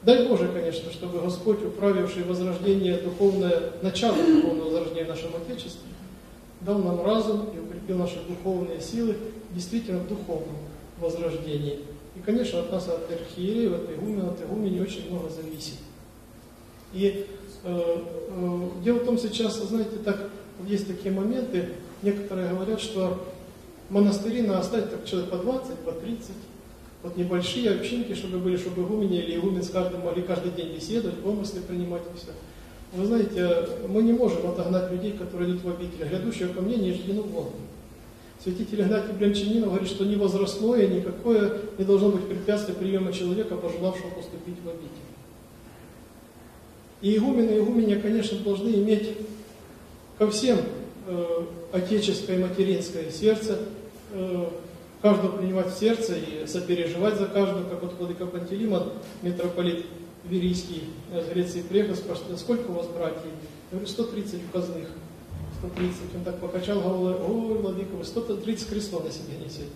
дай 0.04 0.28
Боже, 0.28 0.50
конечно, 0.50 0.92
чтобы 0.92 1.20
Господь, 1.22 1.64
управивший 1.64 2.24
возрождение 2.24 2.98
духовное, 2.98 3.72
начало 3.82 4.18
духовного 4.18 4.66
возрождения 4.66 5.06
в 5.06 5.10
нашем 5.10 5.32
Отечестве, 5.36 5.90
дал 6.66 6.80
нам 6.80 7.06
разум 7.06 7.50
и 7.56 7.60
укрепил 7.60 7.98
наши 7.98 8.20
духовные 8.28 8.82
силы 8.82 9.16
действительно 9.52 10.00
в 10.00 10.08
духовном 10.08 10.58
возрождении. 11.00 11.80
И, 12.16 12.20
конечно, 12.20 12.60
от 12.60 12.72
нас, 12.72 12.88
от 12.88 13.12
архиереев, 13.12 13.74
от 13.74 13.92
игумена, 13.92 14.30
от 14.30 14.42
игумени 14.42 14.80
очень 14.80 15.10
много 15.10 15.30
зависит. 15.30 15.76
И 16.94 17.28
э, 17.64 17.98
э, 18.28 18.70
дело 18.84 19.00
в 19.00 19.06
том, 19.06 19.18
сейчас, 19.18 19.56
знаете, 19.56 19.98
так, 20.04 20.30
есть 20.66 20.88
такие 20.88 21.14
моменты, 21.14 21.70
некоторые 22.02 22.50
говорят, 22.50 22.80
что 22.80 23.26
монастыри 23.90 24.42
надо 24.42 24.60
оставить 24.60 24.90
так 24.90 25.06
человек 25.06 25.30
по 25.30 25.38
20, 25.38 25.80
по 25.80 25.92
30, 25.92 26.32
вот 27.04 27.18
небольшие 27.18 27.72
общинки, 27.72 28.16
чтобы 28.16 28.40
были, 28.40 28.58
чтобы 28.58 28.84
игумени 28.84 29.20
или 29.20 29.38
игумен 29.38 29.62
с 29.62 29.70
каждым 29.70 30.06
могли 30.06 30.24
каждый 30.24 30.52
день 30.52 30.74
беседовать, 30.74 31.20
помыслы 31.20 31.62
принимать 31.62 32.02
и 32.14 32.18
все. 32.18 32.32
Вы 32.94 33.06
знаете, 33.06 33.68
мы 33.88 34.04
не 34.04 34.14
можем 34.14 34.48
отогнать 34.48 34.92
людей, 34.92 35.14
которые 35.14 35.52
идут 35.52 35.64
в 35.64 35.70
обитель. 35.70 36.08
Грядущего 36.08 36.54
ко 36.54 36.62
мне 36.62 36.78
не 36.78 36.94
ждено 36.94 37.24
вон. 37.24 37.50
Святитель 38.42 38.82
Игнатий 38.82 39.14
Брянчанинов 39.14 39.70
говорит, 39.70 39.90
что 39.90 40.06
ни 40.06 40.16
возрастное, 40.16 40.88
никакое 40.88 41.62
не 41.78 41.84
должно 41.86 42.10
быть 42.10 42.28
препятствие 42.28 42.78
приема 42.78 43.12
человека, 43.12 43.56
пожелавшего 43.56 44.10
поступить 44.12 44.58
в 44.64 44.70
обитель. 44.70 44.90
И 47.02 47.18
игумены 47.18 47.52
и 47.52 47.60
игуменья, 47.60 48.00
конечно, 48.00 48.38
должны 48.40 48.70
иметь 48.70 49.18
ко 50.18 50.30
всем 50.30 50.60
э, 51.08 51.42
отеческое 51.72 52.38
и 52.38 52.44
материнское 52.44 53.10
сердце, 53.12 53.60
э, 54.12 54.46
каждого 55.02 55.38
принимать 55.38 55.74
в 55.74 55.80
сердце 55.80 56.16
и 56.16 56.48
сопереживать 56.48 57.18
за 57.18 57.26
каждого, 57.26 57.70
как 57.70 57.82
вот 57.84 57.94
Владыка 58.00 58.26
Пантелеймон, 58.26 58.94
митрополит 59.22 59.86
Верийский 60.30 60.84
э, 61.12 61.24
с 61.24 61.34
Греции 61.34 61.62
приехал, 61.62 61.96
спрашивает, 61.96 62.40
сколько 62.40 62.70
у 62.72 62.74
вас 62.74 62.88
братьев? 62.88 63.24
Я 63.72 63.78
говорю, 63.78 63.88
130 63.88 64.42
указных. 64.50 64.88
130. 65.60 66.16
Он 66.16 66.24
так 66.24 66.40
покачал 66.40 66.82
головой, 66.82 67.14
ой, 67.14 67.58
владыка, 67.58 67.96
вы 67.96 68.04
130 68.04 68.68
крестов 68.68 69.06
на 69.06 69.12
себе 69.12 69.38
несете. 69.44 69.70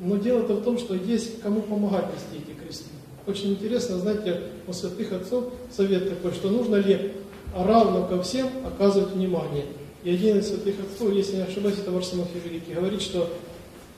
Но 0.00 0.16
дело-то 0.16 0.54
в 0.54 0.62
том, 0.62 0.78
что 0.78 0.94
есть 0.94 1.40
кому 1.40 1.62
помогать 1.62 2.06
нести 2.06 2.42
эти 2.42 2.56
кресты. 2.56 2.86
Очень 3.26 3.52
интересно, 3.52 3.98
знаете, 3.98 4.42
у 4.66 4.72
святых 4.72 5.12
отцов 5.12 5.52
совет 5.74 6.10
такой, 6.10 6.32
что 6.32 6.50
нужно 6.50 6.76
ли 6.76 7.12
равно 7.56 8.06
ко 8.06 8.22
всем 8.22 8.48
оказывать 8.66 9.14
внимание. 9.14 9.64
И 10.02 10.10
один 10.10 10.38
из 10.38 10.48
святых 10.48 10.74
отцов, 10.80 11.12
если 11.12 11.36
не 11.36 11.42
ошибаюсь, 11.42 11.78
это 11.78 11.90
Варсонофий 11.90 12.40
Великий, 12.44 12.74
говорит, 12.74 13.00
что 13.00 13.30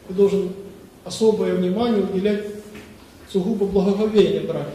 ты 0.07 0.15
должен 0.15 0.51
особое 1.05 1.55
внимание 1.55 2.05
уделять 2.05 2.56
сугубо 3.31 3.67
благоговением 3.67 4.47
братьям. 4.47 4.73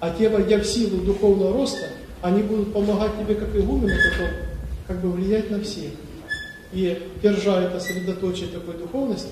А 0.00 0.10
те, 0.10 0.28
войдя 0.28 0.58
в 0.58 0.64
силу 0.64 0.98
духовного 0.98 1.52
роста, 1.52 1.86
они 2.22 2.42
будут 2.42 2.72
помогать 2.72 3.18
тебе, 3.18 3.34
как 3.34 3.54
игумену, 3.54 3.94
потом 4.12 4.28
как 4.86 5.00
бы 5.00 5.10
влиять 5.10 5.50
на 5.50 5.60
всех. 5.60 5.92
И 6.72 7.10
держа 7.22 7.62
это 7.62 7.80
сосредоточие 7.80 8.48
такой 8.48 8.74
духовности, 8.74 9.30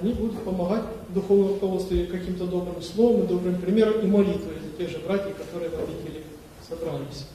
они 0.00 0.12
будут 0.12 0.42
помогать 0.42 0.84
духовному 1.10 1.54
руководству 1.54 1.96
каким-то 2.10 2.46
добрым 2.46 2.82
словом 2.82 3.26
добрым 3.26 3.60
примером 3.60 4.00
и 4.00 4.06
молитвой 4.06 4.54
за 4.62 4.76
тех 4.76 4.90
же 4.90 4.98
братьев, 5.06 5.36
которые 5.36 5.70
в 5.70 5.74
обители 5.74 6.22
собрались. 6.68 7.26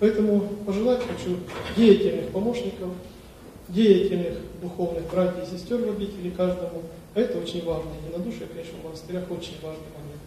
Поэтому 0.00 0.40
пожелать 0.66 1.00
хочу 1.00 1.36
деятельных 1.76 2.30
помощников, 2.30 2.90
деятельных 3.68 4.38
духовных 4.60 5.10
братьев 5.10 5.44
и 5.46 5.56
сестер 5.56 5.78
в 5.78 5.90
обители 5.90 6.30
каждому. 6.30 6.82
Это 7.16 7.38
очень 7.38 7.64
важно. 7.64 7.92
Единодушие, 8.04 8.46
конечно, 8.46 8.78
в 8.78 8.84
монастырях 8.84 9.24
очень 9.30 9.54
важный 9.62 9.88
момент. 9.96 10.20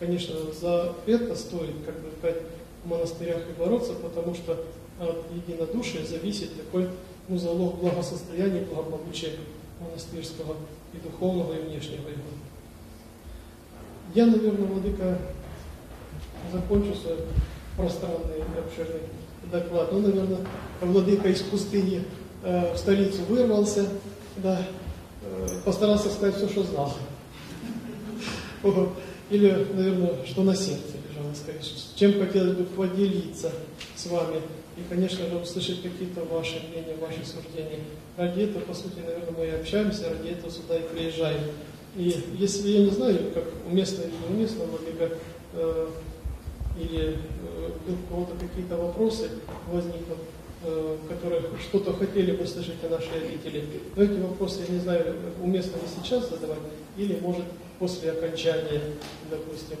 Конечно, 0.00 0.34
за 0.58 0.94
это 1.06 1.36
стоит 1.36 1.74
как 1.84 2.00
бы 2.00 2.08
опять 2.08 2.40
в 2.82 2.88
монастырях 2.88 3.42
и 3.46 3.60
бороться, 3.60 3.92
потому 3.92 4.34
что 4.34 4.64
от 4.98 5.26
единодушия 5.34 6.02
зависит 6.02 6.56
такой 6.56 6.88
ну, 7.28 7.36
залог 7.36 7.78
благосостояния, 7.78 8.62
благополучия 8.62 9.32
монастырского 9.78 10.56
и 10.94 10.96
духовного, 10.96 11.58
и 11.58 11.62
внешнего 11.62 12.08
его. 12.08 12.22
Я, 14.14 14.24
наверное, 14.24 14.66
Владыка, 14.66 15.18
закончу 16.50 16.94
свой 16.94 17.18
пространный 17.76 18.38
и 18.38 18.58
обширный 18.58 19.00
доклад. 19.52 19.92
Ну, 19.92 19.98
наверное, 20.00 20.40
Владыка 20.80 21.28
из 21.28 21.42
пустыни 21.42 22.02
э, 22.42 22.72
в 22.72 22.78
столицу 22.78 23.24
вырвался, 23.28 23.88
да, 24.38 24.66
постарался 25.64 26.10
сказать 26.10 26.36
все, 26.36 26.48
что 26.48 26.62
знал. 26.64 26.94
Или, 29.30 29.66
наверное, 29.74 30.24
что 30.26 30.42
на 30.42 30.54
сердце 30.54 30.94
лежало, 31.08 31.34
сказать, 31.34 31.64
чем 31.96 32.20
хотелось 32.20 32.56
бы 32.56 32.64
поделиться 32.64 33.52
с 33.96 34.06
вами. 34.06 34.40
И, 34.76 34.82
конечно 34.88 35.26
же, 35.28 35.36
услышать 35.36 35.82
какие-то 35.82 36.24
ваши 36.24 36.60
мнения, 36.68 36.96
ваши 37.00 37.24
суждения. 37.24 37.80
Ради 38.16 38.42
этого, 38.42 38.62
по 38.62 38.74
сути, 38.74 38.98
наверное, 39.04 39.34
мы 39.36 39.46
и 39.46 39.60
общаемся, 39.60 40.10
ради 40.10 40.30
этого 40.30 40.50
сюда 40.50 40.76
и 40.76 40.88
приезжаем. 40.88 41.40
И 41.96 42.24
если 42.38 42.68
я 42.68 42.80
не 42.80 42.90
знаю, 42.90 43.18
как 43.32 43.44
уместно 43.70 44.02
или 44.02 44.12
неуместно, 44.28 44.64
Владыка, 44.64 45.16
э, 45.52 45.88
или 46.78 47.16
э, 47.16 47.70
у 47.88 48.12
кого-то 48.12 48.34
какие-то 48.36 48.76
вопросы 48.76 49.30
возникнут, 49.70 50.18
э, 50.18 50.33
которые 51.08 51.42
что-то 51.60 51.92
хотели 51.92 52.32
бы 52.32 52.46
слышать 52.46 52.82
о 52.84 52.88
нашей 52.88 53.26
обители. 53.26 53.64
Но 53.94 54.02
эти 54.02 54.18
вопросы, 54.20 54.62
я 54.66 54.74
не 54.74 54.80
знаю, 54.80 55.16
уместно 55.42 55.76
ли 55.76 55.82
сейчас 55.86 56.30
задавать, 56.30 56.58
или 56.96 57.20
может 57.20 57.44
после 57.78 58.12
окончания, 58.12 58.80
допустим, 59.30 59.76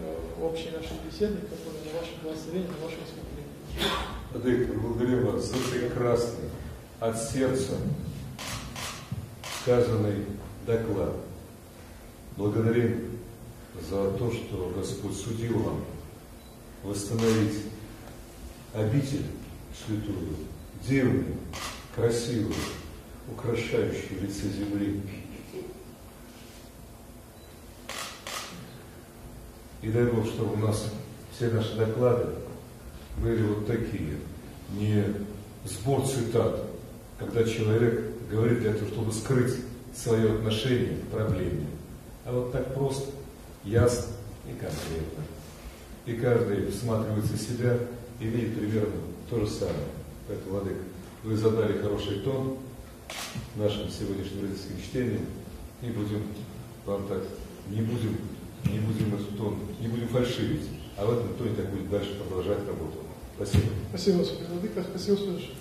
э, 0.00 0.42
общей 0.42 0.70
нашей 0.70 0.96
беседы, 1.04 1.38
которая 1.42 1.82
на 1.84 1.98
ваше 1.98 2.12
благословение, 2.22 2.68
на 2.68 2.84
ваше 2.84 2.98
выступление. 3.00 3.38
Владыка, 4.32 4.72
благодарю 4.78 5.26
вас 5.26 5.44
за 5.44 5.56
прекрасный, 5.56 6.50
от 7.00 7.18
сердца 7.20 7.74
сказанный 9.62 10.24
доклад. 10.66 11.14
Благодарим 12.36 13.18
за 13.90 14.10
то, 14.12 14.32
что 14.32 14.72
Господь 14.76 15.16
судил 15.16 15.58
вам 15.58 15.84
восстановить 16.82 17.64
обитель 18.74 19.24
святую, 19.86 20.36
дивную, 20.86 21.36
красивую, 21.94 22.54
украшающую 23.30 24.22
лице 24.22 24.48
земли. 24.48 25.00
И 29.82 29.88
дай 29.90 30.04
Бог, 30.06 30.26
чтобы 30.26 30.54
у 30.54 30.66
нас 30.66 30.90
все 31.32 31.50
наши 31.50 31.76
доклады 31.76 32.26
были 33.18 33.42
вот 33.42 33.66
такие, 33.66 34.16
не 34.72 35.04
сбор 35.64 36.06
цитат, 36.06 36.64
когда 37.18 37.44
человек 37.44 38.04
говорит 38.30 38.60
для 38.60 38.74
того, 38.74 38.86
чтобы 38.88 39.12
скрыть 39.12 39.54
свое 39.94 40.34
отношение 40.34 40.96
к 40.96 41.08
проблеме, 41.08 41.66
а 42.24 42.32
вот 42.32 42.52
так 42.52 42.74
просто, 42.74 43.10
ясно 43.64 44.12
и 44.46 44.52
конкретно. 44.52 45.24
И 46.06 46.14
каждый 46.14 46.70
всматривается 46.70 47.34
в 47.34 47.40
себя 47.40 47.78
и 48.20 48.24
видит 48.26 48.58
примерно 48.58 49.00
то 49.28 49.38
же 49.40 49.50
самое. 49.50 49.76
Поэтому, 50.26 50.52
Владык, 50.52 50.76
вы 51.24 51.36
задали 51.36 51.78
хороший 51.78 52.20
тон 52.20 52.58
нашим 53.56 53.90
сегодняшним 53.90 54.42
родительским 54.42 54.80
чтением, 54.82 55.26
и 55.82 55.86
будем 55.86 56.22
вам 56.86 57.06
так, 57.08 57.22
не 57.70 57.80
будем, 57.80 58.16
не 58.64 58.78
будем 58.78 59.14
этот 59.14 59.36
тон, 59.36 59.58
не 59.80 59.88
будем 59.88 60.08
фальшивить, 60.08 60.68
а 60.96 61.06
в 61.06 61.12
этом 61.12 61.34
тоне 61.34 61.54
так 61.54 61.70
будет 61.70 61.90
дальше 61.90 62.14
продолжать 62.14 62.66
работу. 62.66 62.98
Спасибо. 63.36 63.66
Спасибо, 63.90 64.24
Владыка, 64.50 64.82
спасибо, 64.82 65.16
слушай. 65.16 65.54